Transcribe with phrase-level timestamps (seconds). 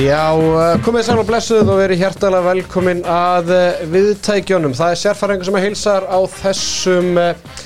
[0.00, 4.72] Já, uh, komið sæl og blessuð og verið hjertalega velkomin að uh, viðtækjónum.
[4.78, 7.58] Það er sérfæringur sem að heilsar á þessum uh,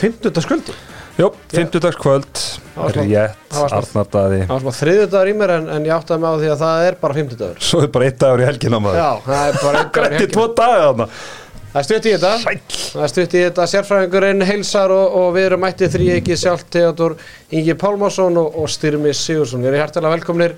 [0.00, 0.40] 50.
[0.46, 0.76] skuldi.
[1.20, 2.30] Jó, 50 dags kvöld,
[2.72, 6.22] Það var smá- rétt, Arnardaði Það var svona þriðudagur í mér en, en ég áttaði
[6.22, 7.58] mig á því að það er bara 50 dagur.
[7.66, 9.92] Svo er bara eitt dagur í helgina maður Já, það er bara einn dagur í
[9.98, 10.32] Grætti helgina.
[10.38, 11.08] tvo daga þarna
[11.70, 12.30] Það er stutt í þetta.
[12.42, 13.66] Sæll Það er stutt í þetta.
[13.70, 17.14] Sérfræðingurinn heilsar og, og við erum mættið þrý ekki sjálf Theodor
[17.54, 19.62] Ingi Pálmásson og, og Styrmi Sigursson.
[19.62, 20.56] Við erum hjertalega velkominir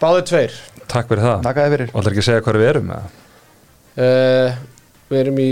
[0.00, 0.56] báðið tveir.
[0.88, 2.94] Takk fyrir það Takk að þið fyrir Og ætlar ekki að segja hvað við erum
[2.94, 3.12] eða?
[3.94, 4.56] Uh,
[5.12, 5.50] við erum í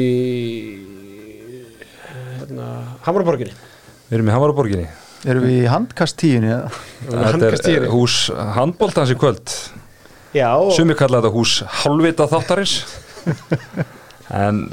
[2.41, 2.71] hérna,
[3.07, 3.55] Hamraborginni.
[4.09, 4.89] Við erum í Hamaraborginni
[5.23, 6.73] Erum við í handkastíðinni eða?
[7.07, 8.17] Þetta er eh, hús
[8.57, 9.53] handbóltans í kvöld
[10.35, 12.75] Já, og Sumi kalla þetta hús halvvita þáttarins
[14.43, 14.65] En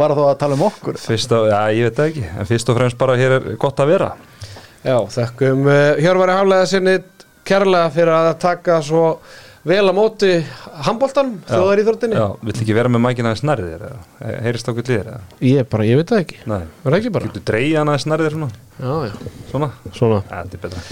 [0.00, 0.98] Var það þá að tala um okkur?
[1.04, 3.82] fyrst og, já ég veit það ekki En fyrst og fremst bara hér er gott
[3.84, 4.10] að vera
[4.80, 6.96] Já, þakkum uh, Hjörvari Hálega sinni
[7.50, 9.04] kærlega fyrir að taka svo
[9.68, 10.30] vel á móti
[10.86, 12.16] handbóltan, þjóðar íþróttinni.
[12.16, 13.98] Já, vill ekki vera með mækina aðeins nærið þér eða?
[14.46, 15.20] Heyrist á gullið þér eða?
[15.50, 16.38] Ég bara, ég veit það ekki.
[16.48, 17.28] Nei, Verða ekki bara?
[17.28, 18.50] getur dreigja hana aðeins nærið þér svona?
[18.80, 19.34] Já, já.
[19.50, 19.68] Svona?
[19.92, 20.20] Svona.
[20.30, 20.84] Ja, þetta er betra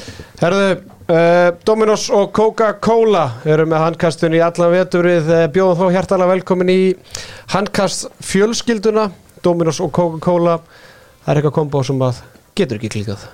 [0.43, 0.67] Herðu,
[1.09, 5.33] uh, Dominos og Coca-Cola eru með handkastun í allan veturið.
[5.33, 6.81] Uh, bjóðum þá hjertalega velkomin í
[7.55, 9.09] handkast fjölskylduna.
[9.43, 10.59] Dominos og Coca-Cola.
[11.25, 12.21] Það er eitthvað kombo sem að
[12.59, 13.25] getur ekki klíkað.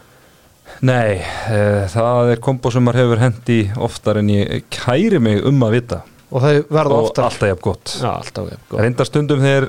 [0.85, 1.59] Nei, e,
[1.93, 6.01] það er kombo sem maður hefur hendi oftar en ég kæri mig um að vita
[6.35, 7.29] Og þau verða og oftar.
[7.29, 8.49] alltaf jafn gott Já, alltaf.
[8.51, 8.81] Ja, gott.
[8.83, 9.69] Reynda stundum þegar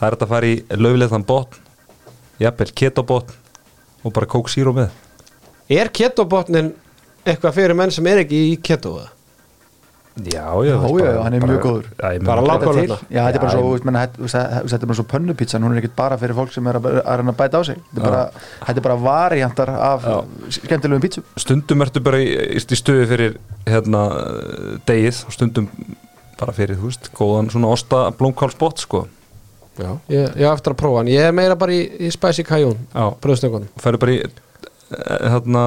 [0.00, 1.60] það er að fara í löfleðan botn
[2.42, 3.38] jafnvel ketobotn
[4.02, 4.90] og bara kók síró með
[5.72, 6.72] Er ketobotnin
[7.24, 9.06] eitthvað fyrir menn sem er ekki í ketoða?
[10.20, 11.86] Já, já, Já, hann er bara- mjög góður.
[11.96, 12.96] Bara Þetta til.
[13.08, 13.62] Þetta er bara svo,
[14.82, 17.56] er pönnupítsan, hún er ekkert bara fyrir fólk sem er að, að reyna að bæta
[17.56, 18.30] á sig Þetta er bara,
[18.66, 20.18] þetta er bara variantar af Já.
[20.58, 24.04] skemmtilegum pítsum Stundum ertu bara í, í stuði fyrir hérna
[24.84, 25.70] degið og stundum
[26.38, 29.06] bara fyrir, þú veist, góðan svona osta blómkálsbott, sko
[29.80, 29.96] Já.
[30.12, 31.08] Ég, ég á eftir að prófa hann.
[31.08, 31.80] Ég er meira bara í,
[32.44, 33.70] Cajun, Já, bröðstökunum.
[33.80, 35.62] færðu bara í eh, hérna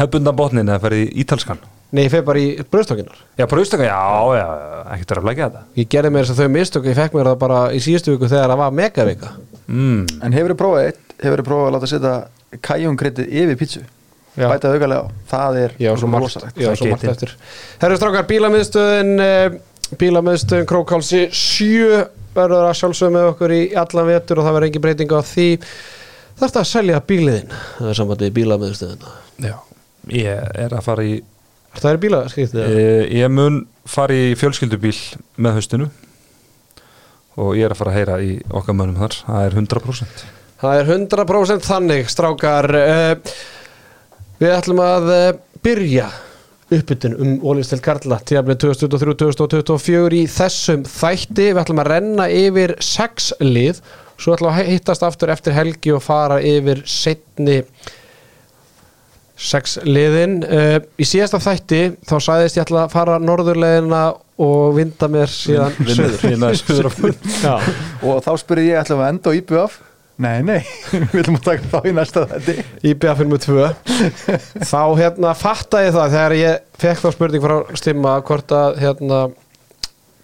[0.00, 1.62] hefbundan botnin eða færðu í ítalskan
[1.92, 3.18] Nei, ég fer bara í bröðstökunar.
[3.36, 3.96] Já, bara auðstakka, já,
[4.38, 4.46] já,
[4.94, 7.28] ekkert verið að flækja þetta Ég gerði mér þess að þau mistök, ég fekk mér
[7.28, 9.32] það bara í síðustu viku þegar það var megavika.
[9.68, 9.98] mm.
[10.24, 12.14] En hefur þið prófað eitt, hefur þið prófað að láta setja
[12.68, 13.82] kæjungryttið yfir pítsu
[14.32, 14.46] Já.
[14.48, 17.32] Bæta augalega á, það er Já, svo margt, rosalegt já, Það svo margt eftir.
[17.82, 21.98] Herru strákar, bílamiðstöðin, uh, bílamiðstöðin Krókálsi 7
[22.32, 25.46] verður að sjálfsögum með okkur í allan vetur og það verður engin breyting á því.
[26.40, 29.12] Þarftu að selja bíliðin, það er samband við bílamiðstöðina.
[29.44, 29.54] Já,
[30.16, 31.18] ég er að fara í
[31.78, 32.62] Það er bílaskiptið.
[32.62, 34.96] e, Ég mun fara í fjölskyldubíl
[35.40, 35.88] með haustinu
[37.40, 40.24] og ég er að fara að heyra í okkar mönnum þar það er 100%
[40.62, 42.68] Það er 100% þannig, strákar.
[42.70, 43.32] Uh,
[44.38, 45.30] við ætlum að uh,
[45.64, 46.04] byrja
[46.72, 51.48] uppbytun um Ólins til Karla tíðaflið 2023-2024 í þessum þætti.
[51.48, 53.82] Við ætlum að renna yfir sex lið,
[54.14, 57.58] svo ætlum að hittast aftur eftir helgi og fara yfir setni
[59.38, 60.40] sex liðin.
[60.44, 64.02] Uh, í síðasta þætti þá sagðist ég ætla að fara norðurleðina
[64.42, 67.16] og vinda mér síðan söður.
[68.06, 69.80] Og þá spurði ég, við að enda á IBF?
[70.22, 70.60] Nei, nei,
[71.12, 72.54] við ætlum að taka þá í næsta þetta
[72.90, 73.68] IBF fyrir með tvö.
[74.68, 79.20] Þá hérna fatta ég það þegar ég fekk þá spurning frá stimma hvort að hérna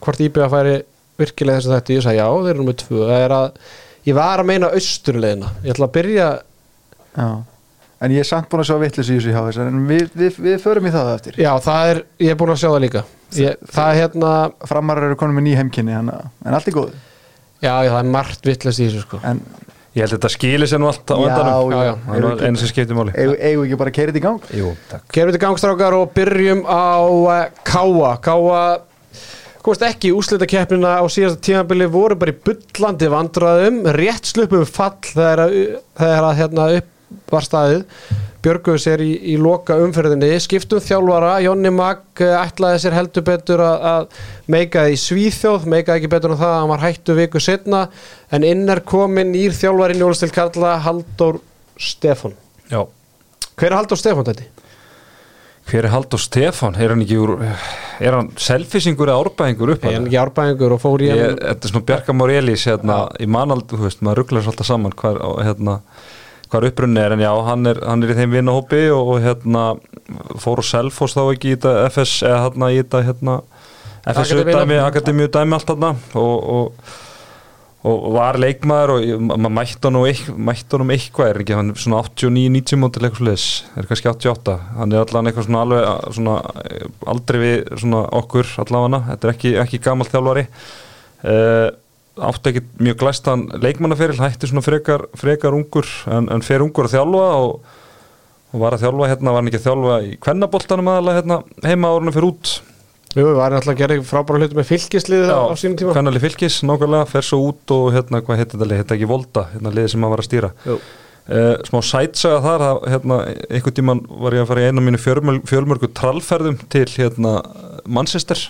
[0.04, 0.76] hvort IBF væri
[1.18, 3.04] virkilega þess að þetta ég sagði já þeir eru með tvö.
[3.08, 3.62] Það er að
[4.08, 6.28] ég var að meina austurleðina ég ætla að byrja
[7.18, 7.30] Já
[8.00, 10.36] En ég er samt búin að sjá vittlis í þessu hjá þess En við, við,
[10.44, 11.38] við förum í það á eftir.
[11.42, 13.04] Já það er ég er búin að sjá það líka.
[13.38, 14.34] Ég, það er hérna
[14.70, 16.12] Framarar eru konum með ný heimkynni En,
[16.46, 16.92] en allt er góð
[17.58, 19.18] já, já það er margt vittlust í þessu sko.
[19.26, 19.42] En
[19.96, 21.72] Ég held að þetta skilir sér nú allt á Já, endanum.
[21.72, 21.94] já, já.
[22.06, 23.12] Það er einu sem skiptir máli.
[23.18, 24.44] eigum eigum við ekki bara þetta í gang?
[24.54, 25.06] Jú, takk.
[25.16, 27.32] Við til gangstrákar og byrjum á uh,
[27.66, 28.60] Káa Káa
[29.64, 33.80] komast ekki í úslitakeppnina á síðasta tímabili voru bara í bullandi vandræðum.
[33.98, 35.42] Rétt slupum fall þegar
[35.98, 36.94] þegar að hérna upp
[37.30, 37.84] var staðið
[38.38, 40.28] Björguðu sér í, í loka umferðinni.
[40.38, 46.04] Skiptum þjálfara, Jónni Mag eh, ætlaði sér heldur betur að, að meikaði í Svíþjóð, meikaði
[46.04, 47.80] ekki betur en það að hann var hættu viku setna
[48.30, 51.40] en inn er komin nýr þjálfari Njólastil Karla Halldór
[51.82, 52.38] Stefán.
[52.70, 52.84] Já.
[53.58, 54.46] Hver er Halldór Stefán þetta?
[55.68, 56.78] Hver er Haldur Stefán?
[56.80, 57.34] Er hann ekki úr
[57.98, 61.72] Er hann selfisingur eða árbæðingur upp er ekki árbæðingur og fór í hann þetta er
[61.72, 65.42] svona Bjarka Morelis hérna, í manald, þú veist, maður rugglar svo alltaf saman hvar, og,
[65.44, 65.74] hérna,
[66.52, 69.64] hvar upprunni er en já, hann er, hann er í þeim vinnahópi og, og hérna,
[70.40, 73.36] fór og selfos þá ekki í þetta FS eða hérna í þetta hérna,
[74.08, 74.62] FS Akademíuna.
[74.62, 75.92] dæmi, akademíu dæmi allt þarna.
[76.16, 76.94] Og, og,
[77.88, 79.92] og var leikmaður og maður mætti
[80.48, 83.48] mætti honum eitthvað er ekki hann svona 89-90 mótil eitthvað sliðis
[83.78, 86.38] er kannski 88 hann er allan eitthvað svona alveg svona,
[87.14, 90.48] aldrei við svona okkur allavega þetta er ekki, ekki gamall þjálfari.
[91.18, 91.68] Uh,
[92.28, 96.96] átti ekki mjög glæstan leikmannaferil hætti svona frekar, frekar ungur en, en fer ungur að
[96.96, 97.76] þjálfa og,
[98.52, 101.92] og var að þjálfa hérna var hann ekki að þjálfa í kvennaboltanum aðalega hérna heima
[101.94, 102.54] árunum fyrir út.
[103.16, 105.94] Jú, við varum alltaf að gera frábæra hluti með fylgislið á, á sínum tíma.
[105.96, 109.44] Kvennali fylgis, nákvæmlega, fer svo út og hérna, hvað heitir þetta lið, þetta ekki Volta
[109.54, 110.50] hérna liðið sem maður var að stýra.
[110.68, 110.76] Jú.
[111.32, 113.18] uh, smá sætsaga þar, það, hérna
[113.48, 117.34] einhvern tíman var ég að fara í einu af mínu fjölmörg, fjölmörgu trallferðum til hérna
[117.88, 118.44] Manchester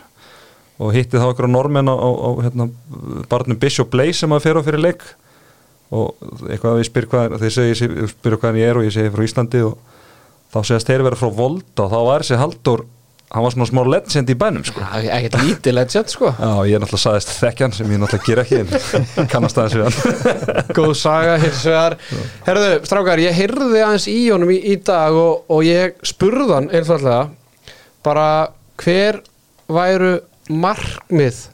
[0.78, 2.68] og hitti þá einhverja normenn á, á, á hérna,
[3.30, 5.06] barnum Bishop Blaze sem að fer á fyrir leik.
[5.88, 6.12] Og
[6.50, 9.14] eitthvað að ég spyr hvað þeir segi, ég spyr hvað ég er og ég segi
[9.14, 9.78] frá Íslandi og
[10.52, 12.84] þá segast þeir vera frá Volta og þá var þessi Halldór
[13.28, 14.84] hann var svona smá legend í bænum sko.
[14.96, 16.30] Ekkert lítið legend sko.
[16.32, 20.70] Já, ég er náttúrulega saðist þekkjan sem ég náttúrulega ger ekki kannast aðeins við hann.
[20.78, 21.98] Góð saga hins vegar.
[22.46, 26.70] Herðu, strákar, ég heyrði aðeins í honum í, í dag og, og ég spurði hann
[26.72, 27.26] einfallega
[28.06, 28.28] bara
[28.80, 29.20] hver
[29.68, 30.14] væru
[30.48, 31.44] markmið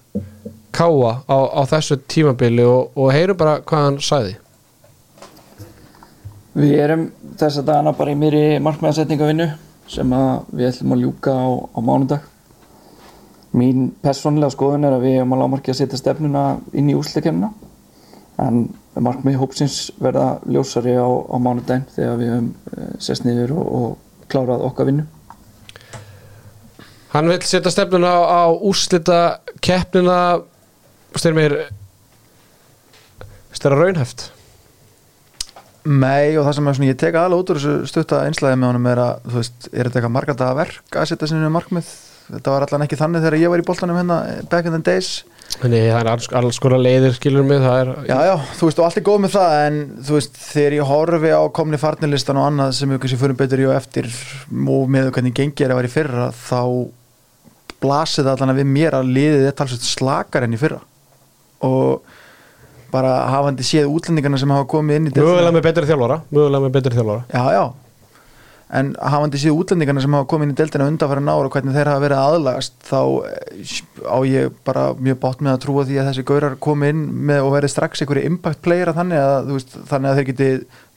[0.74, 4.38] káa á, á þessu tímabili og, og heyru bara hvað hann sagði
[6.54, 9.48] Við erum þess að dana bara í mér markmiðasetningavinnu
[9.90, 10.12] sem
[10.54, 12.28] við ætlum að ljúka á, á mánudag.
[13.58, 16.44] Mín persónlega skoðun er að við erum að lámarki að setja stefnuna
[16.74, 17.50] inn í úsleikemna
[18.44, 23.68] en markmið hópsins verða ljósari á, á mánudaginn þegar við höfum uh, sest niður og,
[23.78, 25.06] og klárað okkar vinnu.
[27.14, 29.18] Hann vil setja stefnuna á, á úslita
[29.62, 30.42] keppnina.
[31.14, 31.52] Styrmir
[33.54, 34.32] styrra raunhæft?
[35.84, 38.88] Nei og það sem svona, ég tek aðalega út úr þessu stutta einslæði með honum
[38.88, 41.92] er að, þú veist, er þetta eitthvað margadaga verk að setja sinni markmið?
[42.24, 44.18] Þetta var allan ekki þannig þegar ég var í boltanum hérna
[44.48, 45.10] back in the days.
[45.60, 48.88] Nei, það er alls, alls konar leiðir skilur mig er Já, já, þú veist, og
[48.88, 49.78] allt er góð með það en
[50.08, 53.62] þú veist, þegar ég horfi á komni farnilistan og annað sem við kannski fyrir betur
[53.62, 54.08] í og eftir
[54.50, 56.62] og með hvernig gengið er að vera í fyrra þá
[57.84, 60.80] blasið allan að við mér að liðið er talsveit slakar enn í fyrra.
[61.64, 62.02] Og
[62.94, 66.62] bara hafandi séð útlendingarna sem hafa komið inn í deildina- mögulega með betri þjálfara mögulega
[66.68, 67.24] með betri þjálfara.
[67.34, 67.64] Já, já.
[68.74, 71.90] En hafandi séð útlendingarna sem hafa komið inn í deltina undanfæra nára og hvernig þeir
[71.90, 73.74] hafa verið aðlagast þá eh,
[74.06, 77.44] á ég bara mjög bátt með að trúa því að þessi gaurar komi inn með
[77.44, 80.48] og verið strax einhverju impact player þannig að, þú veist, þannig að þeir geti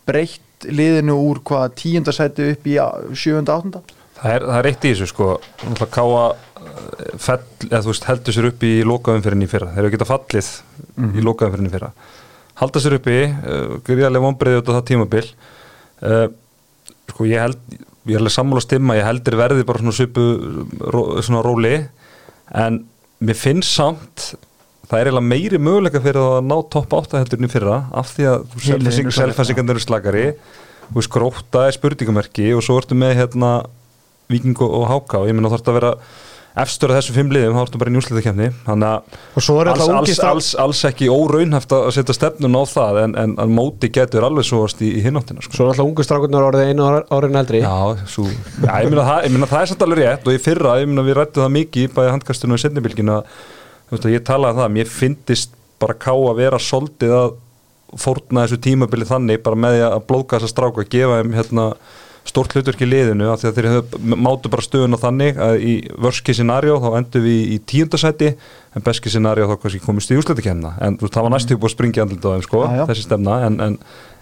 [0.07, 2.77] breytt liðinu úr hvað tíundasæti upp í
[3.19, 3.83] sjöunda áttunda?
[4.17, 5.25] Það er, það er eitt í þessu sko.
[5.61, 6.23] Náttúrulega Káa
[7.21, 9.71] fell, eða veist, heldur sér upp í lokaumferðin í fyrra.
[9.75, 10.49] Þeir eru geta fallið
[11.17, 11.91] í lokaumferðin í fyrra.
[12.57, 15.25] Halda sér uppi, uh, gríðarlega vonbreiði út á það tímabil.
[16.01, 16.25] Uh,
[17.11, 17.77] sko ég held
[18.07, 20.25] ég er alveg sammála stimma, ég heldur verði bara svona svipu
[21.25, 21.75] svona róli.
[22.55, 22.81] En
[23.19, 24.29] mér finnst samt
[24.87, 28.29] það er eiginlega meiri möguleika fyrir að ná topp 8 heldurinn í fyrra af því
[28.31, 28.45] að
[29.17, 30.27] selfhæsingarnir eru slakari.
[30.87, 33.51] Þú veist, gróta er spurningamerki og svo ertu með hérna
[34.31, 35.91] Víking og, og og ég menna þarf að vera
[36.63, 39.01] efstur af þessum fimm liðum, þá ertu bara í njúsliðakefni þannig að
[39.37, 44.25] alls, alls, alls, alls ekki óraunhæft að setja stefnun á það en, en, móti getur
[44.27, 45.55] alveg svo í, í hináttina sko.
[45.55, 47.75] svo er alltaf ungu strákunar orðið einu árin eldri Já,
[48.09, 50.89] svo, já ég, meina það, ég það er samt alveg rétt og í fyrra, ég
[50.91, 54.91] meina við rættum það mikið bæði handkastunum og setnibilginu að ég talaði um það, mér
[54.91, 57.35] finnist bara ká að vera soldið að
[57.95, 61.67] fórna þessu tímabili þannig bara með að blóka þessa stráku að gefa þeim hérna,
[62.29, 66.35] stórt hlutverk í liðinu af því að þeir mátu bara stöðuna þannig að í vörski
[66.37, 68.33] scenarió þá endum við í tíundasæti
[68.77, 71.65] en beski scenarió þá kannski komist í úsleitikemna en þú veist, það var næstu upp
[71.69, 72.85] að springja andlut á þeim sko, Já, já.
[72.91, 73.77] þessi stefna en, en,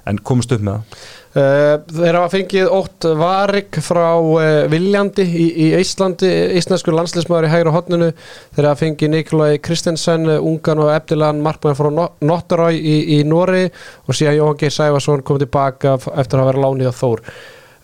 [0.06, 1.06] en komist upp með það.
[1.36, 7.52] Uh, þeir hafa fengið ótt varik frá uh, Viljandi í, í Íslandi, íslensku landslismæður í
[7.52, 8.08] hægra hotninu,
[8.56, 13.66] þeir hafa fengið Nikolai Kristensen, ungan og eftirlegan markmann frá No- Notterói í, í Nóri
[13.68, 17.26] og síðan Jóhann Geir Sæfarsson kom tilbaka eftir að vera lánið á Þór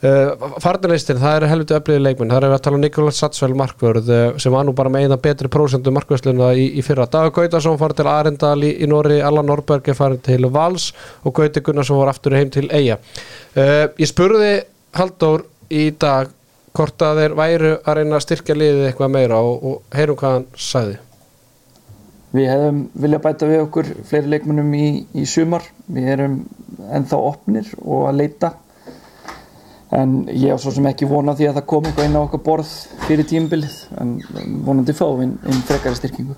[0.01, 4.07] Uh, Farnilistin, það er helviti öflugið leikmenn það er að tala um Nikolai Satsvel markvörð
[4.09, 7.05] uh, sem var nú bara með eina betri prósentu markvörsluna í, í fyrra.
[7.05, 10.87] Dagur Gautarsson fara til Arendal í, í Nóri, Allan Norberg er farin til Vals
[11.21, 14.55] og Gauti Gunnarsson var aftur heim til Eyja uh, Ég spurði
[14.97, 16.33] Halldór í dag
[16.73, 20.37] hvort að þeir væru að reyna að styrkja liðið eitthvað meira og, og heyrum hvað
[20.39, 20.97] hann sagði
[22.31, 24.85] Við hefum viljað bæta við okkur fleiri leikmennum í,
[25.19, 25.65] í sumar.
[25.91, 26.37] Við erum
[26.87, 28.53] ennþá opnir og að leita.
[29.91, 32.41] En ég á svo sem ekki vona því að það kom eitthvað inn á okkar
[32.45, 32.69] borð
[33.07, 33.73] fyrir tímbilið.
[33.99, 34.13] En
[34.65, 36.35] vonandi fáum inn, inn frekari styrkingu.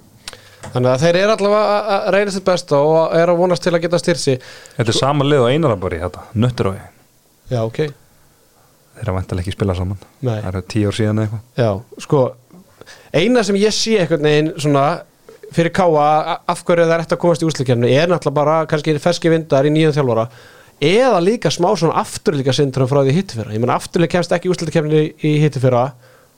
[0.73, 3.73] Þannig að þeir eru allavega að- að reyna sitt besta og er að vonast til
[3.75, 4.37] að geta styrsi
[4.77, 6.77] Þetta er sama lið og einarabari þetta, nötturói
[7.51, 10.37] Já, ok þeir eru vantilega ekki spila saman Nei.
[10.41, 12.21] það eru tíu ár síðan eitthvað Já, sko
[13.13, 14.85] eina sem ég sé einhvern veginn svona
[15.51, 18.95] fyrir Káa af hverju það er eftir að komast í úslikjarnu er náttúrulega bara kannski
[19.03, 20.27] ferski vindar í nýjum þjálfara
[20.81, 24.51] eða líka smá svona afturlíka syndrom frá því hitti fyrra ég menn afturlíka kemst ekki
[24.53, 25.91] úslikjarnu í hitti fyrra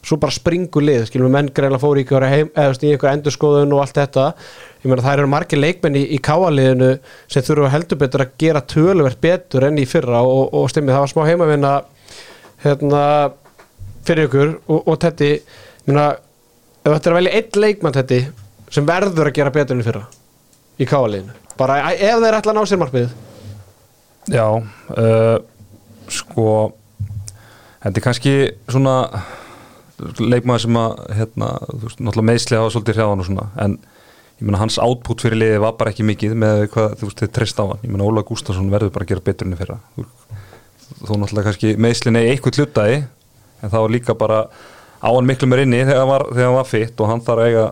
[0.05, 3.09] svo bara springur lið skilum við menn greinlega fóru í ykkur, heim, eða, í ykkur
[3.09, 4.25] endurskoðun og allt þetta.
[4.83, 6.91] Ég meina það eru margir leikmenn í, í Káa-liðinu
[7.31, 11.05] sem þurfa heldur betur að gera töluvert betur enn í fyrra og, og stimmið það
[11.05, 11.73] var smá heimavinna
[12.65, 13.03] hérna
[14.05, 18.21] fyrir ykkur og, og þetta ég meina ef þetta er að velja einn leikmann þetta
[18.75, 20.05] sem verður að gera betur enn í fyrra
[20.77, 23.09] í Káa-liðinu bara ef þeir ætla að ná sér markmið
[24.31, 25.37] Já, uh,
[26.09, 26.45] sko
[27.83, 28.35] þetta er kannski
[28.71, 28.95] svona
[30.19, 31.49] leikmaður sem að hérna,
[31.83, 33.77] veist, náttúrulega meðslega hafa svolítið hrjáðan og svona, en
[34.35, 37.33] ég meina hans átput fyrir liðið var bara ekki mikið með hvað þú veist, þið
[37.37, 39.77] treyst á hann, ég meina Óla Gustafsson verður bara að gera betur enn fyrra.
[39.95, 42.97] Þú náttúrulega kannski meðslinn eða eitthvað hlutaði,
[43.61, 44.41] en það var líka bara
[44.99, 46.27] á hann miklu mér inni þegar hann var,
[46.57, 47.65] var fitt og hann þarf að eiga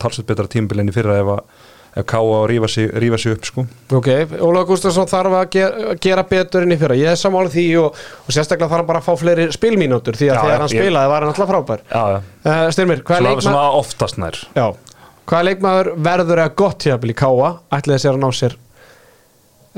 [0.00, 1.68] talsveit betra tímbil enn í fyrra ef að
[2.06, 3.64] káa og rífa sig, rífa sig upp sko.
[3.98, 4.08] Ok,
[4.46, 7.98] Óla Gustafsson þarf að gera, gera betur enn í fyrra, ég er sammála því og,
[8.26, 10.84] og sérstaklega þarf hann bara að fá fleiri spilmínútur því að Já, þegar hann ég-
[10.86, 11.84] spilaði var hann alltaf frábær.
[11.90, 14.40] Já, já, uh, Styrmir, hvað er leikmaður svona oftast nær.
[14.54, 14.66] Já,
[15.26, 18.56] hvaða leikmaður verður að gott hjá í Káa ætlaði sér að ná sér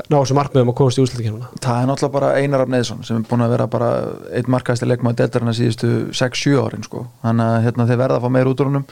[0.09, 3.19] ná sér markmiðum að komast í úslutikennuna það er náttúrulega bara Einar Rafn Eðsson sem
[3.19, 3.89] er búin að vera bara
[4.33, 7.03] einn markaðasti leikmaður deltarinn síðustu 6-7 árin sko.
[7.21, 8.87] þannig að hérna, þeir verða að fá meir út úr honum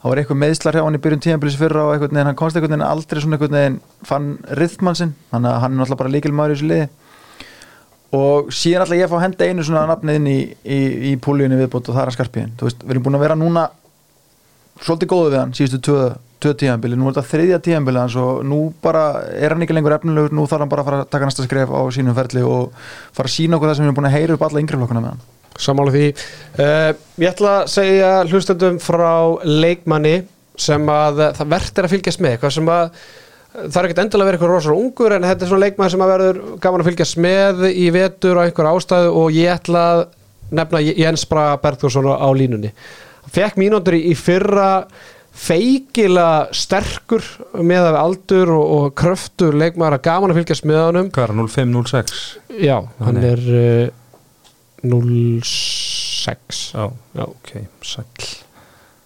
[0.00, 2.56] það var eitthvað meðslar hjá hann í byrjun tíðanbyrjus fyrra og einhvern veginn, hann komst
[2.56, 5.12] einhvern veginn aldrei svona einhvern veginn fann rithmann sinn.
[5.32, 6.86] Þannig að hann er náttúrulega bara líkilmaður í þessu liði.
[8.20, 10.80] Og síðan ætla ég fá henda einu svona nafnið inn í, í,
[11.10, 13.36] í púlíunni viðbót og það er að skarpiðin þú veist, við erum búin að vera
[13.38, 13.68] núna
[14.80, 16.06] svolítið góðu við hann síðustu tvö,
[16.42, 19.94] tvö tíðanbili nú er þetta þriðja tíðanbili hans og nú bara er hann ekki lengur
[19.94, 22.72] efnilegur, nú þarf hann bara að fara að taka næsta skref á sínum ferli og
[23.14, 25.04] fara að sína okkur það sem við erum búin að heyra upp alla yngri flokkuna
[25.04, 25.22] með hann
[25.58, 30.20] Sammála því uh, Ég ætla að segja hlustendum frá leikmanni
[30.60, 32.94] sem að það verður að fylgjast með hvað sem að
[33.50, 36.12] það er ekkert endilega vera eitthvað rosalega ungur en þetta er svona leikmann sem að
[36.14, 40.02] verður gaman að fylgjast með í vetur á einhver ástæðu og ég ætla að
[40.60, 42.70] nefna Jens Braga Bergþórsson á línunni
[43.30, 44.84] fekk mínútur í, fyrra
[45.40, 47.22] feikila sterkur
[47.62, 51.34] með af aldur og, og kröftur leikmaður að gaman að fylgjast með honum Hvað er
[51.34, 52.22] hann, 05-06?
[52.60, 53.28] já, hann Nei.
[53.30, 53.99] er uh,
[54.82, 57.50] 06 Já, já, ok,
[57.84, 58.30] sæll.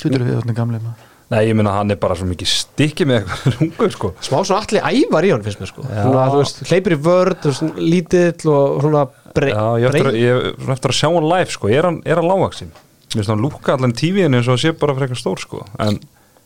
[0.01, 1.11] Tutur við þarna gamlega maður.
[1.33, 4.11] Nei, ég meina hann er bara svo mikið stikki með eitthvað ungur sko.
[4.23, 5.85] Smá svona allir ævar í hann finnst mér sko.
[5.89, 6.03] Já.
[6.05, 9.05] svona, þú veist, hleypir í vörð þú veist, lítill og svona
[9.35, 11.99] brey, Já, ég eftir, að- ég er eftir að sjá hann live sko, er hann,
[12.05, 12.71] er hann lágvaksin?
[12.75, 15.65] Mér finnst hann lúka allan tífiðin eins og hann sé bara frekar stór sko.
[15.81, 15.97] En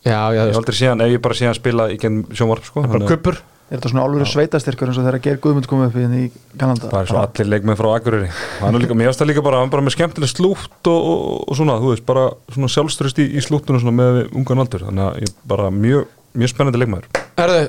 [0.06, 1.88] já, já, ég þú hef veist, aldrei sé hann, ef ég bara sé hann spila
[1.92, 5.04] í genn sjónvarp sko bara þannig að kuppur Er þetta svona álfur sveitastyrkur eins og
[5.04, 6.88] þegar Geir Guðmund kom upp í, í Kanada?
[6.88, 8.28] Það er svo allir leikmenn frá Akureyri.
[8.62, 11.08] Hann er líka, mér finnst það líka bara, hann er bara með skemmtileg slútt og,
[11.12, 12.22] og, og svona, þú veist, bara
[12.54, 14.86] svona sjálfströst í, í slúttunum svona með ungan aldur.
[14.88, 16.08] Þannig að ég bara mjög,
[16.40, 17.66] mjög spennandi leikmæður Herðu,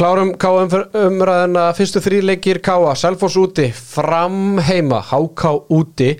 [0.00, 0.80] klárum K.A.
[1.04, 2.94] umræðina fyrstu þrý leikir K.A.
[2.98, 6.14] Selfoss úti, fram heima HK úti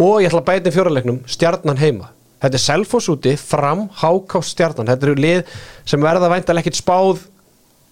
[0.00, 2.14] og ég ætla að bæta fjóralegnum, stjarnan heima.
[2.40, 4.88] Þetta er Selfoss úti, fram HK stjarnan.
[4.88, 7.26] Þetta eru lið sem verða væntalega ekkit spáð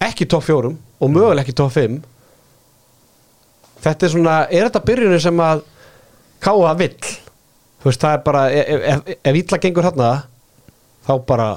[0.05, 1.99] ekki topp fjórum og mögulega ekki topp fimm.
[3.83, 5.65] Þetta er svona, er þetta byrjunni sem að
[6.43, 6.73] K.A.
[6.79, 7.13] vill?
[7.79, 10.11] Þú veist, það er bara, ef, ef, ef illa gengur hérna
[11.07, 11.53] þá bara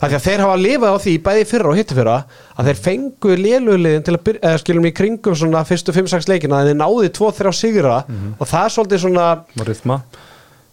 [0.00, 2.16] að því að þeir hafa lifað á því bæði fyrra og hitti fyrra
[2.56, 6.62] að þeir fengu lélugliðin til að byrja, eða skilum í kringum svona fyrstu 5-6 leikina
[6.62, 7.98] að þeir náði 2-3 sigra
[8.38, 9.26] og það er svolítið svona
[9.60, 9.98] og rithma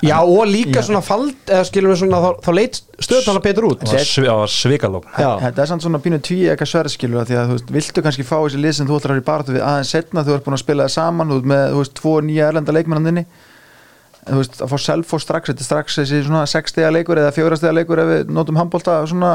[0.06, 0.84] já og líka Já.
[0.86, 3.80] svona fald eða skilum við svona þá, þá leit stöðtala betur út.
[3.82, 5.30] Það var svi- það var svikalók Já.
[5.42, 8.36] Þetta er samt svona pínu tví eitthvað sverðskilur því að þú veist, viltu kannski fá
[8.44, 10.58] þessi lið sem þú ætlar að vera í baráttu við aðeins setna þú ert búin
[10.58, 13.26] að spila það saman, þú ert með, þú veist, tvo nýja erlenda leikmennandinni
[14.28, 16.92] en þú veist, að fá self og strax, þetta er strax þessi svona 6 stiga
[16.94, 19.34] leikur eða 4 stiga leikur ef við notum handbólta svona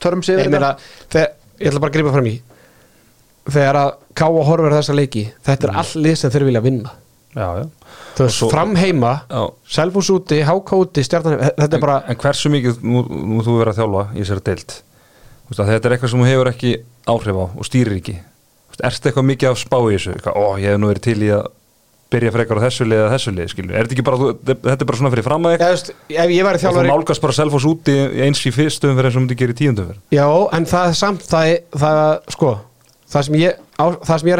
[0.00, 0.76] törms yfir meina,
[1.10, 1.96] þegar, ég ætla bara að
[8.20, 9.42] að þú svo- fram heima Já.
[9.78, 13.56] Selfos úti, HK úti, stjarnan heima þetta er bara, En hversu mikið, nú, nú þú
[13.62, 14.44] verið að þjálfa í þessari
[15.48, 16.70] Þú að Þetta er eitthvað sem þú hefur ekki
[17.12, 18.14] áhrif á og stýrir ekki.
[18.72, 20.14] Þú Ertu eitthvað mikið að spá í þessu?
[20.16, 21.46] Eitthvað, Ó, ég hef nú verið til í að
[22.12, 24.84] byrja frekar á þessu lið eða þessu lið, skilur Er þetta ekki bara, þú, þetta
[24.84, 27.36] er bara svona fyrir fram að ég, veist, ef ég væri og þú nálgast bara
[27.38, 27.94] selfos úti
[28.26, 30.00] eins í fyrstum fyrir eins og myndi gera í tíundum fyrir.
[30.12, 30.26] Já,
[30.58, 32.00] en það samt það, það,
[32.36, 32.50] sko,
[33.14, 34.36] það sem ég á, það sem ég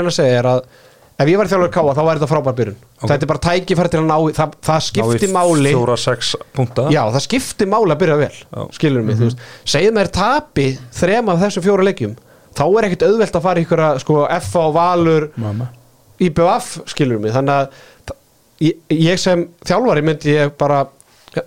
[1.22, 3.06] að að ef ég var þjálfur káa þá væri þetta frábær byrjun Ok.
[3.10, 7.24] þetta er bara tækifæri til að ná það, það skipti máli sex punta Já, það
[7.26, 8.62] skipti máli að byrja vel Já.
[8.78, 10.66] skilur mig, þú veist segið mér tapi
[10.98, 12.16] þrem af þessum fjóra leikjum
[12.52, 15.70] þá er ekkit auðvelt að fara ykkur sko, F og Valur, Mamma.
[16.22, 18.16] IBF skilur mig, þannig að
[18.62, 20.82] ég, ég sem þjálfari myndi ég bara
[21.36, 21.44] ja,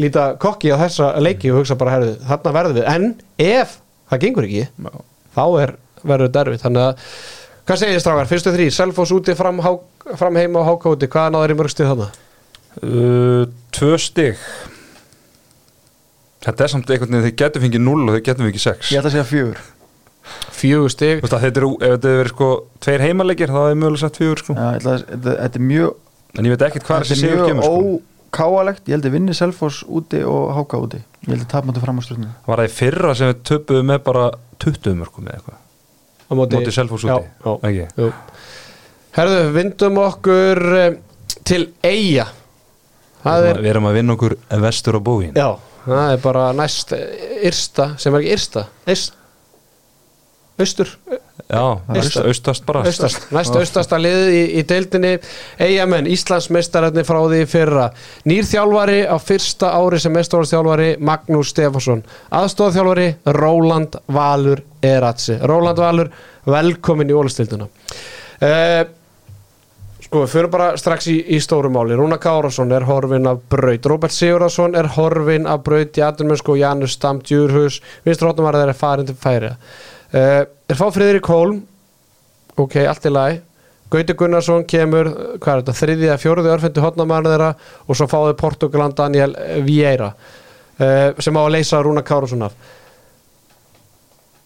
[0.00, 3.06] líta kokki á þessa leiki og hugsa bara, herðu, þarna verðum við en
[3.46, 3.76] ef
[4.10, 4.90] það gengur ekki Já.
[5.38, 5.76] þá er
[6.10, 7.06] verður derfið þannig að,
[7.70, 9.70] hvað segir þið strákar, fyrstu þrý Selfoss úti, fram, há,
[10.18, 12.08] fram heima og háka úti hvað náður í mörg stið þarna?
[12.82, 13.44] uh,
[13.76, 14.40] Tvö stig.
[16.40, 19.00] Þetta er samt einhvern veginn, þið getur fengið 0 og þið getur fengið 6 Ég
[19.00, 19.62] ætla að segja fjögur.
[20.60, 21.20] Fjögur stig.
[21.20, 22.50] Þú veist að þetta er, ef þetta hefur verið sko
[22.86, 24.56] tveir heimalegir, þá er mögulega sett fjögur sko.
[24.56, 27.22] Já, ég ætla Þetta þetta er mjög En ég veit ekkert hvað Þetta þessi er
[27.22, 27.94] sigur mjög kemur sko.
[28.30, 28.84] Ókáalegt.
[28.86, 31.00] Ég held að vinni Selfoss úti og Háka úti.
[31.26, 34.04] Ég held að tapmáttu fram á stjórnum Var það í fyrra sem við töpuðum með
[34.06, 34.28] bara
[34.62, 35.58] 20 mörgum eða eitthvað
[36.30, 37.86] á móti, Móti Selfoss já, úti já, Ekki?
[37.98, 38.10] jú.
[39.18, 40.98] herðu, vindum okkur um,
[41.44, 41.62] til
[43.24, 45.48] það er, Við erum að vinna okkur vestur á bóin já,
[45.86, 49.16] það er bara næst eh, Yrsta, sem er ekki Yrsta Yrst
[50.60, 50.90] Östur,
[51.50, 52.66] Já, Aust- austast.
[52.66, 52.84] bara.
[52.86, 55.16] Næst austasta lið í, í deildinni.
[55.58, 57.88] Eyjamenn, Íslandsmeistararnir frá því fyrra.
[58.30, 65.40] Nýr þjálfari á fyrsta ári sem meistararþjálfari Magnús Stefansson aðstofþjálfari Róland Valur Eratsi.
[65.42, 66.12] Róland Valur,
[66.46, 67.66] velkomin í ólistilduna
[68.40, 68.84] uh,
[70.00, 71.96] sko, við fyrir bara strax í, í stóru máli.
[71.98, 73.86] Rúna Kárasson er horfin af braut.
[73.86, 79.18] Róbert Sigurðarsson er horfin af braut og Janus Stam Djurhus vinstur hóttumarðar er farin til
[79.18, 79.52] færi
[80.14, 81.62] uh, er fá Friðrik Hólm.
[82.60, 83.40] Ok, allt í lagi.
[83.90, 85.08] Gauti Gunnarsson kemur,
[85.42, 87.48] hvað er þetta, þriðja, fjóruði örfendi hotnamaður þeirra
[87.86, 89.32] og svo fáið Portugalan Daniel
[89.66, 92.54] Vieira uh, sem á að leysa Rúna Kárasson af.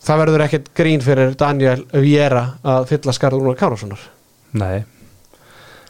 [0.04, 4.02] Það verður ekkert grín fyrir Daniel Vieira að fylla skarð Rúna Kárassonar
[4.54, 4.84] Nei,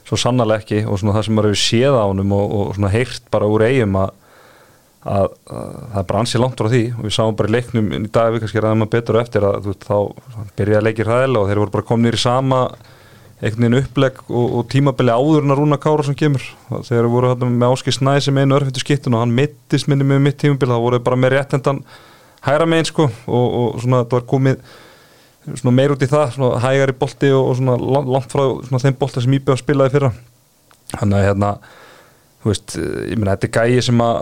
[0.06, 3.48] svo sannarlega ekki og það sem maður hefur séð á honum og, og heyrt bara
[3.50, 4.14] úr eigum að,
[5.04, 6.82] að, að það bara ansið langt frá því.
[6.96, 9.46] Og við sáum bara í leiknum í dag við kannski ræðum að betur á eftir
[9.48, 9.96] að veist, þá
[10.58, 12.60] byrjaði að leikir hræðilega og þeir voru bara komnir í sama
[13.44, 16.46] einhvern veginn upplegg og, og tímabili áður en að Rúna Kára sem kemur.
[16.70, 20.22] Þegar voru þetta með Áskil Snæ sem einu örfittu skittun og hann mittist minni með
[20.24, 21.82] mitt tímabil þá voru þeir bara með réttendan
[22.44, 24.62] hæra megin sko og, og svona þetta var komið
[25.52, 27.76] svona meir út í það, svona hægari bolti og, og svona
[28.14, 30.12] langt, frá þeim bolta sem Íbjörn spilaði fyrra.
[30.94, 31.50] Þannig að hérna
[32.52, 34.18] veist, eh, ég meina þetta er gæi sem að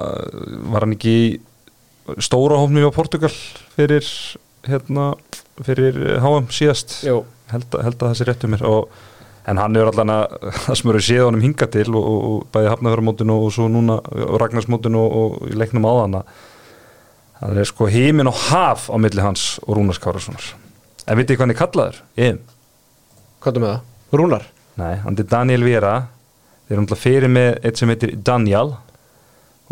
[0.72, 1.24] var hann ekki í
[2.22, 3.32] stóra hófnum á Portugal
[3.76, 4.06] fyrir
[4.66, 5.12] hérna,
[5.62, 8.96] fyrir eh, HM síðast held, held að það sé rétt um mér og,
[9.50, 12.48] en hann er allan að það sem eru séð honum hinga til og, og, og
[12.54, 13.98] bæði hafnafjörumótinu og svo núna
[14.42, 16.34] Ragnarsmótinu og, og í leiknum áðan að
[17.42, 20.52] það er sko heimin og haf á milli hans og Rúnars Kárassonar
[21.06, 22.02] en vitið hvað hann er kallaður?
[22.20, 22.42] Ég?
[23.42, 23.88] hvað er með það?
[24.12, 24.44] Rúnar?
[24.78, 25.94] Nei, hann er Daniel Vera
[26.66, 28.74] þeir eru náttúrulega fyrir með eitt sem heitir Daniel.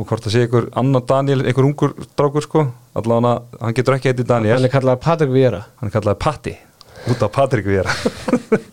[0.01, 2.67] Og hvort það sé einhver annar Daniel, einhver ungur drákur sko.
[2.97, 4.57] Allavega hann getur ekki heitið Daniel.
[4.59, 5.65] Hann er kallað Patrik Vieira.
[5.81, 6.57] Hann er kallaður Patti
[7.09, 7.89] út af Patrik Vera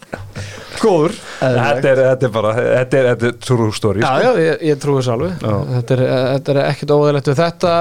[0.82, 1.14] góður.
[1.40, 4.26] Þetta er, þetta er bara, þetta er, þetta er true story Já, sko.
[4.28, 5.38] já, ég, ég trúi þess alveg.
[5.72, 6.02] Þetta er,
[6.36, 7.72] þetta er ekkit óðilegt við þetta.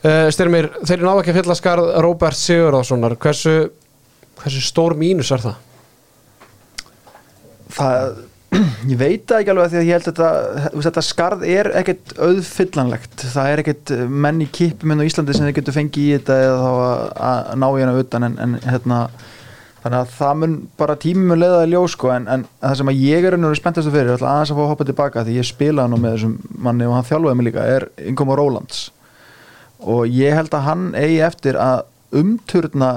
[0.00, 3.54] Uh, Styrmir, þeir eru ná ekki að fylla skarð Róbert Sigurðarssonar hversu,
[4.40, 5.58] hversu stór mínus er það?
[7.76, 8.22] það
[8.92, 12.12] ég veit það ekki alveg því að ég held að þetta, þetta skarð er ekkert
[12.16, 13.94] auðfyllanlegt það er ekkert
[14.26, 17.00] menn í kipum inn á Íslandi sem þið getur fengið í þetta eða þá að,
[17.30, 19.00] að ná hana utan en, en hérna
[19.86, 22.90] þannig að það mun bara tími mun leiða í ljós sko en, en það sem
[22.90, 25.36] að ég er ennur spenntastu fyrir er alltaf aðeins að fá að hoppa tilbaka því
[25.36, 26.32] ég spilaði nú með þessum
[26.66, 28.80] manni og hann þjálfaði mig líka er Ingoma Rólands.
[29.86, 31.84] Og ég held að hann eigi eftir að
[32.16, 32.90] umturna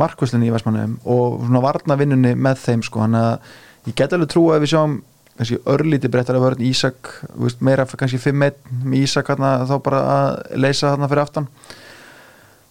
[0.00, 3.52] markvöslinni í Vestmannum og svona varna vinnunni með þeim sko hann að
[3.88, 4.98] ég get alveg trúa að við sjáum
[5.34, 6.62] kannski örlíti breyttara vörn.
[6.64, 11.24] Ísak þú veist, meira kannski 5-1 með Ísak hana, þá bara að leysa þarna fyrir
[11.24, 11.48] aftan.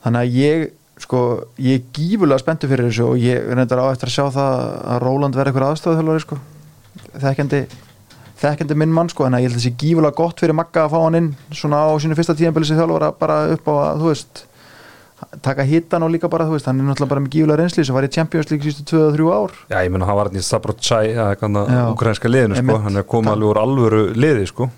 [0.03, 0.65] Þannig að ég
[1.03, 1.21] sko,
[1.59, 4.61] ég er gífulega spenntu fyrir þessu og ég reyndar á eftir að sjá það
[4.93, 6.39] að Róland verði eitthvað aðstofþjálfari sko.
[7.23, 7.61] Þekkjandi
[8.43, 10.93] þekkjandi minn mann sko, en ég held að það sé gífulega gott fyrir Magga að
[10.93, 14.09] fá hann inn svona á sínu fyrsta tíðanbili sem þjálfara bara upp á að, þú
[14.09, 14.43] veist
[15.45, 17.95] taka hittan og líka bara, þú veist, hann er náttúrulega bara með gífulega reynsli sem
[17.97, 19.55] var í Champions League sístu 2-3 ár.
[19.71, 21.25] Já, ég menna hann var hann í Sabrotchai Já.
[21.91, 24.69] ukrainska liðinu sko, hann er komið alveg úr alvöru liði sko.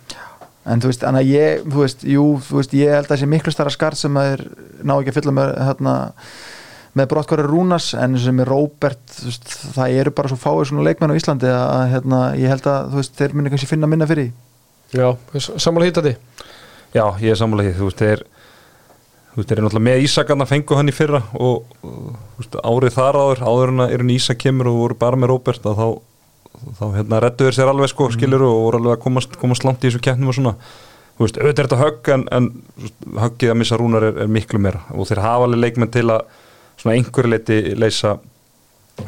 [0.66, 3.30] En þú veist, en að ég, þú veist, jú, þú veist ég held að þessi
[3.30, 4.46] miklu starra skarð sem að er
[4.82, 5.94] ná ekki að fylla með, hérna
[6.96, 10.88] með brottkværi Rúnas, en sem er Róbert þú veist, það eru bara svo fáið svona
[10.88, 13.90] leikmenn á Íslandi að, að hérna, ég held að þú veist, þeir minni kannski finna
[13.92, 14.34] minna fyrir því.
[14.96, 15.08] Já,
[15.60, 16.16] sammála hýtandi
[16.96, 18.26] Já, ég er sammála því, þú veist, þeir
[19.36, 21.72] þú veist, þeir eru náttúrulega með Ísakarna fengu hann í fyrra og,
[22.40, 25.82] veist, árið þar áður áður en að Ísak kemur og voru bara með Róbert að
[25.82, 25.88] þá,
[26.80, 29.84] þá hérna rettu þeir sér alveg sko, skilur og voru alveg að komast, komast langt
[29.84, 30.56] í þessu keppnum og svona.
[31.16, 32.50] Þú veist, auðvitað er þetta högg en, en
[33.26, 34.82] höggið að missa rúnar er, er miklu meira.
[34.96, 36.26] Og þeir hafa alveg leikmenn til að
[36.80, 38.18] svona einhverju leiti leysa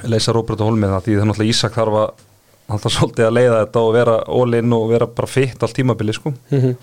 [0.08, 2.24] leysa Róbert og Holmið því er náttúrulega Ísak þarf að
[2.68, 6.16] hann þarf svolítið að leiða þetta og vera all-in og vera bara fitt allt tímabili
[6.16, 6.34] sko.
[6.52, 6.74] Mm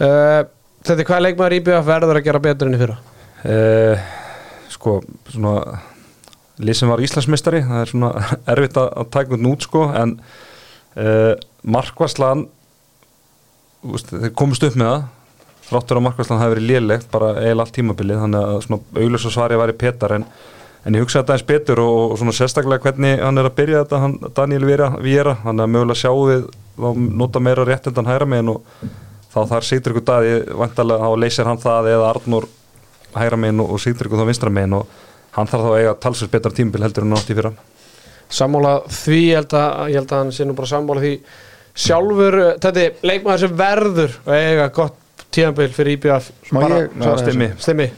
[0.00, 0.44] uh,
[0.86, 2.96] Þetta er hvað leikmaður IBF verður að gera betur enn í fyrra?
[3.42, 4.02] Uh,
[4.70, 5.00] sko,
[5.32, 5.54] svona
[6.78, 8.10] sem var Íslandsmeistari, það er svona
[8.54, 10.12] erfitt að, að taka hún út sko en
[10.94, 11.32] uh,
[11.66, 12.46] Markvarslan
[13.82, 15.08] þeir komist upp með það
[15.66, 19.58] þráttur að Markvarslan hafi verið lélegt bara eiginlega allt tímabilið, þannig að svona auglösa svari
[19.58, 20.26] væri Petar en,
[20.86, 23.82] en ég hugsa þetta eins betur og, og svona sérstaklega hvernig hann er að byrja
[23.82, 24.70] þetta, hann, Daniel
[25.02, 26.46] Viera hann er mögulega að sjá við
[26.86, 28.86] að nota meira rétt en hann hæra megin og
[29.36, 32.48] þá þar sýtur ykkur daði, vantarlega þá leysir hann það eða Arnur
[33.16, 34.94] hæra megin og, og sýtur ykkur þá vinstra megin og
[35.36, 37.52] hann þarf þá að eiga talsveit betra tímbil heldur en nátt í fyrra.
[38.32, 41.12] Sammála því ég held að, ég held að hann sé nú bara sammála því
[41.76, 47.20] sjálfur, þetta er leikmaður sem verður að eiga gott tíðanbíl fyrir IBF Má bara, ég
[47.20, 47.48] stimmi.
[47.60, 47.88] stimmi.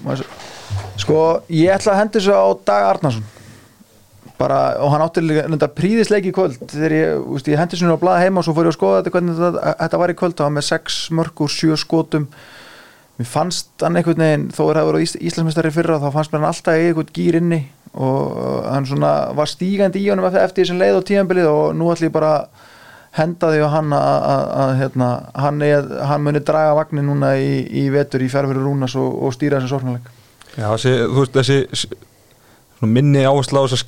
[0.99, 1.19] Sko,
[1.55, 3.38] ég ætla að hendi þessu á Dag Arnarsson
[4.39, 6.61] bara, og hann átti líka príðisleik í kvöld.
[6.71, 9.01] Þegar ég, úst, ég hendi þessu á blaða heima og svo fór ég að skoða
[9.01, 10.37] þetta hvernig þetta, þetta var í kvöld.
[10.39, 12.29] Það var með 6 mörg úr 7 skotum.
[13.19, 16.45] Mér fannst hann einhvern veginn þó er það voru Ís Íslandsmeistari fyrra þá fannst mér
[16.45, 17.61] hann alltaf einhvern gýr inni.
[17.99, 22.11] Og hann svona var stígandi í honum eftir, þessum leið og tíðanbilið og nú ætlum
[22.11, 22.67] ég bara að
[23.19, 25.09] henda því á hann að, að, að hérna,
[25.45, 25.65] hann,
[26.11, 29.75] hann muni draga vagnir núna í, í vetur í fjárfyrir Rúnas og, og stýra þessu
[29.75, 30.11] sorgnuleik
[30.59, 32.05] Já, þessi, þú veist, þessi svona
[32.87, 33.81] minni áherslu á þessar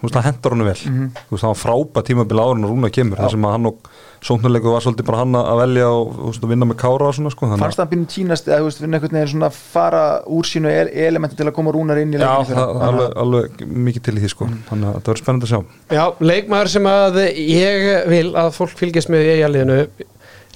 [0.00, 0.78] veist, það hendar honum vel.
[0.80, 3.90] Þú veist, það var frábæð tímabil áður en Rúna kemur þar sem að hann og
[4.24, 7.30] sóknuleiku var svolítið bara hann að velja og, þú veist, vinna með kára og svona
[7.30, 11.38] sko, fannst það býnum tínast eða finna einhvern veginn svona fara úr sínu el elementi
[11.38, 14.24] til að koma rúnar inn í Já, leikinn það er alveg, alveg mikið til í
[14.24, 15.60] því sko þannig að það verður spennandi að sjá.
[15.94, 20.06] Já, leikmaður sem að ég vil að fólk fylgjast með í eigaliðinu ég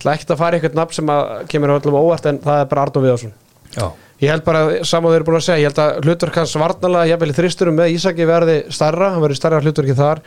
[0.03, 2.65] ætla ekkert að fara í eitthvað nafn sem að kemur öllum á óvart en það
[2.65, 3.35] er bara Arnó Viðarsson.
[3.77, 3.87] Já,
[4.23, 7.11] Ég held bara, saman þeir eru búin að segja, ég held að hlutverk hans varnalega,
[7.11, 10.21] ég vil þristurum með Ísaki verði starra, hann verði starra hlutverki þar.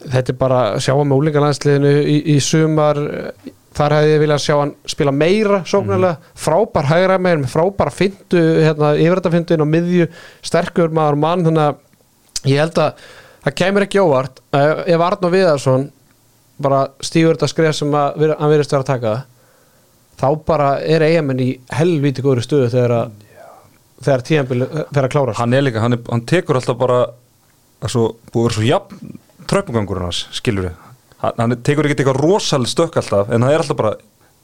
[0.00, 3.00] Þetta er bara að sjá hann með úlingalandsliðinu í, í sumar.
[3.76, 8.94] Þar hefði ég viljað sjá hann spila meira sóknarlega, frábær hægra með frábær fintu, hérna,
[8.96, 10.08] yfirrættafintu inn á miðju,
[10.48, 13.04] sterkur maður mann þannig að ég held að
[13.44, 15.86] það kemur ekki óvart, ef ef Arnó Viðarsson
[16.60, 19.14] bara stígur þetta skref sem að, hann virðist vera að taka
[20.20, 23.10] þá bara er eigamenn í helvíti góður stöðu þegar að
[24.00, 24.60] þegar tíðanbíl
[24.94, 27.00] fer að klára hann er líka, hann, er, hann tekur alltaf bara
[27.80, 29.18] að svo, búið að vera svo jafn
[29.50, 30.78] tröpungangurinn hans, skilur við
[31.24, 33.92] hann, hann tekur ekki eitthvað rosalega stökk alltaf en það er alltaf bara,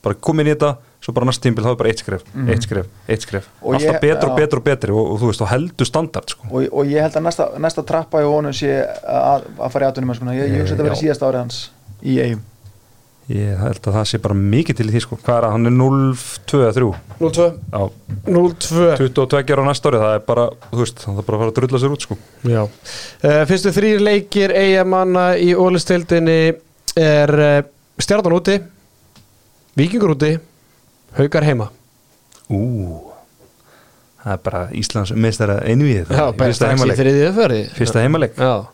[0.04, 0.74] bara komin í þetta
[1.06, 3.44] svo bara næst tímbil, þá er bara eitt skref, eitt skref eitt skref.
[3.62, 6.32] Og alltaf ég- betur og betur og betri og, og þú veist, og heldur standard
[6.34, 6.48] sko.
[6.50, 9.88] og, og ég held að næsta, næsta trappa í honum sé að, að fara í
[9.92, 10.28] aðtunum sko.
[10.36, 11.60] ég, ég hugsa þetta verið síðast árið hans
[12.02, 12.42] í eigum
[13.32, 15.16] ég held að það sé bara mikið til í því sko.
[15.18, 16.90] hvað er það, hann er 0-2 eða 3
[17.22, 17.80] 0-2 Já,
[18.36, 21.42] 0-2 22 ára á næsta ári, það er bara þú veist, það er bara að
[21.42, 22.18] fara að drulla sér út sko.
[22.46, 22.60] Já.
[22.62, 26.38] Uh, Fyrstu þrýr leikir eigamanna í ólistildinni
[27.02, 27.58] er uh,
[27.98, 28.60] Stjarnan úti
[29.76, 30.36] Víkingur úti
[31.16, 31.70] Haukar heima.
[32.52, 32.62] Ú.
[34.22, 38.38] Það er bara Íslands meistara einvið Já, þriðið ferði Fyrsta heimaleik.
[38.38, 38.70] Já.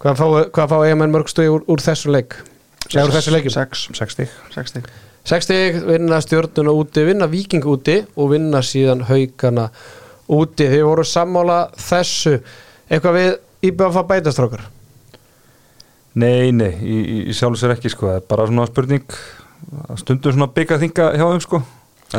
[0.00, 0.26] Hvað fá,
[0.70, 2.38] fá eigamenn mörg stöði úr, úr þessu leik?
[2.90, 3.54] Eða úr þessu leikum?
[3.54, 4.34] 6 6 stík
[4.70, 4.90] stig
[5.30, 9.66] Sex stig, vinna stjórnuna úti, vinna viking úti og vinna síðan haugana
[10.32, 10.64] úti.
[10.64, 12.38] Þið voru sammála þessu.
[12.88, 13.28] Eitthvað við
[13.68, 14.62] íbjöða að fá bætastrákar?
[16.20, 16.72] Nei, nei,
[17.30, 19.04] í sjálf sér ekki sko Það er bara svona spurning
[20.00, 21.60] stundum svona byggja þinga hjá þeim sko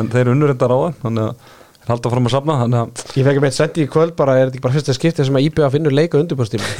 [0.00, 1.50] en þeir eru unnurendar á það þannig að
[1.82, 4.38] þeir halda fram að safna þannig að Ég fekk með eitt sendi í kvöld bara,
[4.38, 6.70] er þetta ekki bara fyrsta skiptið sem að íbjöða finnur leika undirbúrstíma?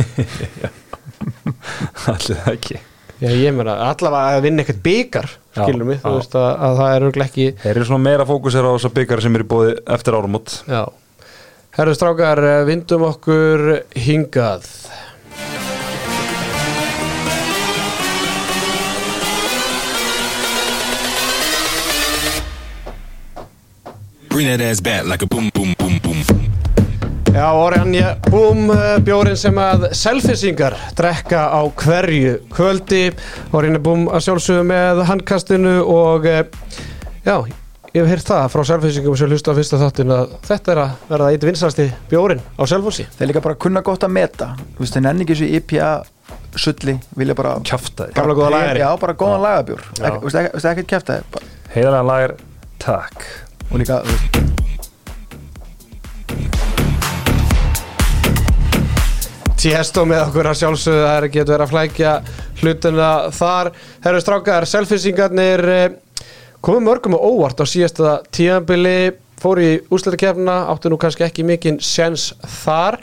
[2.14, 2.80] allir það ekki
[3.22, 6.94] Já, ég meina, allavega að vinna eitthvað byggar, skilur mig, þú veist að, að það
[6.94, 10.16] er örugglega ekki, Þeir eru svona meira fókusir á þessa byggari sem eru búið eftir
[10.18, 10.82] árumót já.
[11.78, 13.62] Herru strákar, vindum okkur
[13.94, 14.66] hingað.
[24.28, 26.11] Bring that ass back like a boom, boom, boom, boom.
[27.32, 28.68] Já, Oranje Búm,
[29.06, 33.06] bjórin sem að selfisingar drekka á hverju kvöldi.
[33.56, 36.42] Oranje Búm að sjálfsögðu með handkastinu og eh,
[37.24, 37.38] já,
[37.94, 40.94] ég hef heyrt það frá selfisingum sem hlusta á fyrsta þáttin að þetta er að
[41.14, 43.08] verða eitt vinsasti bjórin á selfossi.
[43.16, 44.52] Þeir líka bara kunna gott að meta.
[44.76, 45.90] Þú veist, þeir nenni ekki þessu IPA
[46.60, 48.12] sulli vilja bara Kjaftaði.
[48.18, 48.84] Gamla góða lagari.
[48.84, 49.88] já, bara góðan lagabjór.
[49.96, 52.36] Þú veist, ekkert kæftæði Heiðarlega lagar,
[52.82, 53.30] takk.
[53.70, 54.51] Og líka, þú veist,
[59.62, 62.12] Tiesto með okkur að sjálfsögðu það er ekki að flækja
[62.58, 63.68] hlutuna þar.
[64.02, 65.62] Herru strákar, selfisingarnir
[66.66, 71.78] komið mörgum og óvart á síðasta tíðanbili fóru í úsleitakefna áttu nú kannski ekki mikinn
[71.82, 72.32] sens
[72.64, 72.98] þar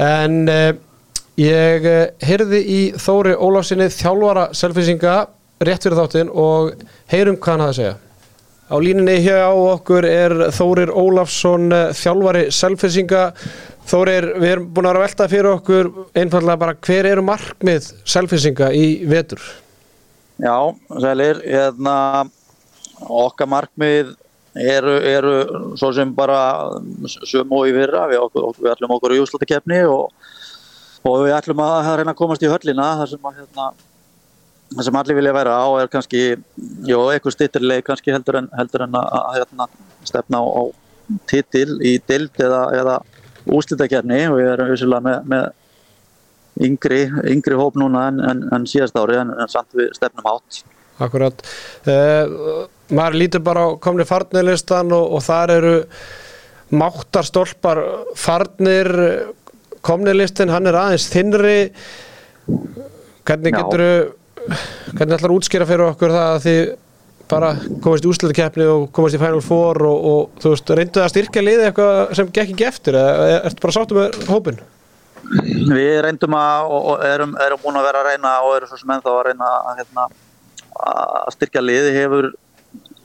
[0.00, 0.70] en uh,
[1.40, 5.18] ég uh, heyrði í Þóri Ólafsinni þjálfara selfisinga
[5.64, 6.74] rétt fyrir þáttinn og
[7.12, 8.11] heyrum hvað hann hafði að segja
[8.72, 13.24] Á línunni hjá okkur er Þórir Ólafsson, eh, þjálfari selfisinga.
[13.84, 17.90] Þórir, við erum búin að vera að velta fyrir okkur einfallega bara hver eru markmið
[18.08, 19.42] selfisinga í vetur?
[20.40, 20.56] Já,
[20.88, 22.30] sælir, hérna,
[23.04, 24.16] okkar markmið
[24.56, 25.36] eru, eru
[25.76, 26.40] svo sem bara
[27.28, 30.08] sömu og í fyrra, við, okkur, við ætlum okkur í úslutakefni og,
[31.04, 33.72] og við ætlum að reyna að komast í höllina þar sem, að, hérna,
[34.76, 36.22] þar sem allir vilja vera á er kannski,
[36.88, 39.68] jú, eitthvað stittirleik kannski heldur en, heldur en að, að hérna,
[40.08, 40.62] stefna á, á
[41.30, 43.00] titil í dild eða, eða
[43.52, 48.96] úslutakefni og við erum vissulega með, með yngri, yngri hóp núna en, en, en síðast
[49.00, 50.62] ári en, samt við stefnum átt.
[51.02, 51.40] Akkurat.
[51.88, 55.76] Uh, maður lítur bara á komni farnilistan og, og þar eru
[56.72, 57.80] máttarstolpar
[58.16, 58.88] farnir
[59.84, 61.56] komnilistin, hann er aðeins þinnri
[63.26, 64.12] hvernig getur
[64.92, 66.62] hvernig ætlar að útskýra fyrir okkur það að þið
[67.32, 67.50] bara
[67.84, 71.44] komast í úslutakefni og komast í Final Four og, og þú veist, reyndu að styrkja
[71.44, 74.62] liði eitthvað sem gekk ekki eftir eða ertu bara sáttu með hópin?
[75.72, 78.94] Við reyndum að og erum, erum búin að vera að reyna og erum svo sem
[78.96, 80.08] ennþá að reyna að, hérna,
[80.92, 82.32] að styrkja liði hefur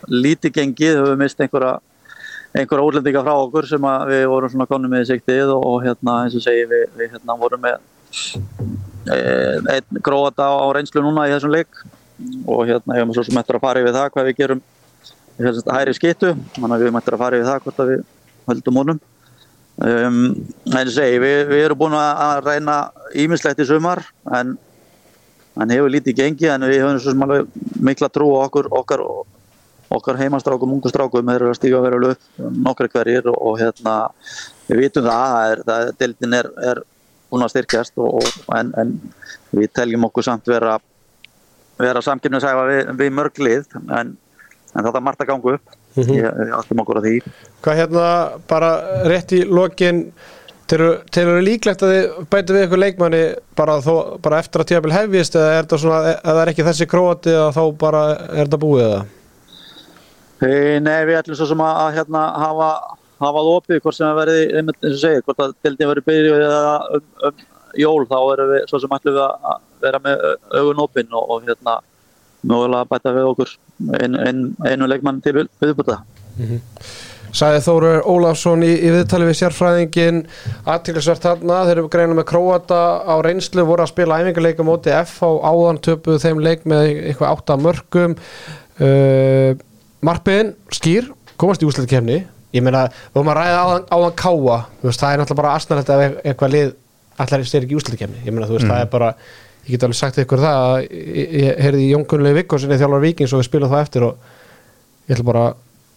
[0.08, 1.78] lítið gengið, höfum mist einhverja
[2.58, 6.38] einhverja útlendinga frá okkur sem við vorum svona konum með í siktið og, hérna eins
[6.38, 7.82] og segi við, við hérna vorum með
[9.12, 11.84] einn gróata á, reynslu núna í þessum leik.
[12.50, 14.63] Og hérna hefum svo sem eftir að fara yfir það hvað við gerum
[15.38, 18.04] þessast hæri skittu þannig að við höfum eftir að fara yfir það hvort að við
[18.48, 19.02] höldum honum.
[19.78, 20.22] Um,
[20.74, 22.78] en segi, við, við erum búin að reyna
[23.13, 24.02] ímislegt í sumar
[24.34, 24.56] en,
[25.54, 27.52] en hefur lítið gengið en við höfum svo sem alveg
[27.86, 29.04] mikla trú á okkur okkar,
[29.93, 34.00] okkar heimastrákum, ungu strákum þeir eru að stíga verið upp nokkri hverjir og, og hérna
[34.65, 36.84] við vitum það, það er, það, deildin er, er
[37.32, 38.94] búin að styrkjast og, og, en, en
[39.56, 40.78] við teljum okkur samt vera
[41.78, 44.16] vera samkynnisæfa við, við mörg lið en,
[44.74, 45.78] en þetta er margt að ganga upp.
[45.98, 47.13] Ég, ég áttum okkur á því.
[47.66, 48.08] Hvað hérna
[48.50, 48.74] bara
[49.10, 50.06] rétt í lokin
[50.68, 53.20] Telur þú líklegt að þið bætu við ykkur leikmanni
[53.56, 56.66] bara, þó, bara eftir að tíðabil hefjist eða er þetta svona, eða það er ekki
[56.68, 58.98] þessi króati eða þá bara er þetta búið eða?
[60.44, 62.68] Eh, Nei, við ætlum svo sem að, að hérna, hafa,
[63.20, 66.06] hafa það opið hvort sem að verði, einmitt eins og segir, hvort að deildin verði
[66.12, 67.46] byrjuð eða um, um
[67.78, 71.28] jól þá erum við svo sem ætlum við að vera með au- augun opinn og,
[71.36, 71.78] og hérna
[72.48, 73.52] mögulega bæta við okkur
[74.02, 76.00] ein, ein, einu leikmann til við- viðbúta.
[77.38, 80.22] Sæði Þórur Ólafsson í, í viðtali við sérfræðingin
[80.72, 85.20] aðtilsvert þarna, þeir eru greina með Króata á reynslu, voru að spila æfingarleika móti F
[85.28, 89.52] á áðan töpuð þeim leik með eitthvað átta mörgum uh,
[90.08, 92.22] Marpiðin, skýr komast í úsleitkefni
[92.56, 95.92] ég meina, við vorum að ræða áðan, áðan káa veist, það er náttúrulega bara asnalegt
[95.94, 96.74] ef eitthvað lið
[97.18, 99.12] allar styrir ekki í úsleitkefni ég meina, þú veist, það er bara
[99.68, 103.34] ég get alveg sagt ykkur það að ég, ég heyrði í Jónkunlega Vikkósinni þjálfar Víkings
[103.36, 104.30] og við spilum það eftir og
[105.08, 105.46] ég ætla bara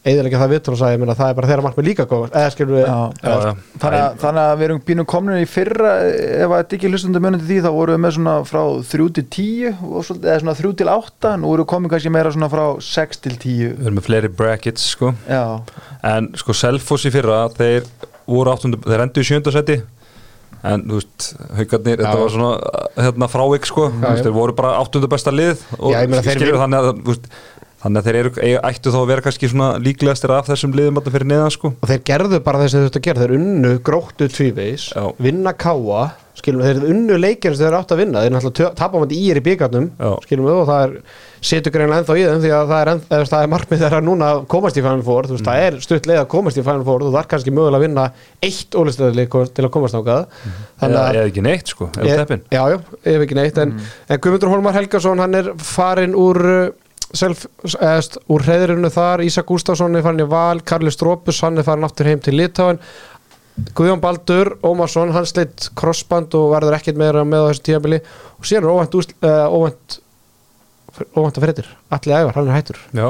[0.00, 2.86] eðilega það viðtal og meina, það er bara þeirra markmið líka góð, eða skilur við
[2.86, 3.50] Já, Já, já.
[3.82, 5.90] Þannig, að, þannig að við erum bínum komin í fyrra
[6.40, 8.62] ef að ekki hlustandi munandi því þá vorum við með svona frá
[8.94, 12.14] 3 til 10 og svolítið, eða svona 3 til 8 nú erum við komin kannski
[12.16, 15.12] meira svona frá 6 til 10 Við erum með fleiri brackets sko.
[15.28, 15.44] Já,
[16.14, 17.84] En sko Selfoss í fyrra þeir
[18.30, 19.82] voru áttundu, þeir endur í sjöndasetti
[20.66, 23.86] en þú veist, haugarnir þetta var svona hérna frávik sko.
[24.00, 24.16] Já.
[24.24, 26.90] þeir voru bara áttundu besta lið og Já, ég meina, þeir skilur vil- þannig að
[27.00, 27.30] þú veist,
[27.82, 28.32] þannig að þeir eru,
[28.70, 31.74] ættu þá að vera kannski svona líklegastir af þessum liðum alltaf fyrir neðan sko.
[31.80, 33.22] Og þeir gerðu bara þess að þetta gera.
[33.24, 35.06] Þeir unnu gróttu tvívegis, Já.
[35.20, 38.22] vinna káa skilum þeir unnu leikir sem þeir átt að vinna.
[38.24, 39.88] Þeir náttúrulega tapa mætti í er í byggarnum
[40.24, 40.94] skilum við og það er
[41.50, 44.00] setur greinlega ennþá í þeim því að það er, enn, eða, það er markmið þeirra
[44.04, 45.28] núna að komast í Final Four.
[45.28, 47.80] Þú veist, það er stutt leið að komast í Final Four þú þarf kannski mögulega
[47.80, 48.06] að vinna
[48.48, 50.26] eitt ólistöðli til að komast ákað
[50.84, 52.44] eða, eða ekki neitt sko, eða teppin.
[52.52, 52.78] Já, já,
[53.14, 53.60] ef ekki neitt.
[53.64, 53.74] En,
[54.08, 56.40] en Guðmundur Holmar Helgason, hann er farin úr
[57.16, 57.46] self,
[57.76, 61.86] eðst, úr hreðrinu þar, Ísak Gústafsson er farin í Val, Karli Strópus, hann er farin
[61.88, 62.78] aftur heim til Litáin
[63.76, 67.98] Guðjón Baldur, Ómarsson, hann sleitt crossband og verður ekkert meira með á þessu tíabili
[68.38, 68.96] og síðan er óvænt,
[69.50, 69.98] óvænt
[71.14, 72.80] óvænt að fréttir, allir ævar, hann er hættur.
[72.96, 73.08] Já,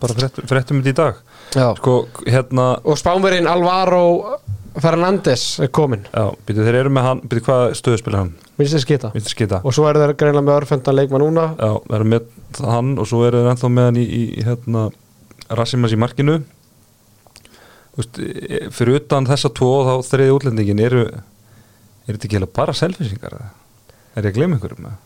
[0.00, 1.20] bara fréttum þetta í dag.
[1.52, 1.66] Já.
[1.78, 4.38] Sko, hérna og spánverinn Alvaro
[4.80, 8.30] Fernandes er komin, Já, byrju, þeir eru með hann, byrju, hvað stöðu spila hann?
[8.56, 11.96] minnst þið skita skita og svo eru þeir greinlega með örfendan leikmann núna Já, það
[11.98, 14.86] eru með hann og svo eru þeir ennþá með hann í, í, í hérna,
[15.52, 16.38] Rassimas í markinu
[17.92, 22.48] Þú veist, e- fyrir utan þessa tvo þá þriði útlendingin eru er þetta ekki heila
[22.56, 23.50] bara selfisingar eða?
[24.16, 24.96] er ég að gleyma einhverjum eða?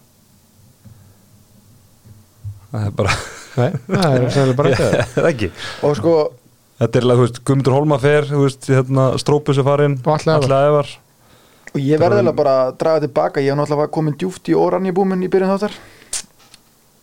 [2.70, 3.16] það er bara
[3.56, 5.06] Nei, það er bara ekki það.
[5.16, 5.48] það ekki
[5.88, 6.14] og sko
[6.80, 10.48] þetta er alveg, þú veist, Guðmundur Holma fer þú veist, hérna, Strópus er farinn Ævar.
[10.50, 10.92] Ævar.
[11.72, 15.24] Og ég verði alveg bara að draga tilbaka ég hef náttúrulega komin djúft í óranjabúmin
[15.24, 15.78] í byrjun þáttar.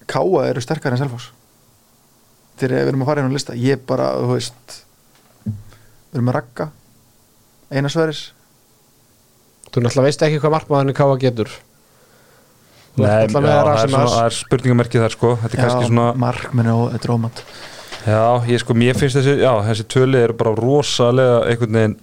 [0.10, 1.32] Káa eru sterkar en Selfoss.
[2.62, 4.80] Þegar við erum að fara inn á lista ég bara, þú veist
[5.44, 6.72] við erum að ragga.
[7.74, 8.32] Einar Sveris
[9.74, 11.50] Þú náttúrulega veist ekki hvað markmaðurinn Káa getur.
[12.94, 15.32] Nei, já, það, er svona, það er spurningamerkið þar sko.
[15.42, 17.42] Þetta er kannski svona markmenn og þetta er ómant
[18.04, 21.96] Já, ég sko, mér finnst þessi, já, þessi töli eru bara rosalega einhvern veginn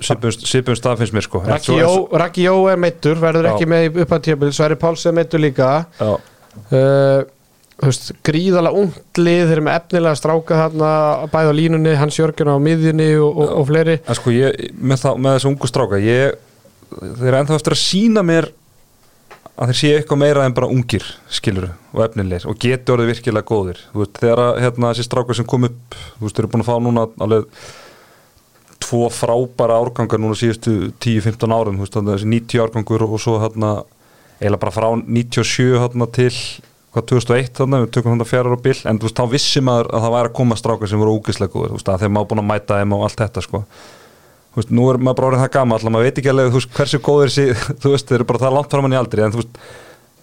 [0.00, 1.40] svipum stað finnst mér sko.
[1.64, 1.78] Svo-
[2.36, 3.54] Jó, er meittur, verður Já.
[3.54, 5.86] ekki með upp að tíabil Sverri Páls er meittur líka.
[6.00, 7.24] Já, uh,
[7.76, 10.90] þú veist, gríðalega ungt lið þeir eru með efnilega stráka þarna
[11.32, 13.96] bæði á línunni, Hans Jörgen á miðjunni og, og, og fleiri.
[14.08, 16.38] En sko ég, með, það, með þessu ungu stráka ég,
[16.96, 18.48] þeir eru ennþá eftir að sína mér
[19.56, 23.48] að þeir séu eitthvað meira en bara ungir skilur og efnilegir og getur orðið virkilega
[23.48, 23.80] góðir.
[23.92, 26.64] Þú veist, þegar að, hérna, þessi strákar sem kom upp þú veist, þeir eru búin
[26.64, 27.50] að fá núna alveg
[28.86, 33.38] tvo frábæra árgangar núna síðustu 10-15 árum þú veist, þarna þessi 90 árgangur og svo
[33.40, 33.74] hérna,
[34.38, 36.32] eiginlega bara frá 97 hérna, til
[36.96, 38.78] hvað 2001 þarna, við tökum þetta fjara á bil.
[38.84, 41.52] En þú veist, þá vissi maður að það væri að koma strákar sem voru ógislega
[41.52, 43.62] góður, þú veist, að þeir maður búin að mæta þeim og allt þetta, sko
[44.56, 47.02] veist, nú er maður bara orðið það gamall að maður veit ekki alveg, veist, hversu
[47.04, 47.46] góður sí,
[47.82, 49.62] þú veist, þeir eru bara það langt fram hann í aldri en veist,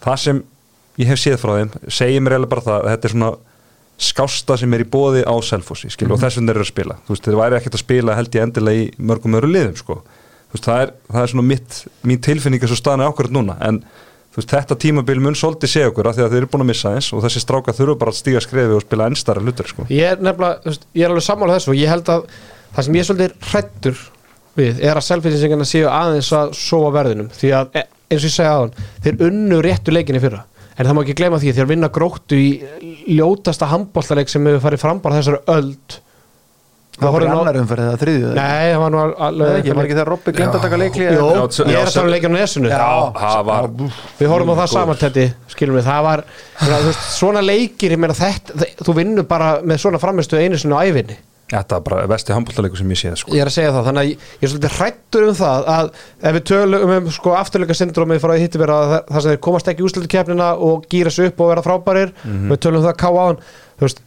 [0.03, 0.43] það sem
[1.01, 3.33] ég hef séð frá þeim, segir mér eiginlega bara það að þetta er svona
[4.03, 6.95] skásta sem er í bóði á Selfossi, skil, og þess vegna þeir eru að spila.
[7.05, 9.99] Þú veist, þeir væri ekkert að spila held ég endilega í mörgum öru liðum, sko.
[10.53, 11.77] Veist, það er, það er svona mitt,
[12.09, 13.79] mín tilfinning er svo staðan ákvörð núna, en
[14.33, 16.95] veist, þetta tímabil mun svolítið segja okkur af því að þeir eru búin að missa
[16.97, 19.87] eins og þessi stráka þurfa bara að stíga skrefi og spila ennstara hlutur, sko.
[19.93, 22.27] Ég er nefnilega, ég er alveg sammála þessu og ég held að
[22.73, 24.03] það sem ég er svolítið hrættur
[24.57, 27.29] við er að selfinsingarna séu aðeins að sofa verðinum.
[27.33, 30.43] Því að e- eins og ég segja aðan þeir unnu réttu leikinni fyrra.
[30.77, 32.47] En það má ekki gleyma því að þeir vinna gróttu í
[33.17, 35.99] ljótasta handbóltaleik sem hefur farið fram bara þessari öld.
[36.93, 38.33] Það var á- annar umferð eða þriðju eða?
[38.37, 41.23] Nei, það var nú alveg ég var ekki þegar Robby glemt að taka leikli Jó,
[41.33, 42.69] ég er að tala um leikinu nesunu
[44.19, 45.23] Við horfum á það samantætti,
[45.55, 46.23] skilum við, það var
[47.17, 51.17] svona leikir, ég meina þetta þú vinnur bara með svona framistu einu sinni á æfinni,
[51.53, 53.33] Þetta er bara vesti handbóltaleikur sem ég séð sko.
[53.35, 55.89] ég er að segja það þannig að ég, ég er svolítið hrættur um það að
[56.23, 59.69] ef við tölum um sko afturleika syndrómið frá hitti vera það, það sem þeir komast
[59.69, 63.01] ekki í úrslutukefnina og gýra sig upp og vera frábærir við tölum um það að
[63.03, 64.01] ká á hann þú veist,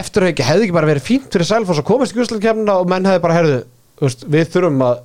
[0.00, 3.24] eftirhauki hefði ekki bara verið fínt fyrir Selfoss að komast í úrslutukefnina og menn hefði
[3.26, 3.60] bara herðu,
[4.00, 5.04] veist, við þurfum að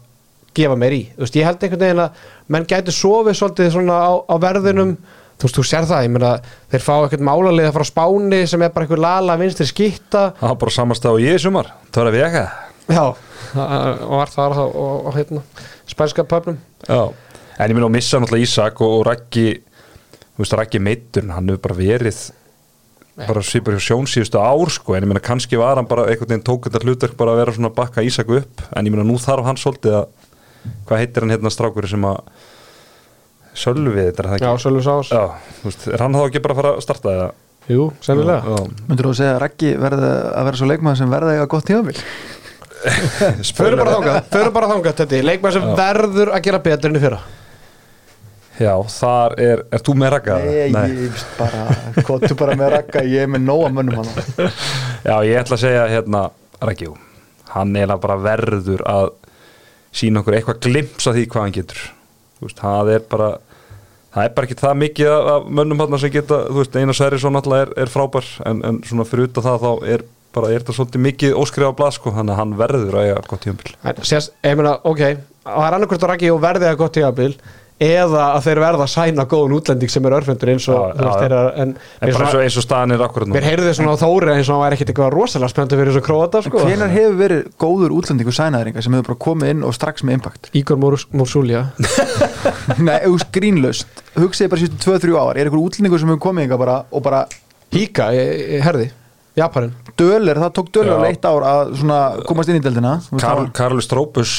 [0.54, 4.12] gefa meir í, veist, ég held einhvern veginn að menn gæti sofið svolítið svona á,
[4.24, 4.96] á verðinum
[5.38, 6.32] þú veist, þú sér það, ég meina
[6.74, 10.24] þeir fá eitthvað málaliða frá Spáni sem er bara eitthvað lala vinstri skitta.
[10.39, 12.46] Það var bara samastað og ég í sumar Það var að vega
[12.84, 13.04] Já,
[14.04, 15.41] og var það á, á, á hérna,
[15.88, 16.58] spænska pöfnum.
[16.84, 17.02] Já.
[17.58, 19.50] En ég minna að missa náttúrulega Ísak og, og Raggi
[20.34, 22.24] Þú veist, Raggi meittur Hann hefur bara verið
[23.13, 24.96] bara svipur hjá sjón síðustu ár sko.
[24.98, 27.54] En ég meina kannski var hann bara einhvern veginn tók þetta hlutverk bara að vera
[27.54, 28.63] svona að bakka Ísak upp.
[28.74, 30.08] En ég meina nú þarf hann svolítið að
[30.88, 32.24] hvað heitir hann hérna strákur sem að
[33.54, 35.12] Sölvi þetta er það Já, ekki Sölvi Sás.
[35.13, 35.24] Já,
[35.60, 37.36] þú veist, er hann þá ekki bara að fara að starta það?
[37.74, 38.56] Jú, sennilega.
[38.56, 41.52] Já, myndur þú að segja að Raggi verði að vera svo leikmaður sem verði eiga
[41.54, 41.96] gott tímabil?
[43.60, 47.04] Förum bara þangað, förum bara þangað þetta Leikmann sem verður að gera betur enn í
[47.06, 47.22] fyrra.
[48.62, 50.36] Já, þar er, er þú með Ragga?
[50.44, 51.63] Nei, ég veist bara,
[52.06, 54.52] kottu bara með Ragga ég er með nóa mönnum hann
[55.10, 56.22] Já, ég ætla að segja hérna
[56.62, 56.94] Raggi, jú,
[57.56, 59.10] hann er bara verður að
[59.94, 61.82] sína okkur eitthvað glims af því hvað hann getur
[62.47, 63.29] veist, það er bara
[64.13, 66.97] það er bara ekki það mikið af- af mönnum hann sem geta, þú veist, Einar
[66.99, 70.03] Sverrisson alltaf er, er frábær, en, en svona fyrir utan það þá er
[70.34, 73.47] bara, er það svolítið mikið óskrifa blað, sko, þannig að hann verður að eiga gott
[73.84, 75.03] En sérst, ég meina, ok
[75.43, 77.34] Það er annarkvort að Raggi og verði að gott tíðabil
[77.84, 81.12] eða að þeir verða að sæna góðun útlending sem er örfendur eins og Já, já,
[81.19, 83.67] þeir eru en en eins svona- og, eins og staðan er akkurat nú mér heyrði
[83.69, 86.43] þið svona á Þóri eins og hann væri ekkit eitthvað rosalega spennandi fyrir þessu króata
[86.46, 86.63] sko.
[86.63, 90.50] hvenar hefur verið góður útlendingu sænaðringa sem hefur bara komið inn og strax með impact?
[90.54, 91.63] Ígor Múrsúlja
[92.88, 94.04] nei, auðvist grínlaust.
[94.15, 95.38] Hugsiði bara síðan 2-3 ár.
[95.38, 97.26] Er einhver útlendingu sem hefur komið inga bara og bara
[97.74, 98.91] Híka, ég, ég herði
[99.34, 102.78] Japanin dölir, það tók alveg eitt ár að svona komast inn í veist,
[103.17, 104.34] Karl, það Karl Strópus,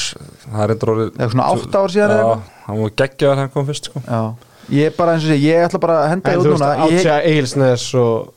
[0.51, 2.53] það er orðið eða svona 8 ár síðan eða Já, eitthvað?
[2.67, 4.01] hann var geggjaður hann kom fyrst, sko.
[4.05, 4.21] Já,
[4.75, 6.71] ég er bara eins og sé, ég ætla bara að henda En þú út núna.
[6.89, 8.31] Ég, Átja Eilsnes og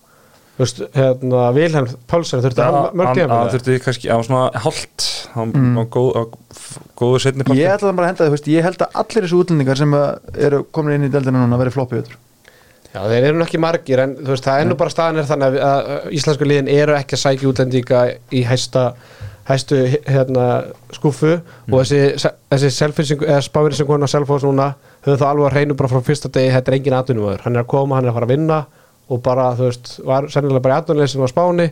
[0.58, 4.24] þú veist, hérna, Vilhelm Pálsson þurfti Já, hann mörg hann, tíma hann þurfti kannski, var
[4.26, 5.04] svona hálft
[5.36, 5.74] hann Mm.
[5.78, 6.32] var góð, á-
[6.98, 9.22] góður setni partur ég ætla bara að henda þig, þú veist, ég held að allir
[9.28, 12.16] þessu útlendingar sem uh, eru komin inn í deildina núna verið floppið öllur
[12.88, 15.26] Já, þeir eru nú ekki margir en þú veist, það er nú bara staðan er
[15.28, 18.00] þannig að, að íslensku liðin eru ekki að sækja útlendinga
[18.32, 18.84] í hæsta
[19.48, 19.76] hæstu
[20.06, 20.46] hérna,
[20.92, 21.34] skúfu
[21.68, 21.74] Mm.
[21.74, 22.70] og þessi, þessi
[23.48, 24.74] spáverið sem konar selfos núna
[25.04, 27.62] höfðu það alveg að hreinu bara frá fyrsta degi þetta er engin atvinnumöður, hann er
[27.64, 28.58] að koma, hann er að fara að vinna
[29.08, 31.68] og bara, þú veist, var sennilega bara í atvinnuleg sem var spáni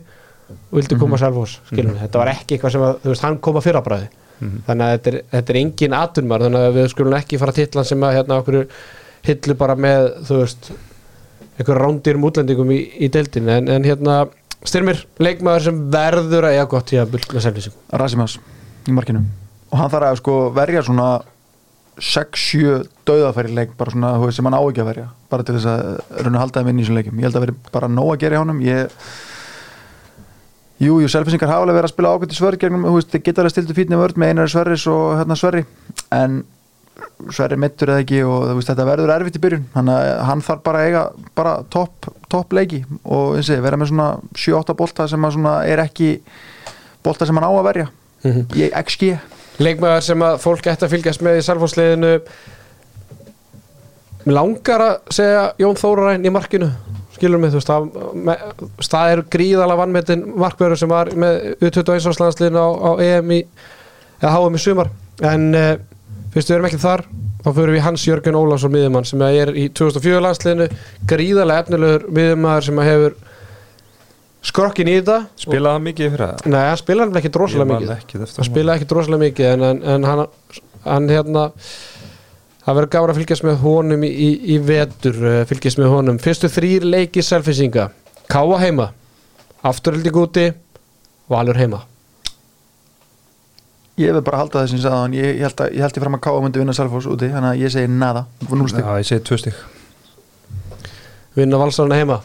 [0.48, 3.38] og vildi koma selfos, skilum við, þetta var ekki eitthvað sem að, þú veist, hann
[3.44, 4.08] kom að fyrrabræði
[4.66, 7.68] þannig að þetta er, þetta er engin atvinnumöður þannig að við skulum ekki fara til
[7.74, 8.58] hann sem að hérna okkur
[9.26, 10.70] hillu bara með, þú veist
[11.56, 14.16] einhverjum rándýrum útlendingum í, í deildin en, en hérna
[14.66, 18.36] styrmir, leikmaður sem verður að eiga gott í að bull með selvising Rasimas
[18.86, 19.22] í markinu.
[19.70, 21.08] Og hann þarf að sko verja svona
[21.96, 25.06] 6-7 döðafæri leik bara svona sem hann á ekki að verja.
[25.32, 27.46] Bara til þess að raun að halda þeim inn í þessum leikum ég held að
[27.46, 28.60] veri bara nóg að gera í honum.
[28.66, 29.00] Ég
[30.76, 33.40] Jú, jú, selfisingar hafa alveg verið að spila ákvæmdi svörg gegnum, þú veist, þið geta
[33.40, 35.62] alveg stiltu fítni vörð með einari sverris og hérna sverri.
[36.12, 36.42] En
[37.32, 39.68] sverri mittur eða ekki og veist, þetta verður erfitt í byrjun.
[39.74, 41.04] Þannig að hann þarf bara að eiga
[41.36, 45.28] bara topp top leiki og og vera með svona 7-8 bolta sem
[45.62, 46.10] er ekki
[47.04, 47.88] bolta sem hann á að verja.
[48.26, 49.16] Í XG
[49.62, 52.12] leikmaður sem að fólk ætti að fylgjast með í salfóðsliðinu
[54.26, 56.70] langar að segja Jón Þóraræn í markinu?
[57.16, 62.68] Skilur mig, þú veist, það, er gríðalega vannmetinn markverður sem var með U21 áslagsliðinu á,
[62.76, 63.38] á EM í,
[64.20, 64.90] eða HM í sumar.
[65.24, 65.70] En uh,
[66.36, 67.02] fyrst við erum ekki þar
[67.40, 70.66] þá fyrir við Hans Jörgen Ólafsson miðjumann sem er í 2004 landsliðinu
[71.08, 73.16] gríðalega efnilegur miðjumaður sem hefur
[74.44, 76.44] skrokkin í þetta Spilaði hann mikið fyrir það?
[76.52, 77.94] Nei, hann spilaði ekki man mikið.
[77.96, 80.24] ekki hann spilaði ekki drosalega mikið en, en, en hann,
[80.84, 81.46] hann hérna
[82.66, 86.20] það verður gáður að fylgjast með honum í, í, í vetur uh, fylgjast með honum.
[86.22, 87.88] Fyrstu þrýr leiki selfisinga
[88.26, 88.90] Káa heima.
[89.64, 90.50] Afturhilding úti
[91.30, 91.86] Valur heima
[93.96, 96.04] Ég hefði bara haldið þess að sagði hann ég, ég held að ég held ég
[96.04, 99.08] fram að Káa myndi vinna Selfoss úti þannig að ég segi nada, núlstig Já, ég
[99.08, 99.64] segi tvö stygg
[101.36, 102.20] vinna valsarana heima?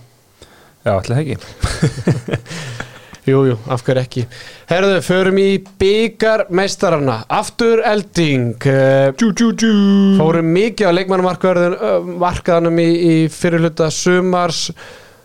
[0.86, 1.36] Já, það ekki.
[3.30, 4.22] Jú, jú, af hverju ekki.
[4.66, 8.56] Herðu, förum í byggar meistarana Aftur elding.
[8.66, 9.76] Jú, jú, jú.
[10.18, 14.72] Fórum mikið á leikmannumarkaðanum í, í fyrirluta sumars.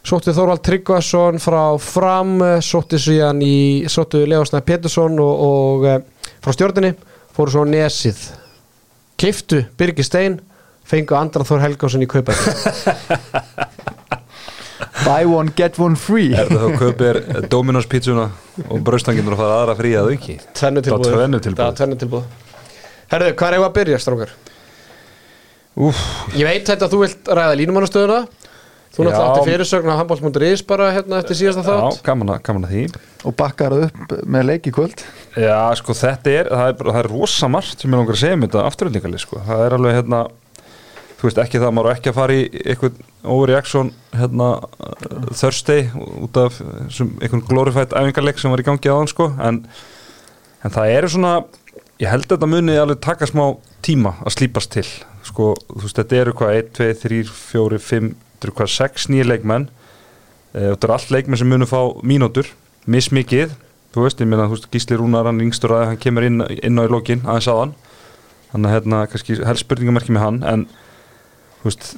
[0.07, 3.57] Sótti Þorvald Tryggvason frá fram Sótti síðan í
[3.91, 5.89] Sóttu Leosnæð Pétursson og, og
[6.45, 6.95] frá stjórninni
[7.37, 8.21] Fóru svo nesið.
[9.21, 10.39] Keiftu Birgir Stein
[10.87, 12.41] Fengu Andra Þór Helgásson í kaupæð
[15.07, 16.33] Buy one, get one free.
[16.35, 17.19] Er það þá kaupir
[17.53, 18.27] Dominos pizzuna
[18.67, 20.37] og braustanginur að fara aðra frí að auki?
[20.57, 21.07] Tvennu tilbúð
[21.55, 21.69] Það.
[21.71, 21.79] Það
[23.13, 24.33] Herðu, hvað er ég að byrja, strákar?
[25.87, 26.01] Úf,
[26.35, 28.19] Ég veit þetta að þú vilt ræða línumannastöðuna
[28.97, 29.09] Þú Já.
[29.11, 32.03] náttúrulega átti fyrirsögn á handbólsmunduris bara hérna eftir síðasta já, þátt.
[32.07, 32.85] gaman að, gaman að því.
[33.29, 35.03] Og bakkar upp með leik í kvöld.
[35.37, 38.23] Já, sko þetta er, það er, bara- það er rosa margt sem ég langar að
[38.25, 39.41] segja um þetta afturöldingali sko.
[39.47, 40.23] það er alveg hérna
[41.17, 45.87] þú veist ekki það, maður á ekki að fara í eitthvað overreaction hérna uh, Thursday
[45.97, 46.59] út af
[46.93, 49.63] sem, einhvern glorified æfingarleik sem var í gangi aðan sko, en,
[50.65, 51.33] en það eru svona,
[52.01, 53.47] ég held að þetta muni alveg taka smá
[53.87, 54.85] tíma að slípast til
[55.25, 59.09] sko, þú veist, þetta eru hvað 1, 2, 3, 4, 5, þetta eru hvað 6
[59.11, 59.67] nýja leikmenn.
[60.55, 62.53] Eh, þetta eru allt leikmenn sem munu fá mínútur.
[62.87, 63.57] Mismikið,
[63.91, 66.93] þú veist, ég meina Gísli Rúnar, hann yngstur að hann kemur inn, inn á í
[66.93, 67.75] lokin, aðeins á hann
[68.57, 70.67] þannig að hérna, kannski helst spurningamarki með hann en,
[71.61, 71.89] þú veist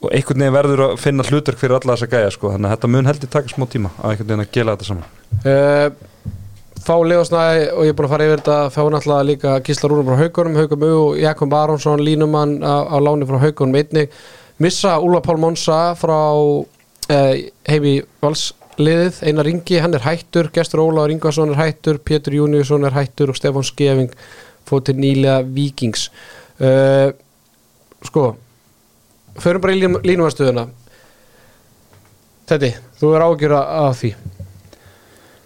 [0.00, 2.90] og einhvern veginn verður að finna hlutverk fyrir alla þessa gæja, sko, þannig að þetta
[2.94, 5.10] mun heldur taka smá tíma að einhvern veginn að gela þetta saman.
[5.44, 6.36] Uh,
[6.80, 10.06] Fá Leosnæði og ég er búin að fara yfir þetta Fá náttúrulega líka Gísla Rúnum
[10.08, 14.14] frá Haugunum Haugum U og Jakob Aronsson Línumann á, á láni frá Haugunum einnig
[14.60, 17.32] Missa Úla Pál Monsa frá uh,
[17.68, 19.22] heimi valsliðið.
[19.24, 20.50] Einar Ringi, hann er hættur.
[20.52, 21.98] Gestur Ólaður Ingvarsson er hættur.
[22.04, 24.12] Pétur Júniusson er hættur og Stefán Skeving
[24.68, 26.10] fóð til nýlega Víkings.
[26.60, 27.16] Uh,
[28.04, 28.34] Sko
[29.40, 30.66] Förum bara í línumarstöðuna
[32.50, 34.10] Teddy, þú er ágjör af því?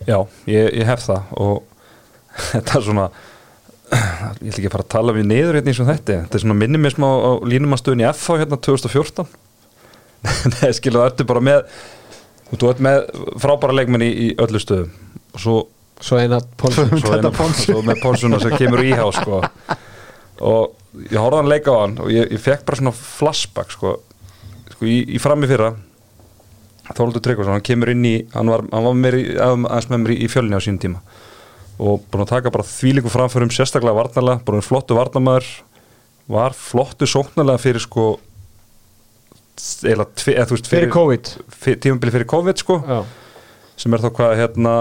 [0.09, 0.17] Já,
[0.49, 1.59] ég, ég hef það og
[2.53, 3.05] þetta er svona
[3.93, 6.17] ég ætla ekki að fara að tala við niður hérna eins og þetta.
[6.25, 9.27] Þetta er svona minnið mér smá á línumastöðun í FH hérna 2014
[10.55, 11.67] Nei, skilu, það ertu bara með
[12.55, 13.01] þú ert með
[13.43, 14.93] frábæra leikmenn í, í öllu stöðum.
[15.37, 15.57] Og svo,
[16.05, 17.19] Svo eina ponsu svo,
[17.55, 19.39] svo með Ponsuna sem kemur í há sko.
[20.43, 23.93] og ég horfði hann leika á hann og ég, ég fekk bara svona flashback sko,
[24.75, 25.71] sko í, í frammi fyrra
[26.99, 30.19] Þóldur Tryggvason, hann kemur inn í hann var, hann var í- aðeins með mér í,
[30.27, 31.01] í fjölni á sínum tíma
[31.79, 35.49] og búin að taka bara þvílíku framförum sérstaklega varnarlega, en flottu varnarmaður.
[36.31, 38.15] Var flottu sóknarlega fyrir sko
[39.85, 41.33] eða, tve, eða þú veist Fyrir COVID.
[41.63, 43.01] fyr, tímabili fyrir COVID sko Já,
[43.81, 44.73] sem er þá hvað hérna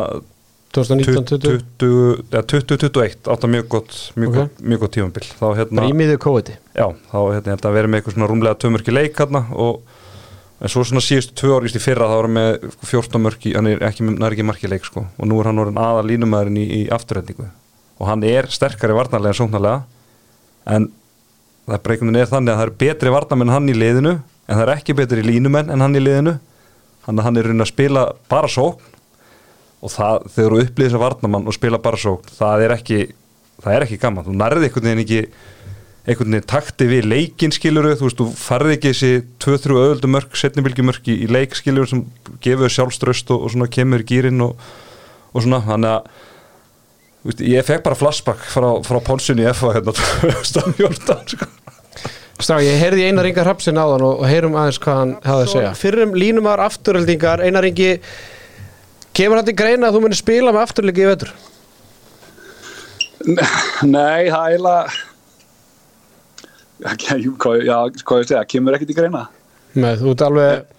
[0.74, 4.38] 2019-20 20 eða 2021 átt að mjög gott mjög, Ok.
[4.40, 5.28] gott, mjög gott tímabil.
[5.38, 5.84] Þá hérna,
[7.12, 9.84] þá hérna, að vera með eitthvað svona rúmlega tömörki leik hérna og
[10.64, 13.68] en svo svona síðustu tvö ár í fyrra þá var hann með 14 mörki, hann
[13.68, 15.04] er ekki, ekki marki leik sko.
[15.20, 17.50] Og nú er hann orðin aða línumæðurinn í, í afturhendingu
[18.00, 19.84] og hann er sterkari varnarlega en sóknarlega
[20.74, 20.88] en
[21.68, 24.56] það er veginn er þannig að það er betri varnarmenn en hann í liðinu en
[24.56, 26.38] það er ekki betri línumenn en hann í liðinu.
[27.04, 28.92] Hann, hann er raunin að spila bara sókn.
[29.84, 33.00] Og það, þegar þú upplýðir þess að varnamann og spila bara sókn, það er ekki
[33.64, 35.20] það er ekki gaman, þú nærði einhvern veginn ekki
[36.04, 39.12] einhvern veginn takti við leikinn skiluru, þú veist, þú farði ekki þessi
[39.44, 42.04] 2-3 öðuldu mörk, setnibylgjumörk í, í leik skiluru sem
[42.44, 44.60] gefur sjálfströst og, og svona kemur í gýrin og,
[45.32, 46.12] og svona, þannig að
[47.30, 51.50] veist, ég fekk bara flashback frá, frá Ponsun í FA hérna 2014 sko.
[52.44, 55.52] Strá, ég heyrði Einar Inga Hrapsin áðan og, og heyrum aðeins hvað hann hafði að
[55.54, 57.94] segja Fyrrum línumar afturöldingar, Einar Ingi
[59.14, 61.34] Kemur þetta í greina að þú munir spila með afturleiki í vetur?
[63.86, 64.96] Nei, það er eiginlega
[66.84, 69.28] Já, hvað ég segja, kemur ekkert í greina.
[69.74, 70.72] Nei, þú ert alveg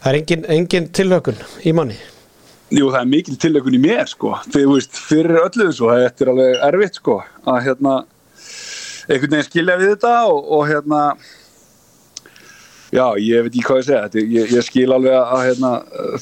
[0.00, 1.98] Það er engin, engin tilhökun í manni.
[2.72, 4.30] Jú, það er mikil tilökun í mér, sko.
[4.46, 7.16] Þegar, þú veist, fyrir öllu þessu Þetta er alveg erfitt, sko
[7.50, 7.94] að hérna,
[9.10, 11.00] einhvern veginn skilja við þetta og, og hérna
[12.94, 15.72] já, ég veit ekki hvað ég segja þetta, ég, ég skil alveg að hérna,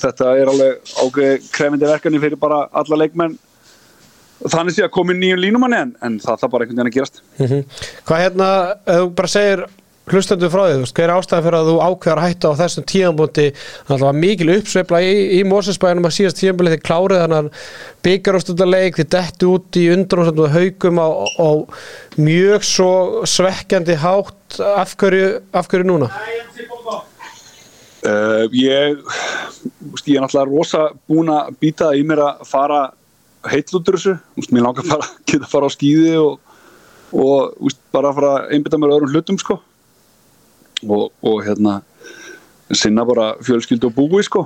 [0.05, 3.37] þetta er alveg ákveð krefindi verkefni fyrir bara alla leikmenn
[4.45, 6.97] þannig sé að koma inn nýjum línumanni en, en það það bara einhvern veginn að
[6.99, 7.23] gerast.
[8.09, 8.49] Hvað hérna,
[8.87, 9.67] þú bara segir
[10.09, 13.47] hlustendur frá veist, hver er ástæðan fyrir að þú ákveðar að hætta á þessum tíðanbúndi
[13.89, 17.67] það var mikil uppsveifla í, í Mósesbænum að síðast tíðanbúndi þið klárið þannig
[18.07, 21.49] byggarústundaleik, þið dettu út í undanústandu haugum á, á
[22.17, 22.91] mjög svo
[23.29, 24.61] svekkjandi hátt.
[24.65, 26.09] Af hverju, af hverju núna?
[28.09, 28.97] uh, ég
[30.07, 32.87] ég er náttúrulega rosa búin að býta í mér að fara
[33.53, 36.59] heill út úr þessu, úst, mér langar bara að geta að fara á skýði og,
[37.13, 39.59] og úst, bara að fara að einbytta mér öðrum hlutum sko.
[40.87, 41.81] Og, og hérna
[42.71, 44.45] sinna bara fjölskyldu og búi sko.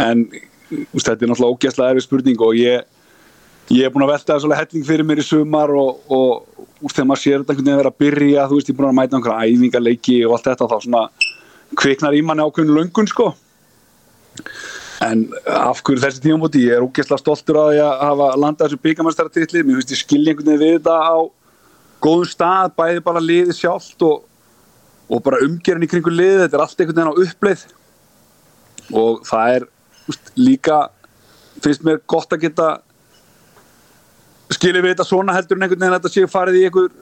[0.00, 0.26] En
[0.92, 2.88] úst, þetta er náttúrulega ógæslega erfið spurning og ég
[3.70, 6.92] ég er búin að velta það svolítið helling fyrir mér í sumar og, og úr
[6.92, 8.88] þegar maður sér þetta einhvern veginn að vera að byrja þú veist, ég er búin
[8.88, 11.02] að mæta einhverja æfingarleiki og allt þetta þá svona
[11.78, 13.28] kviknar í manni ákveðinu löngun sko
[15.06, 16.64] en af hverju þessi tímamóti?
[16.68, 20.50] Ég er ógeðslega stoltur að ég hafa landað þessu byggamæstarartitli, mér finnst ég skilja einhvern
[20.50, 21.16] veginn við þetta á
[22.02, 24.24] góðum stað bæði bara liði sjálft og,
[25.08, 27.66] og bara umgerðin í kringu liði þetta er allt einhvern veginn á uppleið.
[28.92, 29.68] Og það er
[30.10, 30.80] úst, líka
[31.62, 32.68] finnst mér gott að geta
[34.52, 36.92] skilja við þetta svona heldur en einhvern veginn að þetta sé farið í einhver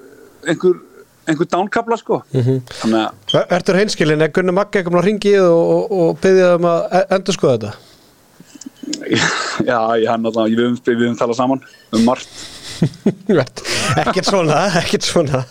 [0.46, 0.80] einhver,
[1.28, 2.22] einhver dánkabla sko.
[2.32, 6.98] Þannig að Ertur hinskilin, er Gunnar Maggi eitthvað ringið og, og, og byggðið um að
[7.16, 7.89] endur skoða þetta?
[9.68, 11.62] Já, ég hann alltaf, við höfum, talað saman
[11.94, 12.32] um margt.
[14.00, 15.42] ekkert svona, ekkert svona.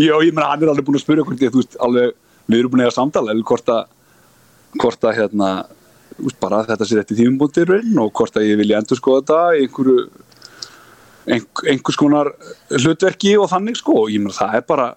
[0.00, 2.16] Já, ég meina, hann er alveg búin að spyrja hvort ég, þú veist, alveg,
[2.48, 3.82] við erum búin að eiga samtala, eða hvort að,
[4.78, 5.50] hvort að, hérna,
[6.18, 9.40] veist, bara þetta sé rétt í tímumbúndirinn og hvort að ég vilja endur skoða þetta
[9.58, 10.08] í einhverju,
[11.28, 12.32] einhver, einhvers konar
[12.72, 14.90] hlutverki og þannig, sko, og ég meina, það er bara,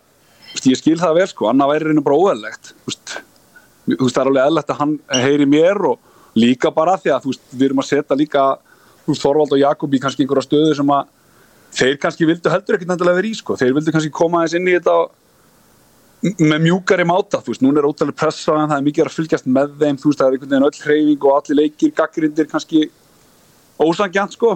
[0.54, 3.16] veist, ég skil það vel, sko, annað væri reynu bara óeðlegt, þú veist,
[3.86, 7.46] það er alveg eðlegt að hann heyri mér og líka bara því að, þú veist,
[7.52, 8.46] við erum að setja líka,
[9.06, 11.14] þú veist, Þorvald og Jakob í kannski einhverja stöðu sem að
[11.76, 13.56] þeir kannski vildu heldur ekkert nættilega verið í sko.
[13.60, 14.98] þeir vildu kannski koma aðeins inn í þetta
[16.42, 19.74] með mjúkari máta þú veist, núna er ótrúlega pressa það er mikið að fylgjast með
[19.82, 22.86] þeim þú veist, það er einhvern veginn öll hreyfing og allir leikir gaggrindir kannski
[23.82, 24.56] ósangjant sko.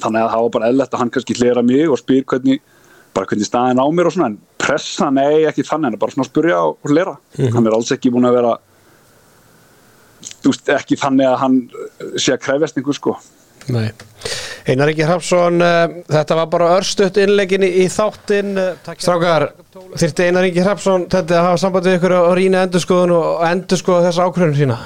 [0.00, 2.60] Þannig að það var bara eðlert að hann kannski hlera mig og spyr hvernig,
[3.14, 6.26] bara hvernig staðin á mér og svona, en pressa, nei, ekki þannig en bara svona
[6.26, 7.16] að spurja og hlera.
[7.40, 8.52] Hann er alls ekki búin að vera
[10.44, 11.60] veist, ekki þannig að hann
[12.16, 13.16] sé að krefjast einhver sko.
[13.70, 13.90] Nei.
[14.68, 19.50] Einar Ingi Hrafsson uh, þetta var bara örstutt innlegin í, í þáttin uh, Strákar,
[20.00, 24.08] þyrfti Einar Ingi Hrafsson þetta að hafa samband við ykkur og rýna endurskoðun og endurskoða
[24.08, 24.78] þessa ákvörðun sína?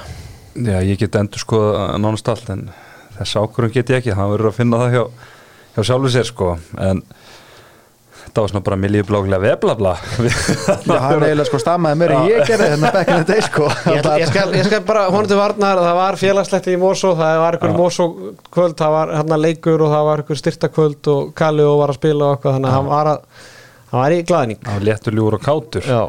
[0.55, 1.61] Já, ég get endur sko
[1.99, 2.67] nánast allt en
[3.17, 5.03] þess ákvörðum get ég ekki, hann verður að finna það hjá,
[5.75, 6.51] hjá sjálfu sér sko.
[6.79, 7.03] En
[8.35, 9.93] það var svona bara miljið bláglega veblabla
[10.89, 13.69] Já, hann eiginlega sko stamaði mér en ég gerði hérna back in the day sko.
[13.95, 17.57] Ég, ég, skal, ég skal bara til varnar það var félagslegt í Mosó það var
[17.59, 18.07] ykkur Mosó
[18.51, 21.99] kvöld það var hérna leikur og það var ykkur styrtakvöld og Kalli og var að
[22.01, 23.49] spila og eitthvað þannig að hann var, að,
[23.91, 25.89] hann var í glæðning Það var léttur ljúur og kátur.
[25.89, 26.01] Já.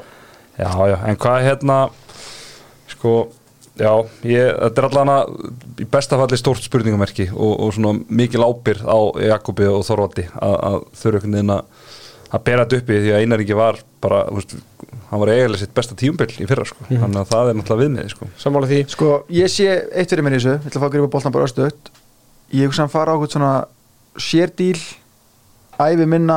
[0.58, 1.80] já, já, en hvað hérna
[2.90, 3.16] sko,
[3.78, 3.92] já
[4.26, 5.34] ég, þetta er allan að
[5.84, 8.98] í besta falli stórt spurningamerki og, og svona mikil ábyrð á
[9.30, 11.84] Jakobi og Þorvaldi að, að þurfa einhvern veginn að
[12.32, 14.56] að bera þetta uppi því að Einar ekki var bara, þú veist,
[15.10, 18.14] hann var eiginlega sitt besta tíumbill í fyrra sko, þannig að það er náttúrulega viðmiði
[18.14, 18.30] sko.
[18.42, 18.80] sammála því.
[18.96, 21.36] Sko, ég sé eitt fyrir mér í þessu, ég ætla að fá að gripa boltan
[21.36, 21.92] bara östuðt
[22.54, 23.54] Ég hugsa hann fara á eitthvað svona
[24.22, 24.78] sérdíl,
[25.82, 26.36] æfi minna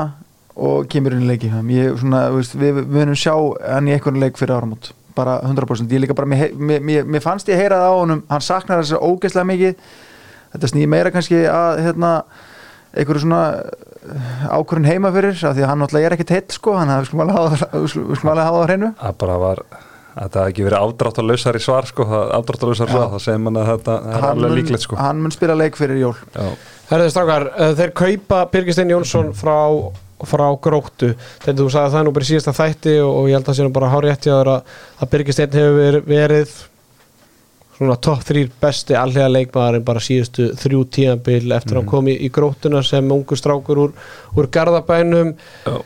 [0.59, 4.19] og kemur inn í leiki ég, svona, veist, við, við munum sjá hann í einhvern
[4.19, 7.93] leik fyrir áramót, bara 100% ég líka bara, mér, mér, mér, fannst ég heyra það
[7.93, 8.23] á honum.
[8.29, 9.85] Hann saknar þess að ógeðslega mikið.
[10.55, 12.11] Þetta snýr meira kannski að hérna,
[12.99, 13.41] einhverju svona
[14.49, 17.87] ákvörðin heima fyrir, af því að hann náttúrulega er ekkert heitt sko, hafa það- við
[17.93, 18.89] skulum alveg hafa það á hreinu.
[18.99, 19.63] Það bara var
[20.19, 22.03] að það hafði ekki verið afdráttarlausar í svar sko,
[22.39, 24.95] afdráttarlausar svar, það segir mann að þetta er hann alveg líklegt sko.
[24.99, 26.15] hann mun spila leik fyrir jól.
[26.89, 29.57] Herðu strákar, uh, þeir kaupa Birgistein Jónsson frá
[30.27, 31.13] frá gróttu.
[31.45, 33.63] Þetta þú sagði það nú bara síðasta þætti og, og ég held að það sé
[33.63, 36.49] nú bara hári eftir að, að Birgisteinn hefur verið
[37.79, 42.17] svona topp þrýr besti allega leikmaðurinn bara síðustu þrjú tíðanbíl eftir að hann kom í,
[42.35, 43.93] gróttuna sem ungur strákur úr,
[44.35, 45.31] úr garðabænum.
[45.63, 45.77] Já.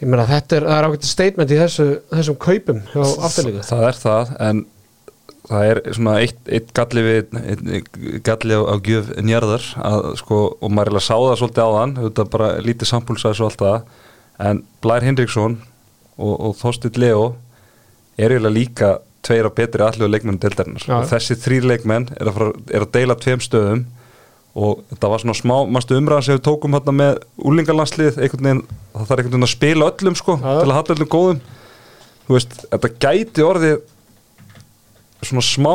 [0.00, 4.00] ég meina þetta er, er ákveðt statement í þessu, þessum kaupum hjá afturlíku það er
[4.00, 4.64] það en
[5.50, 10.40] það er svona eitt, eitt galli við eitt galli á, á gjöf njarðar að sko
[10.58, 13.62] og maður er að sá það svolítið á þann þetta bara lítið sampúlsæðis og allt
[13.62, 15.56] það en Blær Hinriksson
[16.16, 17.24] og, og Þorstit Leo
[18.16, 18.92] er eiginlega líka
[19.22, 20.96] tveir á betri allu leikmenn deildarinnar Já.
[20.98, 23.84] og þessi þrýr leikmenn er að, fara, er að deila tveim stöðum
[24.52, 28.64] og þetta var svona smá mástu umræðan sem við tókum hérna með úlingalandslið einhvern veginn,
[28.92, 30.50] það þarf einhvern veginn að spila öllum sko, Já.
[30.58, 31.40] til að halla öllum góðum
[32.26, 33.78] þú veist, þetta gæti orðið
[35.22, 35.72] svona smá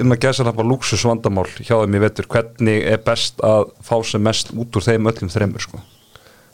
[0.00, 3.98] inn að gæsa hlæpa lúksus vandamál hjá þeim í vetur, hvernig er best að fá
[4.08, 5.80] sem mest út úr þeim öllum þreymur sko.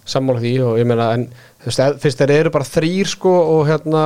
[0.08, 1.26] sammála því og ég meina en
[1.62, 4.04] þú veist, eð- fyrst þeir eru bara þrýr sko og hérna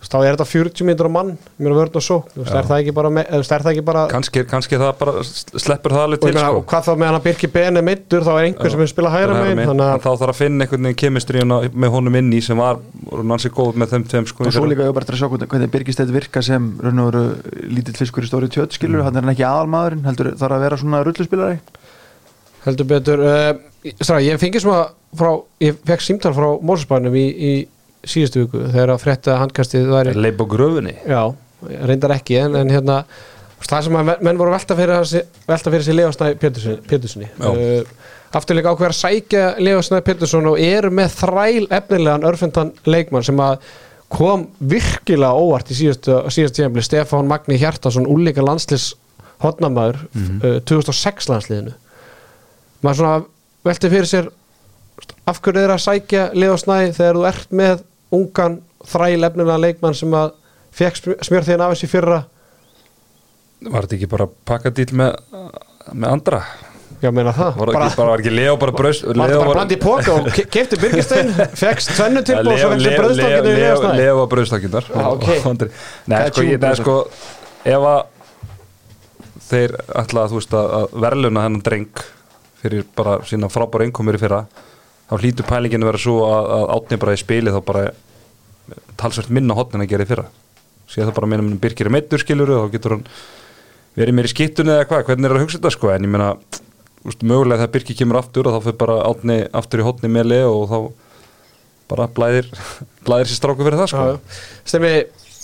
[0.00, 2.54] þá er þetta 40 mínútur á mann ég meina vörn og svo, þú Já.
[2.56, 5.12] er það ekki bara, me- eða, þú veist, það ekki bara kannski, kannski það bara
[5.60, 6.56] sleppur það alveg til meina, sko.
[6.62, 8.90] og hvað þá með hann að Birki Ben er meittur þá er einhver sem er
[8.94, 9.68] spila hægra Hægra megin.
[9.70, 12.56] þannig En að þá þarf að finna einhvern veginn kemistríuna með honum inn í sem
[12.56, 12.80] var
[13.28, 15.50] nansi góð með þeim tveim sko, og svo líka ég bara eftir að sjá hvernig,
[15.52, 16.70] hvernig Birgistedt virka sem
[17.68, 21.02] lítill fiskur í stóri tjöt skilur, hann er ekki aðalmaðurinn heldur þarf að vera svona
[21.04, 21.60] rulluspilari
[22.64, 23.52] heldur betur uh,
[24.00, 25.30] strá, ég fengið svona frá
[25.64, 27.52] ég fekk símtal frá Mósusbænum í, í
[28.06, 30.94] síðustu viku þegar að frétta handkastið væri leip á gröfunni?
[31.08, 31.22] Já,
[31.90, 33.02] reyndar ekki en, en hérna,
[33.60, 37.92] það sem að menn- voru velta fyrir, sig- velta fyrir sér Leosnæ Péturssoni uh,
[38.38, 43.58] afturleika ákveður að sækja Leosnæ Pétursson og eru með þræl efnilegan örfendan leikmann sem að
[44.10, 48.94] kom virkilega óvart í síðustu, síðustu tíðanbli Stefán Magni Hjartarsson, úlíka landslis
[49.44, 51.76] hotnamaður uh, 2006 landsliðinu.
[52.82, 53.20] Maður svona
[53.68, 54.30] velti fyrir sér
[55.30, 57.84] af hverju er að sækja Leosnæ þegar þú ert með
[58.16, 60.32] ungan þræl efnilegan leikmann sem að
[60.74, 62.22] fekk smjörþíðin af þessi fyrra.
[63.60, 65.16] Var þetta ekki bara pakkadíl með,
[65.92, 66.42] með andra?
[67.00, 67.54] Já, meina það.
[67.56, 70.16] Var bara, ekki, bara, var ekki Leo bara bröst Var það bara blandi í póka
[70.18, 71.30] og ke- keypti Birgistein
[71.62, 75.28] Fekst tvennu tilbúð og svo í Leosnæ Leo var bröðstakindar Já, ok.
[76.12, 76.96] Nei, sko, ég, nei, sko
[77.64, 78.00] ef að
[79.48, 82.04] þeir ætla að, að, verðluna hennan dreng
[82.60, 84.44] fyrir bara sína frábæra innkomur í fyrra
[85.10, 87.84] þá hlýtur pælingin að vera svo að, að átni bara í spili þá bara
[89.00, 90.26] talsvært minna hotnin að gera í fyrra.
[90.90, 93.04] Séð það bara meina minn Birkir er meittur skilur og þá getur hann
[93.98, 95.90] verið meir í skittunni eða hvað, hvernig er að hugsa þetta sko?
[95.94, 96.28] En ég meina,
[97.06, 100.28] úst, mögulega þegar Birkir kemur aftur og þá fyrir bara átni aftur í hotni með
[100.30, 100.78] leið og þá
[101.90, 102.50] bara blæðir
[103.06, 104.06] blæðir sér stráku fyrir það sko.
[104.70, 104.92] Stemmi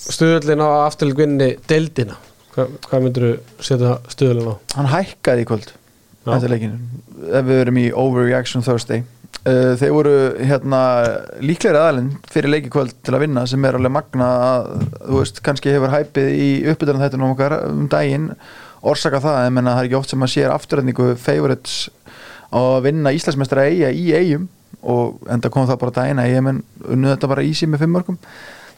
[0.07, 2.19] stuðullin á afturlegvinni Deildina
[2.55, 4.55] Hva, Hvað myndir þú setja stuðullin á?
[4.79, 5.73] hann hækkaði í kvöld
[6.27, 6.79] eftir leikinu
[9.47, 10.81] í uh, þeir voru hérna
[11.39, 14.67] líklegri aðalinn fyrir leiki kvöld til að vinna sem er alveg magna að
[15.05, 18.33] þú veist, kannski hefur hæpið í uppbytunum þetta um okkar um daginn.
[18.87, 21.79] Orsaka það, en það er ekki oft sem að sér afturrætningu favorites
[22.55, 24.51] að vinna Íslandsmeistara eiga í eigum
[24.87, 27.97] og enda kom það bara daginn að ég menn unnu þetta bara easy með fimm
[27.97, 28.19] mörgum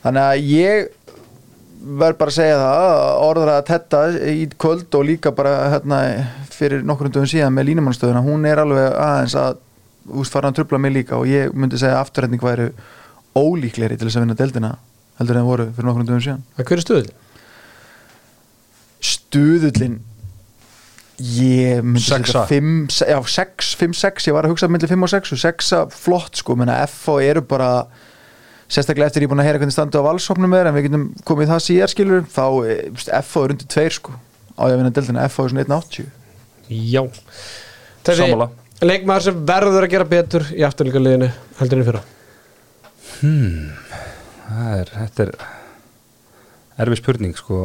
[0.04, 0.88] þannig að ég
[1.78, 4.02] verð bara að segja það orður að tetta
[4.32, 6.00] í kvöld og líka bara hérna,
[6.52, 9.60] fyrir nokkur dögum síðan með línumannstöðuna, hún er alveg aðeins að
[10.16, 12.68] úst fara að trubla mig líka og ég myndi segja að afturrætning væri
[13.36, 14.74] ólíklegri til þess að vinna deildina
[15.18, 17.16] heldur en það voru fyrir nokkur dögum síðan Hver er stuðullin?
[19.08, 19.98] Stuðullin
[21.18, 22.44] ég myndi Sexa.
[22.46, 25.72] 5, já 6, 5, 6 ég var að hugsa myndi 5 og 6 og 6
[25.98, 27.72] flott sko, menna F og eru bara
[28.68, 31.08] sérstaklega eftir ég er búin að heyra hvernig standu á valshopnum er en við getum
[31.26, 34.14] komið í það síðar skilur þá veist, F er undir 2 sko
[34.58, 36.14] á ég að vinna deildina, F er svona 1.80
[36.68, 37.02] Já
[38.04, 38.50] Þessi Sammála.
[38.84, 42.02] Leikmaður sem verður að gera betur í afturleika liðinu heldur en fyrra.
[44.48, 45.32] Það er, þetta er
[46.84, 47.64] erfið spurning sko.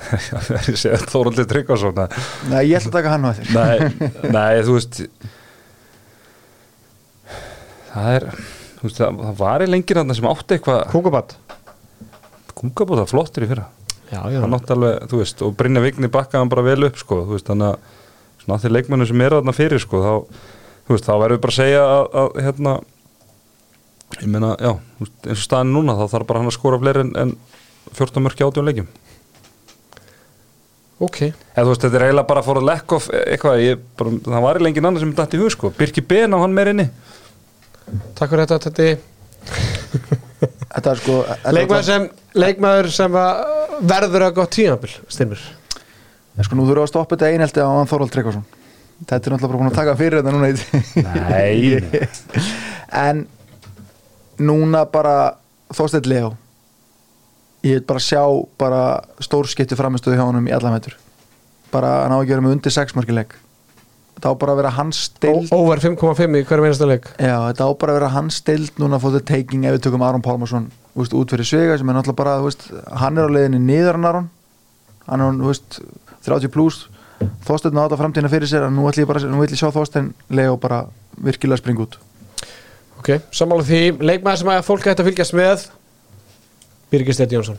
[0.10, 2.14] Það er að segja Þóraldur Tryggvason að-
[2.48, 3.50] Nei, ég ætla að taka hann á eftir.
[3.52, 3.76] Nei,
[4.32, 5.00] nei, þú veist
[7.90, 11.36] það er þú veist, það, það var í lengir þarna sem átti eitthvað Kúkabatt
[12.60, 13.66] kungabóta flottur í fyrra.
[14.10, 14.40] Já, já.
[14.42, 17.36] Hann átti alveg, þú veist, og Brynja Vigni bakkaði hann bara vel upp, sko, þú
[17.36, 17.99] veist, þannig að
[18.50, 20.14] svona að því leikmennu sem eru þarna fyrir, sko þá,
[20.86, 22.72] þú veist, þá verður við bara að segja að, að hérna
[24.20, 27.12] ég meina, já, eins og staðin núna þá þarf bara hann að skora fleiri en,
[27.22, 27.36] en
[27.94, 28.90] 14 mörki átjum leikjum.
[31.00, 31.20] Ok.
[31.30, 34.58] Eða þú veist, þetta er eiginlega bara að lekk of eitthvað, ég, bara, það var
[34.60, 36.90] í lengin annar sem dætt í hug, sko, Birki Ben á hann meir inni.
[38.18, 38.90] Takk fyrir þetta, þetta
[40.70, 41.14] Þetta er sko
[41.50, 42.04] leikmaður sem,
[42.38, 43.40] leikmaður sem að
[43.90, 45.40] verður að gott tímabil Styrmir
[46.40, 48.44] En sko nú þurfum við að stoppa þetta einhelti á hann Þorvald Tryggvason.
[49.00, 50.56] Þetta er náttúrulega bara búin að taka fyrir þetta núna í-
[51.28, 52.10] Nei,
[53.08, 53.20] en
[54.40, 55.14] núna bara
[55.76, 56.30] Þorsteinn Leo
[57.64, 58.22] ég vil bara sjá
[58.60, 58.80] bara
[59.20, 60.96] stórskipti framistöðu hjá honum í allan veitur
[61.72, 63.34] bara hann á að gera með undir 6 markileg
[64.16, 67.08] þetta á bara að vera hans stild Over 5,5 í hverjum einasta leik.
[67.20, 70.04] Já, þetta á bara að vera hans stild núna for the taking ef við tökum
[70.08, 72.66] Aron Pálmarsson út fyrir svega sem er náttúrulega bara þú veist,
[73.00, 74.26] hann er á leiðinni niður en Aron.
[75.06, 75.78] Hann er þú veist,
[76.26, 76.86] 30 pluss
[77.44, 79.68] Þorsteinn á þetta framtíðina fyrir sér en nú ætlum ég bara nú ætlum ég sjá
[79.74, 80.78] Þorsteinn Leo bara
[81.20, 81.98] virkilega springa út.
[83.00, 85.66] Ok, sammála því, leikmaður sem að fólk ætti að fylgjast með
[86.92, 87.58] Birgir Steinn Jónsson.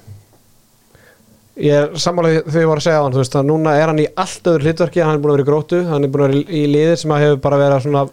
[1.61, 3.71] Ég er sammála því þegar ég var að segja á hann þú veist að núna
[3.77, 6.09] er hann í allt öðru hlutverki hann er búin að vera í grótu, hann er
[6.13, 8.03] búin að vera í- liðir sem að hefur bara verið svona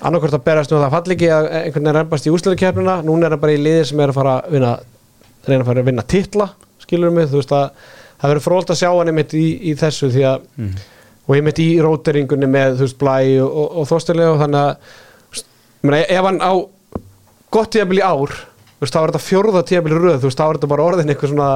[0.00, 3.40] annarkvort að berast nú það falliki að einhvern veginn reymbast í úsleikkeppnina, núna er hann
[3.46, 4.76] bara í liðir sem er að fara að vinna
[8.20, 10.48] það verður frólt að sjá hann einmitt í, í þessu því að
[11.30, 15.44] og einmitt í róteringunni með þú veist Blæ og, og, og Þorstilega og þannig að
[15.86, 16.52] meina, ef hann á
[17.54, 20.58] gott tíðabili ár þú veist, þá er þetta fjórða tíðabili röð þú veist, þá er
[20.58, 21.50] þetta bara orðin eitthvað svona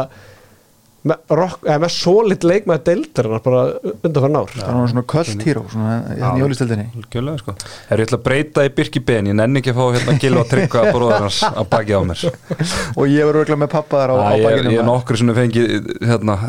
[1.05, 4.55] með, solid leik með deildarinnar bara undan fyrir ár.
[4.55, 7.55] Það er svona kvöld svona hérna í jólistildinni Algjörlega sko.
[7.93, 9.29] Er ég ætla að breyta í Birki Ben?
[9.29, 12.25] Ég nenni ekki að fá hérna gilva að tryggva bróðar hans að baki á mér.
[12.99, 15.21] Og ég verður örgulega með pappa þar á, á Ég er, bakinu ég er nokkur
[15.21, 15.65] sem fengi
[16.01, 16.41] hérna,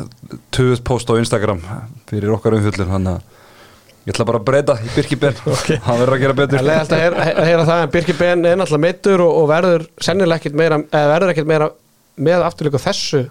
[0.56, 1.64] töðut post á Instagram
[2.10, 3.32] fyrir okkar umfjöllur þannig að
[4.06, 5.40] ég ætla bara að breyta í Birki Ben.
[5.88, 6.62] Hann verður að gera betur.
[6.62, 9.50] Það er alltaf að heyra, heyra það en Birkir Ben er náttúrulega meittur og, og
[9.52, 11.74] verður sennilega ekkit meira, eða verður ekkit meira
[12.16, 13.26] með afturlíku þessu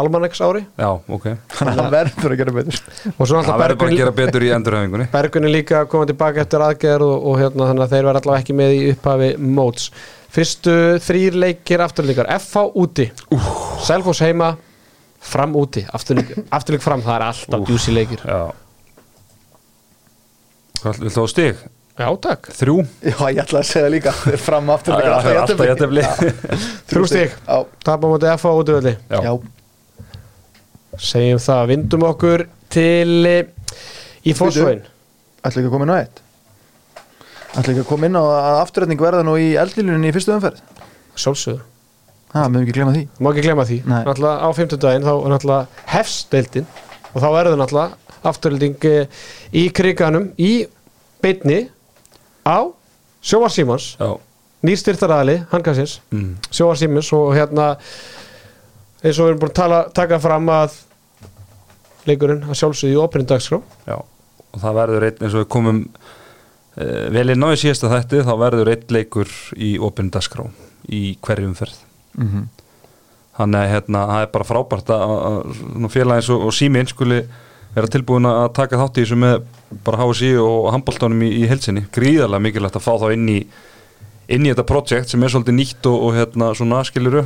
[0.00, 1.26] almaneks ári Já, ok.
[1.54, 2.80] Þannig að hann verður að gera betur.
[3.14, 5.06] Og svo Það náttúrulega verður bara að gera betur í endurhæfingunni.
[5.14, 8.22] Bergvin er líka að koma tilbaka eftir aðgerð og, og hérna þannig að þeir verða
[8.24, 9.30] allavega ekki með í upphafi
[9.60, 9.88] móts.
[10.34, 12.30] Fyrstu þrýr leikir afturlíkar.
[12.40, 13.06] FH úti,
[13.86, 14.54] Selfoss heima
[15.24, 18.24] fram úti, afturlík, afturlík fram það er alltaf djúsi leikir.
[18.26, 18.42] Já.
[20.82, 21.62] Hvað viltu á stig?
[21.94, 22.80] Já, takk, Þrjú?
[23.06, 24.12] já, ég ætla að segja líka.
[24.42, 26.02] Fram aftur Já, já, alltaf jættefli
[26.90, 29.20] þrjú já, tapa móti FH útivöldi Já.
[29.22, 29.32] já,
[31.02, 33.46] segjum það, vindum okkur til eh,
[34.24, 34.84] í fósvögin
[35.44, 36.22] ætla ekki að koma inn á eitt?
[37.54, 40.62] Ætla ekki að koma inn á að afturrætning verða nú í eldlílunni í fyrstu umferð?
[41.14, 41.60] Sjálfsögðu,
[42.32, 43.04] það mögum ekki glemma því?
[43.20, 43.80] Má ekki glemma því.
[43.86, 44.00] Nei.
[44.08, 46.70] náttúrulega á 50 daginn, þá er náttúrulega hefsteildin
[47.12, 50.52] og þá verður náttúrulega afturölding eh, í kriganum í
[51.22, 51.66] beinni
[52.44, 52.58] á
[53.24, 54.16] Sjóvar Símans Já.
[54.64, 56.34] Nýrstyrtaraðali, handkassins mm.
[56.50, 57.74] Sjóvar Símans og hérna
[59.04, 60.76] eins og við erum búin að tala, taka fram að
[62.08, 63.60] leikurinn að sjálfsögðu í opinni dagskrá.
[63.88, 65.80] Já, og það verður einn eins og við komum
[66.78, 70.48] uh, vel í síðasta þætti þá verður einn leikur í opindaskrá
[70.92, 71.80] í hverjum ferð
[72.14, 72.44] Mhm.
[73.34, 76.86] þannig að hérna, það er bara frábært að, að svona félag eins og, og síminn
[76.86, 77.16] skuli
[77.74, 79.40] vera tilbúin að taka þátt í þessu með
[79.82, 83.40] bara HSI og handbóltanum í, í helsinni gríðarlega mikilvægt að fá þá inn í
[84.32, 87.22] inn í þetta projekt sem er svolítið nýtt og, og hérna svona skiluru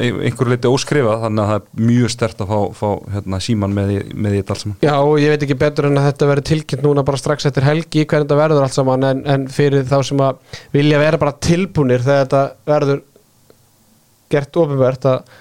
[0.00, 3.92] einhverju leiti óskrifað þannig að það er mjög stert að fá, fá hérna, síman með,
[4.14, 4.78] með í þetta allt saman.
[4.86, 7.68] Já, og ég veit ekki betur en að þetta verður tilkynnt núna bara strax eftir
[7.68, 11.36] helgi hvernig þetta verður allt saman en, en fyrir þá sem að vilja vera bara
[11.50, 12.42] tilbúnir þegar þetta
[12.72, 13.04] verður
[14.30, 15.38] gert ofinvert að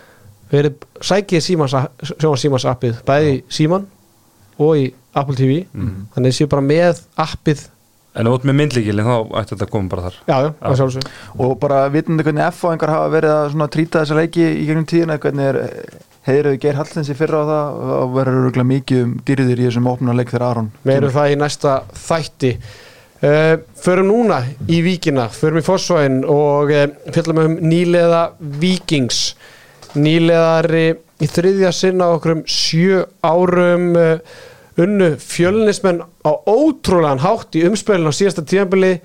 [0.50, 1.76] verið sækið símans,
[2.42, 3.86] símans appið bæði í síman
[4.60, 5.62] og í Apple TV
[6.16, 7.68] þannig séu bara með appið
[8.18, 10.20] En ert með myndlíkilin þá ætti þetta að koma bara þar.
[10.26, 13.68] Já, já, það sjálfsög og bara vitandi hvernig F og einhver hafa verið að svona
[13.76, 15.60] trýta þessa leiki í gegnum tíðina hvernig er
[16.28, 17.80] heiðröðu Geir Hallins í fyrra á það?
[18.00, 20.72] Og verður örgulega mikið um dýrðir í þessum opna leik þegar Aron?
[20.90, 21.76] Meirum það í næsta
[22.08, 22.54] þætti.
[23.20, 24.38] Uh, Förum núna
[24.72, 28.22] í Víkina Förum í Fossvæðin og uh, fjöllum um nýleða
[28.62, 29.34] Víkings.
[30.00, 30.86] Nýleðari
[31.20, 34.40] í þriðja sinna okkur um sjö árum uh,
[34.80, 38.98] unnu fjölnismenn á ótrúlegan hátt í umspilin á síðasta tíðanbili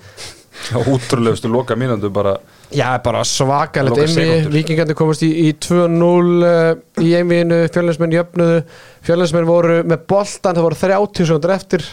[0.87, 2.37] Útrúlegustu loka mínundu bara.
[2.71, 4.53] Já, bara svakalegt Loka einvi, sekúndur.
[4.53, 8.61] vikingandi komast í, í 2-0 uh, í einvinu, fjölnismenn jöfnuðu.
[9.05, 11.85] Fjölnismenn voru með boltan það voru 30 sekundur eftir.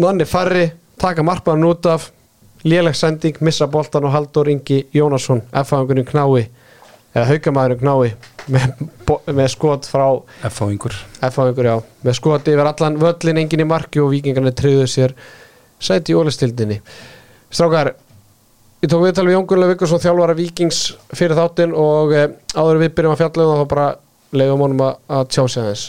[0.00, 0.70] Manni farri,
[1.00, 2.10] taka markmann út af.
[2.64, 6.48] Léleg sending, missa boltan og Haldur Ingi Jónasson F-fagungurinn knái
[7.14, 8.10] eða haukamæðurinn knái
[8.54, 8.82] með,
[9.34, 10.04] með skot frá
[10.46, 10.98] F á einhver.
[11.26, 15.16] F-fagungur, já, með skot yfir allan völlin engin í marki og vikingarnir treyðu sér
[15.80, 16.78] sæti í ólistildinni
[17.50, 17.96] Strákar,
[18.78, 22.92] ég tók viðtal við Jón Gunnar Viggarsson þjálfara Víkings fyrir þáttinn og e, áður við
[22.94, 23.86] byrjum að fjalla um það þá bara
[24.38, 25.86] leiðum honum að, að tjá sig aðeins.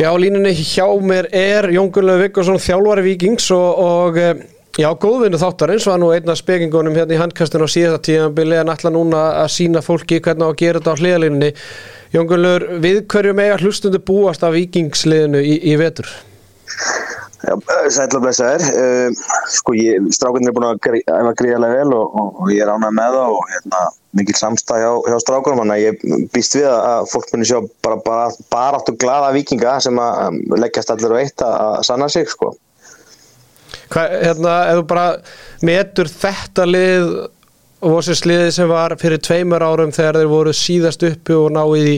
[0.00, 4.32] Já, línunni hjá mér er Jón Gunnar Viggarsson þjálfara Víkings og, og e,
[4.78, 8.72] já, góðvinnu þáttarins var nú einn af spekingunum hérna í handkastinu á síðasta tíðanbili en
[8.72, 11.52] ætla núna að sína fólki hvernig á að gera þetta á hliðalínunni
[12.14, 16.08] Jón Gunnar, við hverju mega hlustundu búast af Víkingsliðinu í, í vetur?
[17.40, 19.74] Sætla blessaður uh, Sko,
[20.12, 23.52] strákunni er búin að æfa gríðarlega vel og, og, ég er ánægð með það og
[23.54, 23.84] hérna,
[24.20, 28.00] mikil samstæð hjá, hjá strákunum þannig að ég býst við að- fólk muni sjá bara,
[28.04, 32.52] bara, bara áttu glada vikinga sem að leggjast allir á eitt að sanna sig sko.
[33.90, 35.06] Hvað, hérna, ef þú bara
[35.66, 37.06] metur þetta lið
[37.80, 41.88] og þessi liði sem var fyrir tveimur árum þegar þeir voru síðast uppi og náið
[41.94, 41.96] í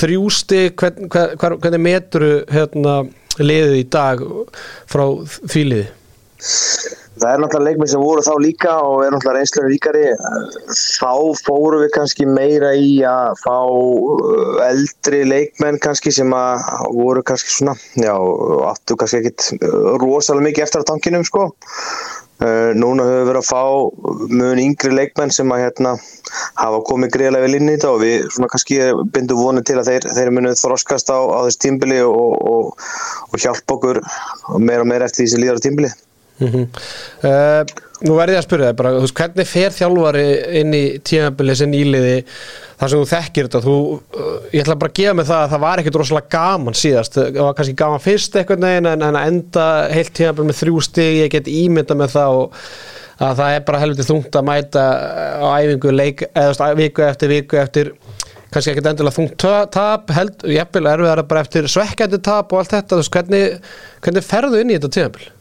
[0.00, 3.02] þrjústi hvern, hvern, hvern, hvernig metur hérna,
[3.38, 4.24] liðið í dag
[4.88, 5.04] frá
[5.52, 5.88] því liði?
[7.18, 10.04] Það er náttúrulega leikmenn sem voru þá líka og er náttúrulega reynslunum ríkari.
[10.78, 11.12] Þá
[11.46, 16.62] fórum við kannski meira í að fá uh, eldri leikmenn kannski sem að
[16.94, 18.14] voru kannski svona, já,
[18.70, 21.50] áttu kannski ekkit uh, rosalega mikið eftir á tankinum sko.
[22.38, 23.62] Uh, núna höfum við verið að fá
[24.38, 25.96] mun yngri leikmenn sem að hérna
[26.60, 28.78] hafa komið greiðlega vel inn í þetta og við svona kannski
[29.10, 32.90] bindum vonið til að þeir, þeir munu þroskast á, á þess tímbili og, og,
[33.32, 34.04] og hjálpa okkur
[34.62, 35.90] meira og meira eftir því sem líður á tímbili.
[36.38, 37.76] Mm
[38.06, 40.24] nú verði ég að spyrja þig bara, veist, hvernig fer þjálfari
[40.60, 42.12] inn í tímabili sem nýliði
[42.78, 43.62] þar sem þú þekkir þetta?
[43.64, 46.78] Þú, uh, ég ætla bara að gefa mig það að það var ekkert rosalega gaman
[46.78, 47.18] síðast.
[47.18, 51.18] Það var kannski gaman fyrst eitthvað neginn en, að enda heilt tímabili með þrjú stig
[51.24, 52.62] ég get ímynda með það og
[53.18, 54.84] að það er bara helviti þungt að mæta
[55.42, 57.90] á æfingu leik, eða veist, viku eftir viku eftir
[58.54, 62.76] kannski ekkert endilega þungt ta- tap held, jafnvel erfiðar bara eftir svekkjandi tap og allt
[62.76, 63.74] þetta, þú veist, hvernig,
[64.06, 65.32] hvernig ferðu inn í þetta tímabili?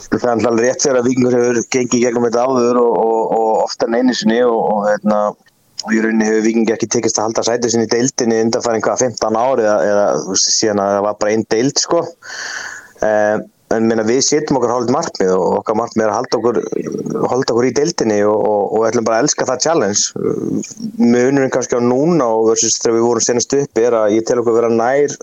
[0.00, 3.22] Sko, það er alltaf rétt fyrir að Víkingur hefur gengið gegnum þetta áður og, og,
[3.36, 5.20] og ofta en einu sinni og, hérna,
[5.84, 8.84] og í rauninni hefur Víkingi ekki tekist að halda sætið sinni í deildinni undan farin
[8.86, 12.04] hvað 15 ári eða, eða veist, síðan að það var bara einn deild sko.
[13.00, 16.56] Um, en minna, við setjum okkur hálfið markmið og okkar markmið er að halda okkur,
[17.30, 20.64] halda okkur í deildinni og, og, og ætlum bara að elska það challenge
[20.98, 24.40] munurinn kannski á núna og versus þegar við vorum senast upp er að ég tel
[24.42, 25.14] okkur vera nær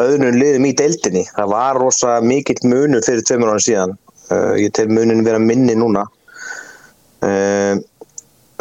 [0.00, 1.24] öðrunum liðum í deildinni.
[1.36, 3.96] Það var rosa mikill munur fyrir tveimur ára síðan.
[4.30, 6.06] Uh, ég tel munin vera minni núna.
[7.22, 7.76] Uh,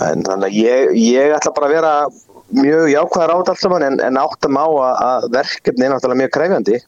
[0.02, 1.94] en þannig að ég, ég ætla bara að vera
[2.52, 6.22] mjög jákvæðar á þetta allt saman en, en áttam á að, að verkefni er náttúrulega
[6.24, 6.80] mjög kræfjandi.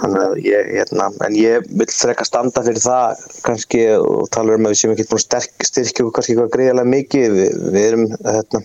[0.00, 4.80] Ég, hérna, en ég vil freka standa fyrir það kannski og tala um að við
[4.80, 7.36] séum ekki búin sterk, styrkja okkur kannski eitthvað greiðarlega mikið.
[7.36, 8.62] Við, við erum, hérna,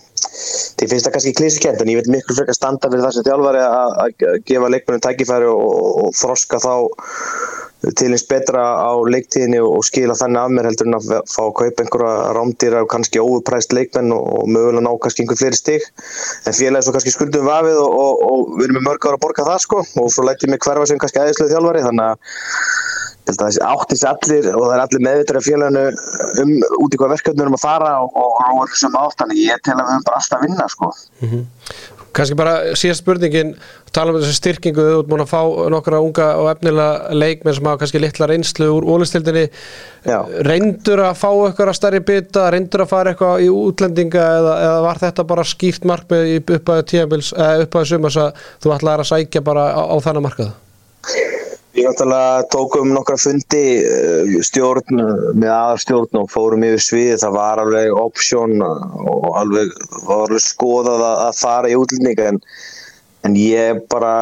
[0.80, 3.62] því finnst það kannski klísikent en ég vil miklu freka standa fyrir það sem þjálfari
[3.66, 6.74] að, gefa leikmennum tækifæri og, og, og þroska þá
[7.94, 11.52] til eins betra á leiktíðinni og skila þannig af mér heldur en að fá að
[11.60, 15.84] kaupa einhverja rámdýra og kannski óupræst leikmenn og, og mögulega ná kannski einhver fleiri stig
[16.48, 19.22] en félagi svo kannski skuldum vafið og, og, og við erum með mörg ára að
[19.26, 22.18] borga það sko og svo læti mig hverfa sem kannski aðeinslega þjálfari þannig að
[23.26, 25.84] ég held að þessi áttis allir og það er allir meðvitað af félaginu
[26.42, 26.52] um
[26.84, 29.42] út í hvað verkefni við erum að fara og, og, og, og sem átt þannig
[29.42, 30.90] ég tel að við höfum bara alltaf að vinna sko.
[32.16, 33.50] Kanski bara síðast spurningin
[33.92, 35.40] tala um þessu styrkingu, þú ert múin að fá
[35.74, 39.44] nokkra unga og efnilega leikmenn sem hafa kannski litla reynslu úr ólistildinni
[40.46, 45.02] reyndur að fá eitthvað stærri bita, reyndur að fara eitthvað í útlendinga eða, eða var
[45.02, 49.66] þetta bara skýrt markmið upphæðu tíabils eða upphæðu sumars að þú ætlaðir að sækja bara
[49.76, 50.54] á, á þannig markað
[51.76, 54.96] Við náttúrulega tókum nokkra fundi eh, stjórn
[55.36, 57.18] með aðarstjórn og fórum yfir sviði.
[57.20, 59.74] Það var alveg option og alveg,
[60.08, 62.40] alveg skoðað að að fara í útlendinga en,
[63.26, 64.12] en ég bara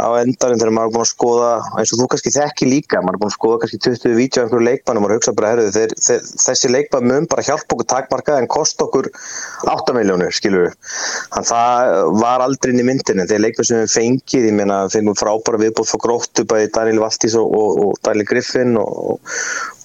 [0.00, 1.50] á endanum þegar maður er búin að skoða
[1.80, 4.46] eins og þú kannski þekki líka, maður er búin að skoða kannski 20 vídeo af
[4.46, 8.38] einhverju leikmann og hugsa bara herðu, þeir, þeir, þessi leikmann mun bara hjálpa okkur takmarka
[8.40, 9.10] en kost okkur
[9.72, 10.76] 8 miljónur skilur við.
[11.34, 15.18] Þannig það var aldrei inn í myndinni þegar leikmann sem við fengið, ég meina fengum
[15.18, 19.18] frábæra viðbúð fyrir gróttu bæði Daniel Valtís og, og, og Daniel Griffin og,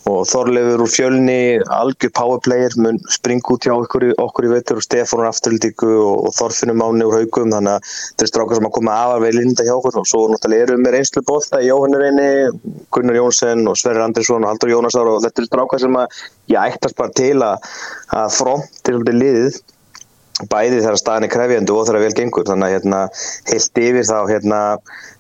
[0.10, 1.36] og Þorleifur úr fjölni
[1.76, 5.90] algjör powerplayer mun springa út hjá okkur, í- okkur í veitur og Stefán úr afturlíku
[5.92, 9.22] og, og Þorfinnur Máni úr haugum þannig að þetta er strákar sem að koma afar
[9.26, 10.00] vel inn hjá okkur.
[10.02, 12.30] Og svo náttúrulega erum við reynslu bóta Jóhann Reyni,
[12.90, 15.12] Gunnar Jónsson og Sverrir Andrisson og Haldur Jónasar.
[15.14, 16.22] Og þetta er strákar sem að
[16.56, 17.70] ég ættast bara til að,
[18.18, 19.62] að frontir svolítið liðið
[20.52, 22.48] bæði þegar staðan er krefjandi og þegar vel gengur.
[22.50, 23.02] Þannig að hérna,
[23.52, 24.62] heilt yfir þá hérna,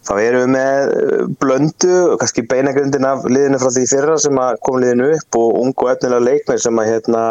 [0.08, 4.58] þá erum við með uh, blöndu, kannski beinagrindin af liðinu frá því fyrra sem að
[4.66, 7.24] kom liðinu upp og ung og efnilega leikmenn sem að hérna,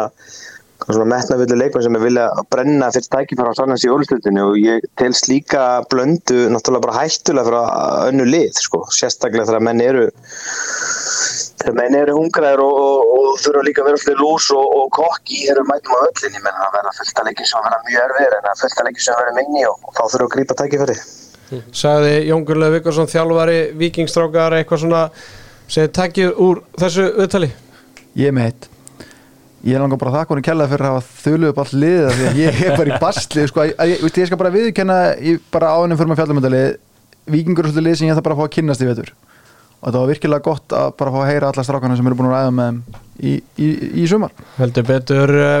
[0.87, 4.57] svona metnavillu leikmenn sem er vilja að brenna fyrst tækifæra á sannans í ólustutinu og
[4.57, 10.07] ég tel slíka blöndu náttúrulega bara hættulega fyrir önnu lið sko, sérstaklega þegar menn eru
[11.77, 15.43] menn eru hungraðir og, og, og þurfa líka að vera fyrir lús og, og kokki
[15.47, 18.37] við mætum á öllin, ég menna að vera fullt að leikir sem vera mjög erfir
[18.37, 20.97] en að fullt að leikir sem vera minni og, og þá þurfa að grípa tækifæri
[21.75, 25.01] Sagði Jón Gurlega Vikarsson þjálfari, vikingstrákar eitthvað svona
[25.67, 27.49] sem þið takkið úr þessu viðtali?
[28.19, 28.67] Ég er með eitt.
[29.67, 32.15] Ég langar bara að þakka honum kella fyrir að hafa þölu upp allt liðið af
[32.15, 35.43] því að ég er bara í basli sko, ég, ég, ég skal bara viðkenna ég,
[35.53, 36.71] bara ánum fyrir maður fjallumöndalið
[37.31, 39.11] Víkingur er svolítið lið sem ég ætla bara að fá að kynnast í vetur
[39.81, 42.27] og þetta var virkilega gott að bara fá að heyra alla strákana sem eru búin
[42.29, 42.81] að ræða með þeim
[43.21, 43.31] í,
[43.65, 43.69] í,
[44.01, 44.31] í sumar.
[44.59, 45.55] Heldur betur uh,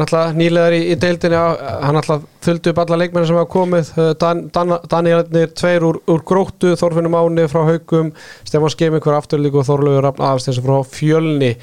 [0.00, 3.92] náttúrulega nýlegar í, í deildinni á- hann náttúrulega fylgdu upp alla leikmenni sem hafa komið.
[3.96, 8.12] Uh, Dan, Dan, Danielnir tveir úr, úr gróttu, Þorfinnum Áni frá Haugum,
[8.44, 11.54] Stefán Skemi hver afturlíku og Þorlaugur Rafn Aðarsteinsson frá Fjölni.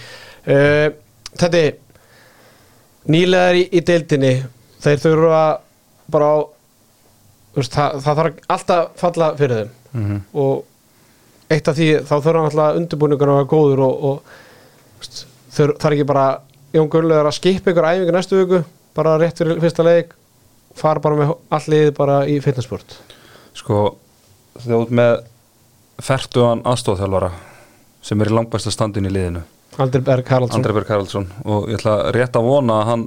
[0.49, 0.89] Uh,
[1.37, 1.77] þetta er
[3.09, 4.33] nýlegar í, í deildinni
[4.83, 5.43] þeir þurfa
[6.13, 6.37] bara á
[7.59, 9.75] það, það þarf alltaf falla fyrir þeim.
[9.89, 10.17] Mhm.
[10.37, 10.65] og
[11.49, 15.23] eitt af því þá þurfa alltaf undirbúningur að vera góður og, og veist,
[15.55, 16.27] þur, það er ekki bara
[16.75, 18.61] Jón Gunnlaugur að skipa ykkur æfingu næstu viku
[18.97, 20.13] bara rétt fyrir fyrsta leik
[20.77, 22.99] fara bara með allir bara í fitnessport
[23.57, 23.85] sko
[24.59, 25.23] út með
[26.03, 27.31] fertuðan aðstofþjálfara
[28.05, 29.41] sem er í langbæsta standin í liðinu.
[30.59, 31.25] Andri Berg Haraldsson.
[31.43, 33.03] Og ég ætla rétt að vona að hann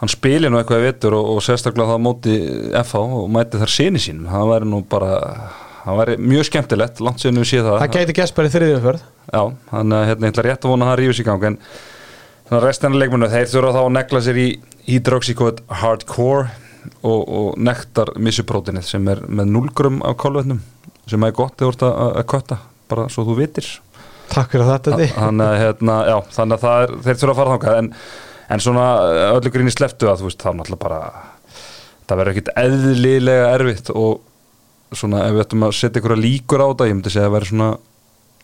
[0.00, 2.36] hann spili nú eitthvað í vittur og, og sérstaklega það móti
[2.80, 5.10] FH og mæti þar sinni sín það væri nú bara
[5.84, 7.78] það væri mjög skemmtilegt, langt sér nú sé það.
[7.80, 8.14] Það gæti
[8.46, 11.26] í þriðjumferð Já, þannig að hérna, ég ætla rétt að vona að það rífis í
[11.26, 11.58] gang en
[12.48, 14.46] þannig að restina leikmennu þeir þurfa þá að negla sér í
[14.88, 16.48] hydroxycode hardcore
[17.04, 20.62] og, og nektar missuprótinið sem er með 0 grum af kólvetnum
[21.10, 22.58] sem er gott þú ert að, að kötta
[22.90, 23.68] bara svo þú vitir.
[24.30, 25.10] Takk fyrir þetta Diddi.
[25.14, 27.92] þannig að, hérna, já, þannig að það er, þeir þurfa að fara þangað en,
[28.54, 28.86] en svona
[29.36, 31.00] öllu gríni sleftu að þú veist þá náttúrulega bara
[32.10, 34.20] það verður ekkit eðlilega erfitt og
[34.96, 37.36] svona ef við ættum að setja ykkur líkur á þetta, ég myndi segja að það
[37.36, 37.70] verður svona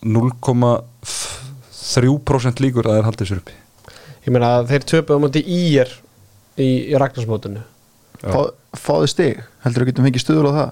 [0.06, 3.54] 0,3% líkur að það er haldið sér uppi.
[4.26, 5.88] Ég meina að þeir töpuðu á móti ír
[6.58, 7.60] í, í Ragnarsmótinu.
[8.22, 8.40] Fá,
[8.80, 9.34] fáðu stig,
[9.64, 10.70] heldur þú getum fengið stuðul á það?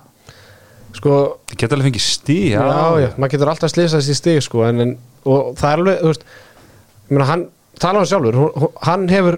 [0.95, 1.11] Sko,
[1.51, 2.61] það geta alveg fengið stí já,
[3.03, 4.93] já, maður getur alltaf slýsað þessi stig sko, en, en,
[5.27, 7.43] og það er alveg, þú veist ég meina, hann,
[7.83, 8.55] tala hann sjálfur hún-
[8.87, 9.35] hann hefur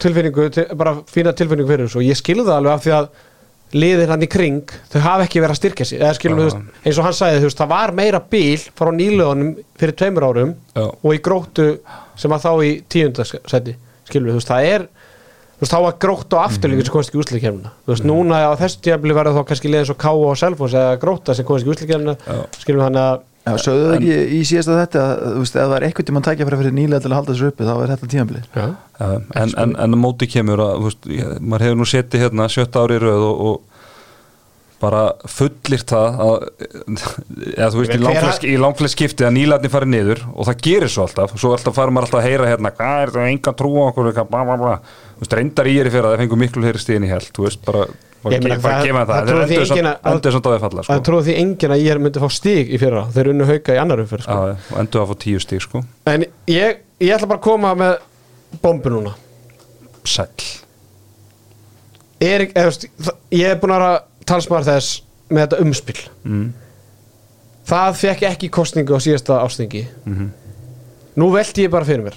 [0.00, 3.06] tilfinningu til, bara fína tilfinningu fyrir þessu og ég skilði það alveg af því að
[3.76, 6.00] liðir hann í kring, þau hafa ekki verið að styrkja sig.
[6.00, 6.42] Eða skilum, Já.
[6.42, 10.26] þú veist, eins og hann sagði, veist, það var meira bíl frá nýluðunum fyrir tveimur
[10.26, 10.86] árum Já.
[10.88, 11.68] og í gróttu
[12.18, 13.76] sem að þá í tíundasetti,
[14.10, 14.88] skilum veist, það er
[15.68, 19.40] þá var grótt og afturlíkur sem komast ekki þú veist, núna á þessu tíabli verður
[19.40, 22.14] þá kannski liðið svo Ká og Selfos eða grótta sem komast ekki úslikefina,
[22.62, 25.76] skilum hann að Já, sögðu þau ekki í síðasta þetta að þú veist, ef það
[25.78, 27.94] er eitthvað tíma að tækja fyrir fyrir nýlega til að halda þessu uppi þá er
[27.94, 28.68] þetta tímabili já,
[29.00, 29.08] Já,
[29.42, 32.84] en, en, en móti kemur að, þú veist, ég, maður hefur nú setið hérna sjötta
[32.84, 33.58] ári í röð og, og
[34.80, 36.44] bara fullir það að,
[37.52, 40.92] eða þú veist, í langflest, í langflest skipti að nýlarni farið niður og það gerir
[40.92, 43.72] svo alltaf, svo alltaf fara maður alltaf að heyra hérna, hvað er það, enga trú
[43.76, 44.12] á okkur?
[44.30, 44.76] Bla bla bla,
[45.18, 47.28] þú veist, reyndar í er í fyrir að það fengur miklu heyri stíðin í held,
[47.36, 47.84] þú veist, bara,
[48.22, 50.92] bara, Ég meina, það- gefa það það, trúir því að- falla, sko.
[51.70, 54.38] að ég myndi fá stig í fyrra þeir unnu hauka í annar umferð sko.
[54.74, 57.98] Og endur að fá tíu stíg, sko, en ég, ég ætla bara að koma með
[58.62, 59.14] bombu núna
[60.04, 60.60] sæll.
[62.20, 62.52] Erik,
[63.00, 65.00] það- ég er búin að talsmaður þess
[65.30, 66.52] með þetta umspil Mm.
[67.70, 70.28] það fekk ekki kostningu á síðasta ástingi Mhm.
[71.16, 72.14] nú velti ég bara fyrir mér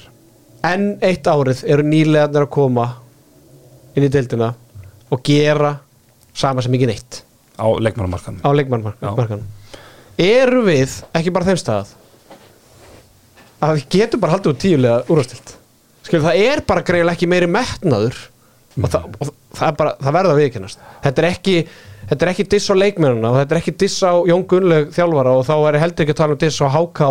[0.63, 2.95] enn eitt árið eru nýlegarnir að koma
[3.95, 4.53] inn í deildina
[5.11, 5.79] og gera
[6.37, 7.23] sama sem ekki neitt.
[8.41, 9.45] Á leikmannmarkanum
[10.19, 11.93] eru við ekki bara þeim stað
[13.63, 14.99] að við getum bara haldið úr tíulega
[16.03, 18.17] skilur það er bara greiðlega ekki meiri metnaður
[18.77, 21.55] og, það, og það, er bara, það verða að viðkennast þetta er ekki
[22.11, 25.37] þetta er ekki diss á leikmennuna og þetta er ekki diss á Jón Gunnlaug þjálfara
[25.39, 27.09] og þá er heldur ekki að tala um diss á HK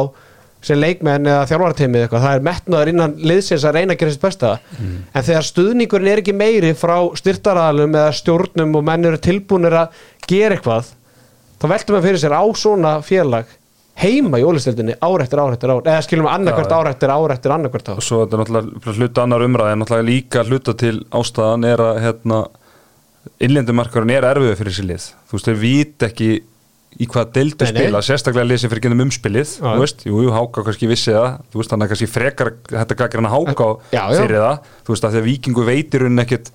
[0.62, 4.22] sem leikmenn eða þjálfarateimið eitthvað það er metnaður innan liðsins að reyna að gera sitt
[4.22, 4.52] besta.
[5.14, 10.04] En þegar stuðningurinn er ekki meiri frá styrtaraðalum eða stjórnum og menn eru tilbúinir að
[10.30, 10.92] gera eitthvað
[11.58, 13.50] þá veltum við fyrir sér á svona félag
[14.02, 16.78] heima í ólistildinni ár eftir ár eftir ár eða skilum við annarkvært Já, já.
[16.80, 17.98] ár eftir ár eftir annarkvært ár.
[18.00, 21.82] Og svo þetta er náttúrulega hluta annar umræði en náttúrulega líka hluta til ástæðan er
[21.84, 22.38] að hérna,
[23.42, 24.56] innlendumarkarinn er erfiðu
[26.92, 30.88] fyrir í hvað deildu spila, sérstaklega sem fyrir gennum umspilið, þú veist, jú, Háka kannski
[30.90, 34.20] vissi það, þú veist, þannig að kannski frekar þetta gagir hann að Háka Já, já.
[34.20, 34.70] fyrir það.
[34.82, 36.52] Þú veist, að því að vikingu veitir hún ekkit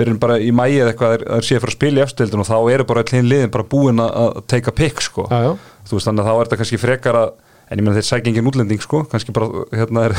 [0.00, 2.48] fyrir bara í mæið eitthvað að það sé að fara að spila í efstildin og
[2.48, 5.26] þá eru bara allir liðin bara búin að að take a pick, sko.
[5.28, 5.50] Já,
[5.90, 7.30] þú veist, þannig að þá er þetta kannski frekar að
[7.70, 9.02] en ég meina þeir sækja engin útlending, sko.
[9.10, 10.16] Kannski bara, hérna er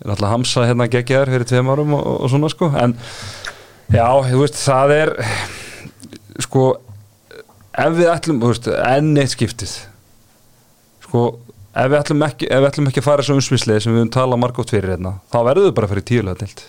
[0.00, 0.86] er alltaf hamsa hérna
[7.78, 9.76] ef við ætlum, þú veist, enn eitt skiptið.
[11.06, 11.24] Sko
[11.74, 14.14] ef við ætlum ekki, ef við ætlum ekki að fara þessu umsmislið sem við höfum
[14.16, 16.64] talað margótt fyrir hérna þá verður við bara að fara í tíulega dild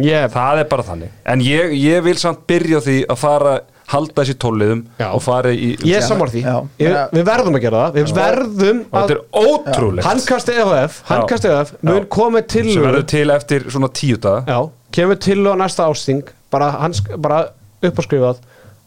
[0.00, 3.54] ég, það er bara þannig, en ég, ég vil samt byrja því að fara
[3.90, 5.08] halda þessi tóliðum Já.
[5.10, 6.44] og fara í ég er samar því.
[6.46, 6.56] Já.
[6.78, 7.96] ég, við verðum að gera það.
[7.96, 10.06] Við verðum og þetta að er ótrúlegt.
[10.06, 12.06] Handkast EHF handkast EHF mun Já.
[12.14, 14.44] komið til sem verður til eftir svona tíu daga.
[14.46, 14.60] Já,
[14.94, 16.22] kemur til á næsta ásting.
[16.54, 17.40] Bara, hans, bara
[17.82, 18.38] uppáskrifað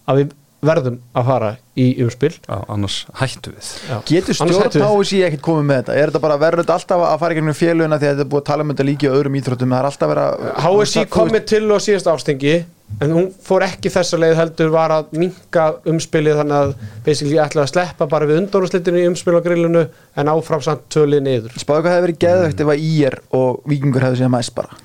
[0.08, 0.32] að við
[0.68, 1.50] verðum að fara
[1.80, 3.70] í umspil Já, annars hættu við.
[4.10, 4.86] Getur Annars stjórn við.
[4.90, 5.96] HSI ekkert komið með þetta?
[5.98, 8.32] Er þetta bara verður þetta alltaf að fara í gegnum félugina því að þetta er
[8.34, 9.74] búið að tala um þetta líki í öðrum íþróttum?
[9.74, 12.56] Það er alltaf verið að HSI komið til og síðast ástingi
[13.02, 16.74] en hún fór ekki þessa leið heldur var að minka umspilið þannig að
[17.08, 21.26] basically ætlaði að sleppa bara við undanúrslitinu í umspil á grillinu en áfram samt tölið
[21.26, 21.58] niður.
[21.58, 24.78] Spáðu hvað hefði verið geðvegt ef að IR og Víkingur hefði síðan mæst bara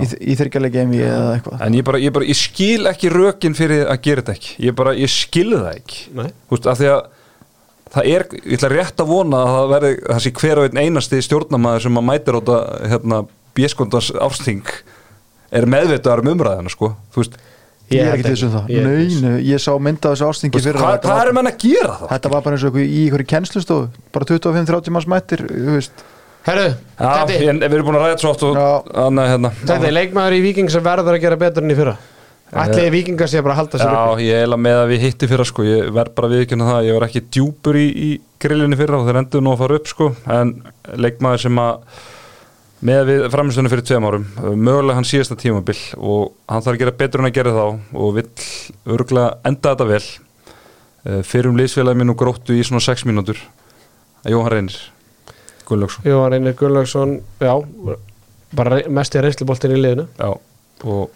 [0.00, 1.64] í, í þyrkjalegi MV eða eitthvað.
[1.66, 4.54] En ég bara, ég bara, ég skil ekki rökin fyrir að gera þetta ekki.
[4.68, 6.00] Ég bara, ég skil það ekki.
[6.18, 6.30] Nei.
[6.48, 7.02] Þú veist, af því að
[7.92, 10.82] það er, ég ætla rétt að vona að það verði, það sé hver og einn
[10.86, 12.58] einasti stjórnamaður sem að mætir á þetta,
[12.94, 13.22] hérna,
[13.58, 14.76] bjeskondans ásting
[15.52, 16.94] er meðvitaðar um umræðina, sko.
[17.12, 17.40] Þú veist,
[17.92, 18.30] Ég er held ekki.
[18.32, 18.70] þessum það.
[18.72, 21.96] Ég er nei, ég sá mynda þessu ástingi fyrir hvað, hvað er menn að gera
[21.98, 22.08] það?
[22.14, 26.04] Þetta var bara eins og í einhverju kennslustofu bara 25-30 manns mættir þú veist.
[26.42, 28.70] Herru, Já, en við erum búin að ræða oft og Já.
[29.04, 29.50] annað, hérna.
[29.62, 31.94] Tetti, leikmaður í Viking sem verður að gera betur enn í fyrra.
[32.52, 34.24] Ætliði Vikingar sé bara að halda sér Já, uppi?
[34.26, 37.06] ég eila með að við hitti fyrra sko, ég verð bara viðkynna það, ég var
[37.06, 38.08] ekki djúpur í, í
[38.42, 40.52] grillinni fyrra og þeir endur nú að fara upp sko, en
[41.00, 42.02] leikmaður sem að
[42.82, 44.26] með við framistunum fyrir tveim árum,
[44.58, 47.64] mögulega hann síðasta tímabil og hann þarf að gera betur en að gera þá
[48.02, 48.28] og vill
[48.98, 50.02] örgulega enda þetta vel.
[51.02, 53.38] Eh, fyrrum liðsfélagi minn og gróttu í svona 6 mínútur.
[54.28, 54.76] Jóhann Reynir
[55.68, 56.04] Gunnlaugsson.
[56.08, 57.52] Jóhann Reynir Gunnlaugsson, já
[58.56, 60.06] bara mest í reynsluboltin í liðinu.
[60.18, 60.30] Já,
[60.84, 61.10] og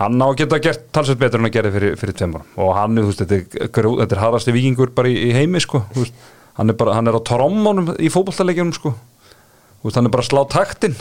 [0.00, 2.46] hann á að geta gert talsveit betur en að gera fyrir, fyrir tveim árum.
[2.64, 6.16] Og hann, þú veist, þetta er, er harðasti vikingur bara í, í heimi, sko veist,
[6.56, 8.94] hann er bara, hann er á trommónum í fótballtaleikjunum, sko.
[9.84, 10.96] Veist, hann er bara að slá taktin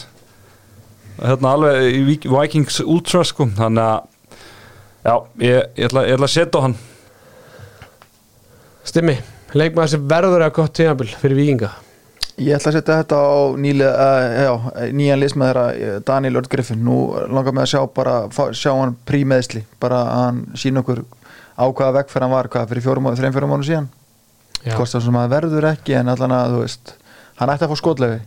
[1.20, 3.97] hérna alveg í Vik- Vikings Ultra, sko, þannig að
[5.04, 6.78] já, ég, ég, ætla, ég ætla að setja á hann.
[8.89, 9.16] Stimmi,
[9.56, 11.72] leikmaður sem verður að gott tímabil fyrir Vikinga
[12.39, 16.97] Ég ætla að setja þetta á nýlega, uh, já, nýjan lismæður Daniel Örd Griffin, nú
[17.27, 18.15] langar mig að sjá bara,
[18.55, 21.03] sjá hann prímeðsli bara að hann sína okkur
[21.59, 23.89] á hvaða vegferð hann var, hvað fyrir fjórum, þreim fjórum mánu síðan.
[24.63, 26.93] Hvort það sem að verður ekki en allan að þú veist,
[27.39, 28.19] hann ætti að fá skotlegu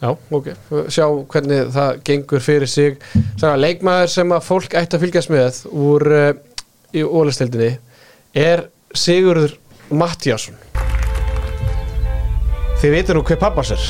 [0.00, 0.50] já ok,
[0.92, 2.98] sjá hvernig það gengur fyrir sig.
[3.40, 6.28] Saga, leikmaður sem að fólk ætti að fylgjast með úr uh,
[6.92, 7.72] í ólistildinni
[8.36, 9.56] er Sigurður
[9.90, 10.65] Mattíasson
[12.86, 13.80] Þið veitir nú hver pappars er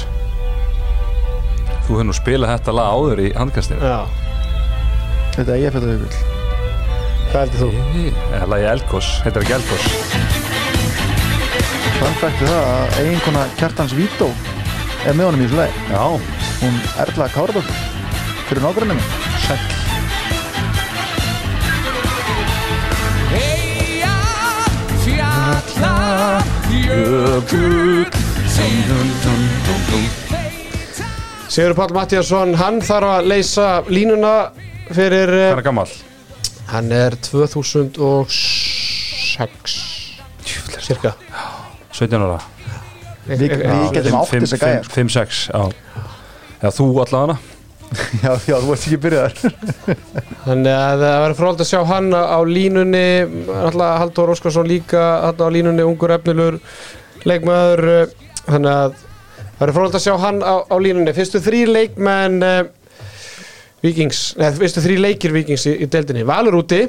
[1.85, 3.77] þú hefur nú spilað þetta lag áður í handkastinu.
[3.85, 4.09] Já,
[5.35, 6.15] þetta er ég fyrir það hugul
[7.27, 7.69] hvað heldur þú?
[8.39, 9.85] eða lagi Elgos, heitir ekki Elgos
[11.99, 14.33] Þann fætti það að eiginkona Kjartans Vító
[15.05, 16.05] er með honum í þessu leið já,
[16.65, 17.77] hún Erla Káradóttir.
[18.49, 19.11] Fyrir nágrunni minn?
[19.45, 19.85] Sæll
[31.57, 34.33] Sigurður Páll Mattíasson, hann þarf að leysa línuna
[34.93, 35.89] fyrir hann uh, er gammal
[36.69, 39.87] Hann er 2006
[40.87, 41.17] Cirka.
[41.97, 42.37] 17 ára.
[43.27, 43.43] Við,
[43.95, 44.93] getum átt þess að gæja sko.
[44.95, 45.63] 5-6, já.
[46.61, 47.37] Já, þú allavega?
[48.25, 49.35] Já, já, þú varst ekki byrjaðar
[50.47, 53.07] Þannig að það verður fróld að sjá hann á línunni
[53.47, 56.59] alltaf Halldór Óskarsson líka hann á línunni, ungur efnilur
[57.23, 58.11] leikmaður uh,
[58.47, 61.15] þannig að það verður fróld að sjá hann á, á línunni.
[61.17, 62.63] Fyrstu þrý leikmenn uh,
[63.85, 66.81] Víkings, neða fyrstu þrý leikir Víkings í, í deildinni, Valur úti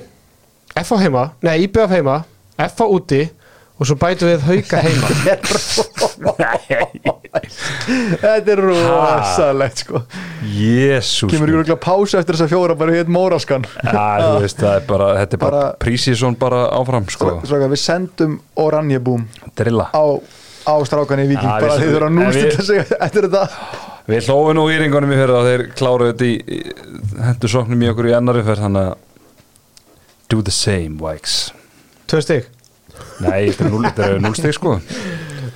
[0.78, 2.18] FH heima, nei IBF heima
[2.58, 3.22] FH úti
[3.78, 5.08] og svo bætu við Hauka heima.
[7.38, 9.82] Þetta er rosalegt.
[9.84, 10.02] Sko.
[10.50, 13.66] Jésús kemur ykkur ekki pása eftir þess að fjóra bara hitt móraskan.
[13.86, 17.36] Já, þú veist, það er bara, þetta er bara, Bara- prísísson bara áfram, sko.
[17.46, 19.28] Strákar, við sendum Oranje Boom
[19.58, 19.90] Drilla.
[19.94, 20.06] á,
[20.68, 23.44] á strákan í Viking bara við- þeir þurfa að nústilla við- sig eftir þetta.
[24.08, 27.90] Við hlófum nú íringunum í fyrir að þeir kláruðu þetta í, í hendur sóknum í
[27.92, 28.96] okkur í annari fyrir þannig að
[30.32, 31.38] do the same, Vikes
[32.08, 32.46] Tvö stig,
[33.20, 34.78] Nei, þetta er núl- þetta er 0 stig, sko.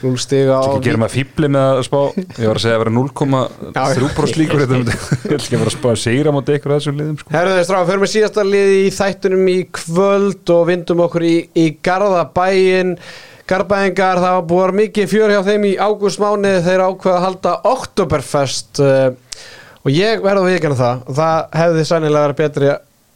[0.02, 2.00] 0 stig á Ekki gera maður fýbli með að spá
[2.42, 5.90] Ég var að segja að vera 0,3% líkur Ég ætla ekki að vera að spá
[5.92, 7.34] að segra mátti ykkur að þessum liðum, sko.
[7.36, 11.36] Herðu þess ráð, fyrir með síðasta liði í þættunum í kvöld og vindum okkur í,
[11.56, 12.96] í Garðabæin
[13.52, 18.80] Garðabæingar, það var búið mikið fjör hjá þeim í ágústmáni þeir ákveða að halda Oktoberfest
[18.80, 19.10] uh,
[19.82, 21.02] og ég verði að viðkjanna það.
[21.04, 22.70] Og það hefði sannilega verið betri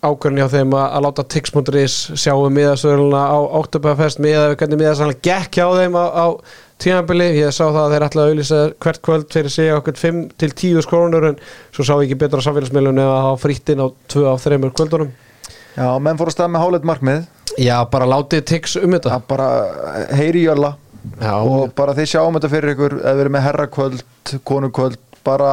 [0.05, 5.23] ákvörðin hjá þeim að, að láta tix.is sjáum miðasöðurluna á Oktoberfest miða við hvernig miðasöðurluna
[5.29, 6.25] gekk hjá þeim á, á
[6.83, 10.19] tímabili, ég sá það að þeir ætla að auðlýsa hvert kvöld fyrir sig okkur 5
[10.35, 11.39] til 10 skrónur en
[11.71, 14.59] svo sá ég ekki betra samfélagsmiðlunum ef að hafa frítt inn á 2 af 3
[14.67, 15.15] kvöldunum.
[15.79, 17.23] Já, menn fór að stað með háleit markmið
[17.61, 19.15] Já, bara látið tix um þetta.
[19.15, 19.49] Að bara
[20.17, 20.75] heyri jölla
[21.21, 24.05] Já, og bara þið sjáum þetta fyrir ykkur eða við erum með herrakvöld,
[24.47, 25.51] konukvöld bara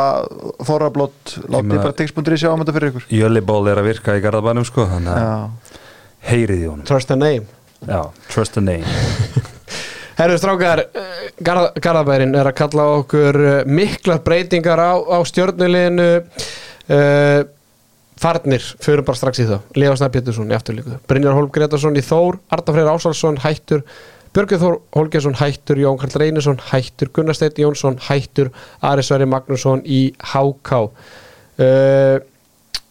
[0.64, 3.06] þorrablott látið bara tix.ri sjáum þetta fyrir ykkur.
[3.12, 5.78] Jölliból er að virka í Garðabænum, sko Þannig að já,
[6.32, 6.86] heyrið í honum.
[6.88, 7.46] Trust the name.
[7.88, 8.00] Já,
[8.32, 8.84] trust the name.
[10.18, 15.18] Herru strákar, eh, Garð, Garðabærin er að kalla á okkur eh, miklar breytingar á, á
[15.24, 17.40] stjórnuleginu uh,
[18.22, 19.68] Farnir, förum bara strax í það.
[19.82, 20.96] Lefa Snæð Pétursson í afturlíku.
[21.10, 23.82] Brynjar Holm Gretarsson í Þór, Arda Freyr Ásalsson hættur,
[24.32, 28.48] Björgur Þór Holgersson hættur, Jón Karl Reynisson hættur Gunnar Steinn Jónsson hættur
[28.80, 32.16] Ari Sverri Magnússon í HK uh,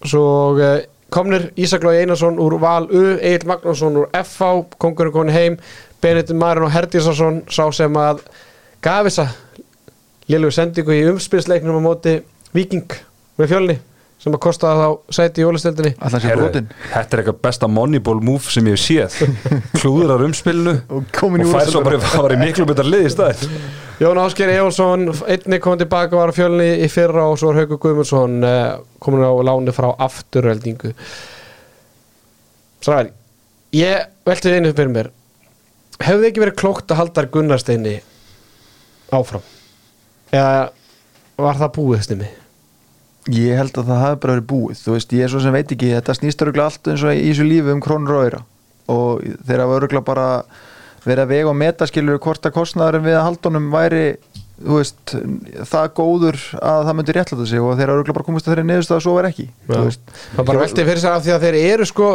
[0.06, 0.76] Svo uh,
[1.10, 5.58] komnir Ísak Lói Einarsson úr Val U, Egil Magnússon úr FH kongurinn koni heim
[6.02, 8.22] Benedikt Marin og Herdísarsson sá sem að
[8.86, 9.32] gaf þessa
[10.30, 12.20] lélögu sendingu í umspilsleiknum á móti
[12.54, 13.00] Viking
[13.42, 13.82] með fjölni
[14.22, 14.88] sem að kosta þá
[15.18, 15.46] sæti í
[16.38, 19.38] brotin Þetta er eitthvað besta moneyball move sem ég hef séð.
[19.80, 21.08] Klúðurar umspilinu Og
[21.48, 23.46] og fær svo bara að var í miklu betur lið í stað
[24.02, 27.82] Jón Ásker Ejólfsson einni kom tilbaka var á fjölni í fyrra og svo er Haukur
[27.82, 30.94] Guðmundsson uh, komin á láni frá afturöldingu
[32.82, 33.12] Stráðar
[33.78, 35.10] ég velti einu fyrir mér.
[36.02, 38.00] Hefði ekki verið klókt að halda Gunnarsteini
[39.14, 39.44] áfram?
[40.34, 40.72] Eða
[41.42, 42.30] var það búið stimmi
[43.30, 44.80] Ég held að það hafi bara verið búið.
[44.82, 47.28] Þú veist, ég er svo sem veit ekki Þetta snýst öruglega allt eins og í
[47.28, 48.44] þessu lífi um krónur og öyra
[48.92, 50.28] og þeir hafa öruglega bara
[51.06, 54.02] verið að vega og meta skilur hvort að kostnaðurinn við að haldunum væri
[54.62, 55.14] þú veist,
[55.70, 58.66] það góður að það myndi réttlæta sig og þeir hafa öruglega bara komist að þeirri
[58.68, 59.48] niðurst að svo verið ekki.
[59.72, 62.10] Veist, það bara velti fyrir sér af því að þeir eru sko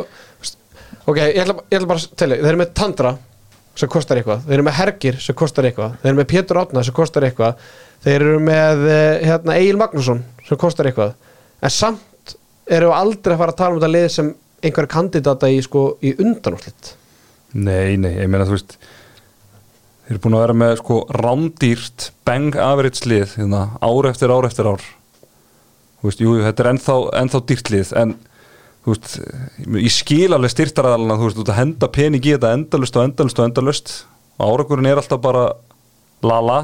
[1.07, 3.15] ok, ég ætla, ég ætla bara að telja þeir eru með Tandra
[3.77, 4.45] sem kostar eitthvað.
[4.47, 5.97] Þeir eru með Hergir sem kostar eitthvað.
[6.03, 7.63] Þeir eru með Pétur Átna sem kostar eitthvað.
[8.07, 11.15] Þeir eru með eh, hérna, Egil Magnússon sem kostar eitthvað.
[11.61, 12.37] En samt
[12.67, 14.31] eru við aldrei að fara að tala um þetta lið sem
[14.65, 16.95] einhverja kandidata í, sko, í undanúslit
[17.57, 18.77] Nei, nei, ég meina þú veist
[20.07, 24.47] Þeir eru búin að vera með sko rándýrt bang average lið hérna, ár eftir ár
[24.47, 24.85] eftir ár.
[25.99, 26.95] Þú veist, jú, þetta er ennþá,
[27.25, 28.13] ennþá dýrt lið en
[28.95, 29.17] veist,
[29.83, 33.41] ég skil alveg styrtaraðalina, þú veist, þú að henda pening í þetta endalust og endalust
[33.41, 33.95] og endalust
[34.37, 35.47] og árangurinn er alltaf bara
[36.27, 36.59] la-la,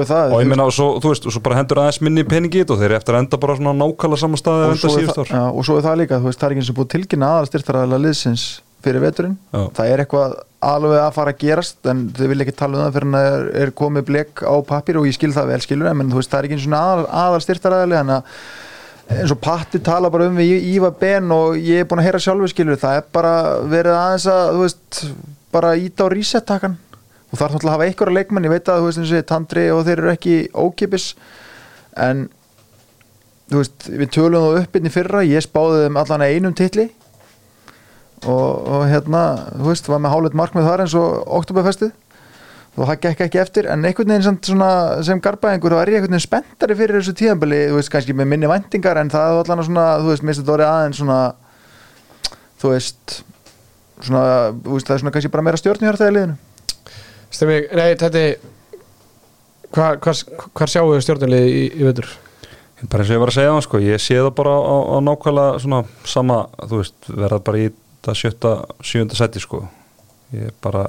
[0.00, 2.62] er það og ég svo, þú veist, og svo bara hendur aðeins minni pening í
[2.62, 5.42] þetta og þeir eru eftir að enda bara svona nákvæmlega saman staði og, að já,
[5.50, 7.50] og svo er það líka, þú veist, það er ekki eins og búið tilkynna aðal
[7.50, 8.46] styrtaræðilega liðsins
[8.80, 9.36] fyrir veturinn.
[9.52, 9.62] Já.
[9.76, 10.38] það er eitthvað
[10.70, 13.46] alveg að fara að gerast en þau vil ekki tala um það fyrir en það
[13.62, 16.20] er, komið blek á pappir og ég skil það vel skilur en þú
[19.10, 22.08] eins og og Patti tala bara um við Íva Ben og ég er búin að
[22.08, 23.34] heyra sjálfur skilur það er bara
[23.66, 25.00] verið aðeins að þú veist,
[25.50, 26.76] bara íta á reset-takan
[27.30, 29.26] og það er náttúrulega að hafa einhverja leikmenn ég veit að þú veist eins og
[29.30, 31.08] Tandri og þeir eru ekki ókipis
[31.98, 32.28] en
[33.50, 36.86] þú veist, við tölum það upp inn í fyrra, ég spáði þeim allan einum titli
[38.28, 39.24] og, og hérna,
[39.56, 41.94] þú veist, var með hálfleitt markmið þar eins og oktoberfestið
[42.78, 44.70] og það gekk ekki eftir, en einhvern veginn svona,
[45.06, 48.30] sem garbaðingur, þá er ég einhvern veginn spenntari fyrir þessu tíðanbili, þú veist, kannski með
[48.30, 51.18] minni væntingar en það er allan svona, þú veist, minnst þetta orðið aðeins svona
[52.60, 53.18] þú veist
[54.00, 54.24] svona,
[54.54, 56.38] þú veist, það er svona kannski bara meira stjórnihjörta í liðinu
[57.30, 58.24] Stemmi, nei, þetta
[59.70, 60.14] hvað hva,
[60.58, 62.08] hva sjáu við stjórnulið í, í vetur?
[62.88, 64.96] bara eins og ég var að segja það sko, ég sé það bara á, á
[65.04, 67.68] nákvæmlega svona sama, þú veist, verða bara í
[68.06, 69.60] það sjötta, sjönda seti sko
[70.32, 70.86] ég bara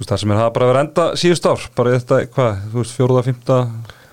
[0.00, 2.96] veist, það sem er það bara vera enda síðust ár bara þetta, hvað, þú veist,
[2.98, 3.58] fjóruða, fymta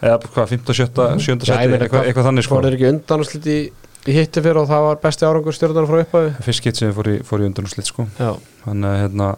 [0.02, 2.58] eða hvað, fymta, sjötta, sjönda Já, ég seti eitthvað, eitthvað þannig sko.
[2.58, 3.58] Fóruður ekki undanúslit í,
[4.06, 7.12] í hitti fyrir og það var besti árangur stjórnar frá upphæðu fyrst skitt sem fór
[7.12, 8.08] í, fór í undanúslit sko.
[8.18, 8.32] Já,
[8.66, 9.30] þannig að hérna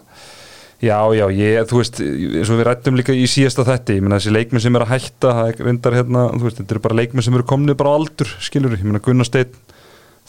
[0.84, 4.18] já, já, ég, þú veist, eins og við rættum líka í síðasta þetti, ég meina
[4.18, 6.98] þessi leikmenn sem er að hætta það er reyndar hérna, þú veist, þetta eru bara
[7.00, 9.54] leikmenn sem eru komnið bara á aldur, skilur, ég meina Gunnar Steinn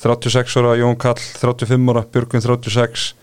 [0.03, 3.13] 36 ára, Jón Kall 35 ára, Björgvin 36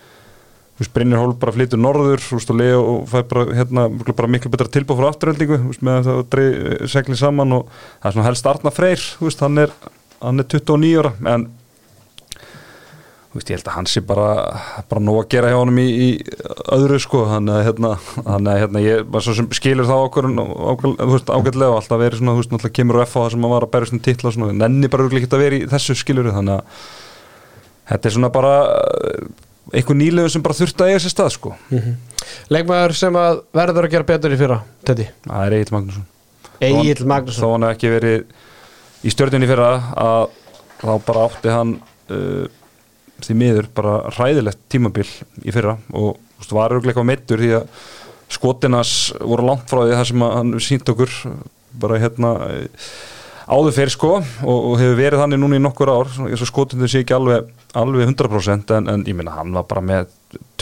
[0.72, 4.30] þú veist, Brynjar Hól bara flytur norður, veist, og Leo og fær bara hérna, bara
[4.30, 8.48] miklu betra tilbúð frá afturöldingu, með það dreif segli saman og það er svona helst
[8.48, 9.74] Arna Freyr, veist, hann er
[10.22, 11.46] hann er 29 ára, en
[13.32, 14.26] veist, ég held að hann sé bara
[14.90, 16.08] bara nóg að gera hjá honum í, í
[16.74, 17.92] öðru sko, þannig að hérna,
[18.60, 23.20] hérna, ég sem skilur það okkur ágætlega og alltaf verið svona, náttúrulega kemur F á
[23.22, 25.70] það sem að var að berja svona titla og nenni bara ekki að vera í
[25.72, 26.84] þessu skilur þannig að
[27.92, 28.52] þetta er svona bara
[29.72, 31.52] einhver nýlegu sem bara þurft að eiga sér stað sko.
[32.52, 36.08] Leikmaður sem að verður að gera betur í fyrra Teddy, það er Egil Magnússon.
[36.62, 37.54] Egil þó Magnússon.
[37.54, 38.24] hann hef ekki verið
[39.02, 40.26] í stjórninni fyrra að
[40.82, 41.74] þá bara átti hann
[42.12, 42.44] uh,
[43.22, 45.08] því miður bara ræðilegt tímabil
[45.42, 45.76] í fyrra.
[45.94, 47.82] Og veist, var örgleika meittur því að
[48.32, 51.16] skotinas voru langt frá því það sem hann sínt okkur
[51.82, 52.34] bara hérna
[53.46, 56.88] áður fyrir sko og, og hefur verið þannig núna í nokkur ár eins og skotinu
[56.90, 60.12] sé ekki alveg, alveg 100% en, en ég minna hann var bara með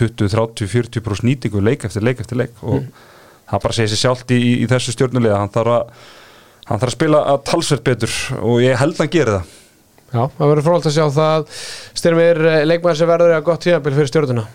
[0.01, 2.87] 20, 30, 40% nýtingu leik eftir leik eftir leik og
[3.51, 5.95] það bara segir sér sjálft í, í, í þessu stjórnulega hann þarf að
[6.71, 9.57] hann þarf að spila að talsvert betur og ég held að hann geri það.
[10.11, 11.61] Já, það verður frólægt að sjá það.
[11.99, 14.47] Styrmir leikmaður sem verður að gott tíðanbíl fyrir stjórnuna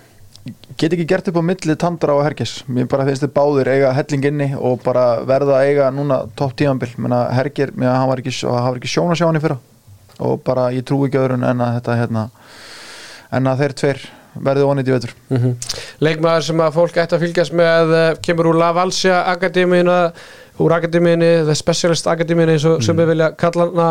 [0.78, 3.94] get ekki gert upp á milli Tandra og Hergis mér bara finnst þið báðir eiga
[3.98, 8.36] helling inni og bara verða að eiga núna topp tímanbil menna Hergir, hann var ekki,
[8.46, 9.58] ekki sjón að sjá hann í fyrra.
[10.26, 12.28] Og bara ég trú ekki öðrun en að þetta hérna
[13.36, 14.06] en að þeir tveir
[14.46, 15.14] verði onið í vetur.
[15.32, 15.54] Mhm.
[16.04, 20.00] Leikmaður sem að fólk ætti að fylgjast með eh, kemur úr La Valsia Akademíuna
[20.64, 23.88] úr Akademíunni, The Specialist Akademíunni eins og sem við vilja kalla hana.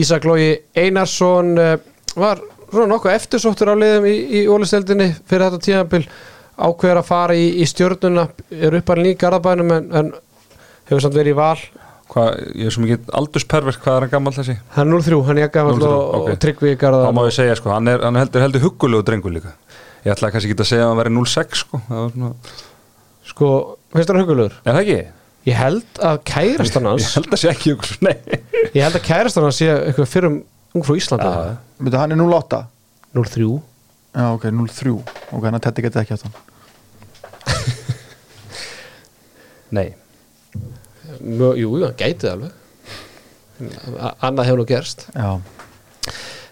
[0.00, 1.76] Ísak Lógi Einarsson eh,
[2.16, 2.42] var
[2.72, 6.02] svona nokkuð eftirsóttur á liðum í, í ólisteldinni fyrir þetta tíðanbíl
[6.62, 10.12] ákveður að fara í, í stjörnuna er uppalinn í Garðabænum en, en
[10.88, 11.56] hefur samt verið í val
[12.12, 14.58] Hvað, ég er svo mikið aldursperverk, hvað er hann gammal þessi?
[14.74, 16.26] hann er 0-3, hann er gammal 0-3, og, ok.
[16.34, 19.06] og tryggvi í þá má Garðabænum ég segja sko, hann er, hann heldur, heldur huggulegu
[19.08, 19.54] drengur líka
[20.04, 21.80] ég ætlaði kannski ekki að segja að hann væri 0-6 sko,
[23.32, 23.50] sko,
[23.96, 24.58] finnst hann hugulegur?
[24.60, 25.00] er það ekki?
[25.48, 28.16] Ég held að kærastan hans ég held að sé ekki ykkur, nei
[28.76, 30.42] ég held að kærastan hans sé eitthvað fyrir um
[30.76, 31.56] ungfrú Íslandi Já.
[31.82, 32.60] Veitu, hann er 0-8
[33.16, 33.46] 0-3
[34.14, 34.92] já ok, 0-3
[35.32, 36.36] ok, hann að Teddy geti ekki átt hann.
[39.76, 39.88] Nei,
[41.22, 42.52] Mjö, Jú, hann gæti það alveg.
[44.02, 45.06] A- Annað hefur nú gerst.
[45.14, 45.30] Já,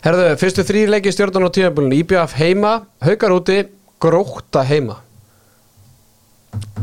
[0.00, 2.70] Herðu, fyrstu þrý leiki stjórnan á tímabölun IBF heima,
[3.04, 3.58] haukar úti
[4.00, 4.96] gróta heima.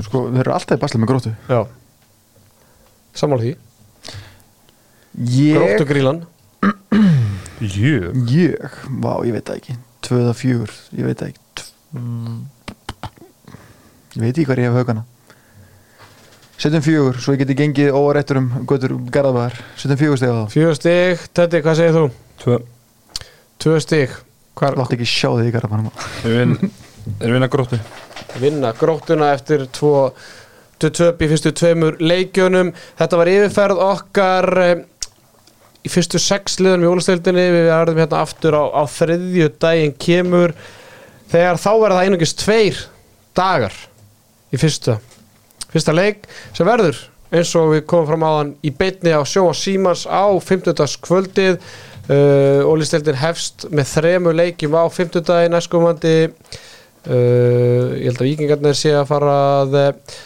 [0.05, 1.63] Sko, þeir eru alltaf í basli með grótu Já.
[3.17, 3.53] Sammála því,
[5.33, 5.85] ég, grótu
[7.61, 9.77] jú ég, vá, ég veit það ekki.
[10.07, 11.67] 2-4, ég veit það ekki.
[11.97, 12.39] Mm,
[14.17, 15.05] ég veit ekki hvað ég hef haugana?
[16.57, 20.55] Setjum fjögur, svo ég geti gengið óarættur um götur garðabæðar, setjum fjögur steg á það
[20.55, 22.07] Fjögur stig, Teddy, hvað segir þú?
[22.41, 22.57] tvö,
[23.61, 24.07] Tvö
[24.57, 25.91] Hvar látt ekki sjá þig í garðabæðanum
[26.25, 26.71] vinn
[27.21, 27.77] er vinna gróttu.
[28.41, 30.11] Vinna grótuna eftir tvo
[30.77, 32.73] töp í fyrstu tveimur leikjunum.
[32.99, 34.81] Þetta var yfirferð okkar eh,
[35.87, 40.55] í fyrstu sex liðum í ólisteildinni við verðum hérna aftur á, á þriðju daginn kemur
[41.31, 42.81] þegar þá verða það einungis tveir
[43.37, 43.75] dagar
[44.51, 44.97] í fyrsta
[45.71, 46.99] fyrsta leik sem verður
[47.33, 50.99] eins og við komum fram á hann í beinni á sjó og símans á 50.
[51.03, 55.25] kvöldið uh, ólisteildin hefst með þremu leikjum á 50.
[55.27, 60.17] daginn næstkomandi uh, ég held að vikingarnir sé að fara að uh,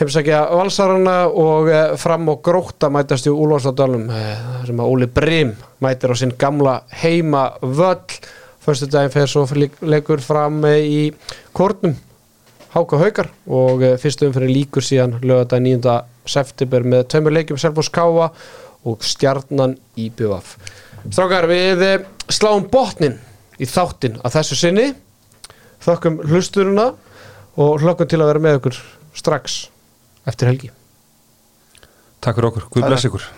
[0.00, 5.54] heimsækja valsarana og uh, fram og gróta mætast í Úlfarsadalum uh, sem að Óli Brim
[5.84, 8.16] mætir á sinn gamla heima völl
[8.64, 9.44] fyrstu daginn fer svo
[9.84, 11.10] leikur fram uh, í
[11.52, 11.96] Kornum
[12.70, 15.96] Háka Haukar og fyrstu umfyrir líkur síðan lögadag 9.
[16.24, 18.30] september með tveimur leikjum Selfos Káa
[18.86, 20.54] og Stjarnan í BVF
[21.08, 21.82] Strákar, við
[22.30, 23.16] sláum botnin
[23.60, 24.86] í þáttin að þessu sinni.
[25.80, 26.90] Þökkum hlusturuna
[27.60, 28.80] og hlökkum til að vera með ykkur
[29.16, 29.60] strax
[30.30, 30.72] eftir helgi.
[32.20, 33.30] Takk fyrir okkur, Guð bless ykkur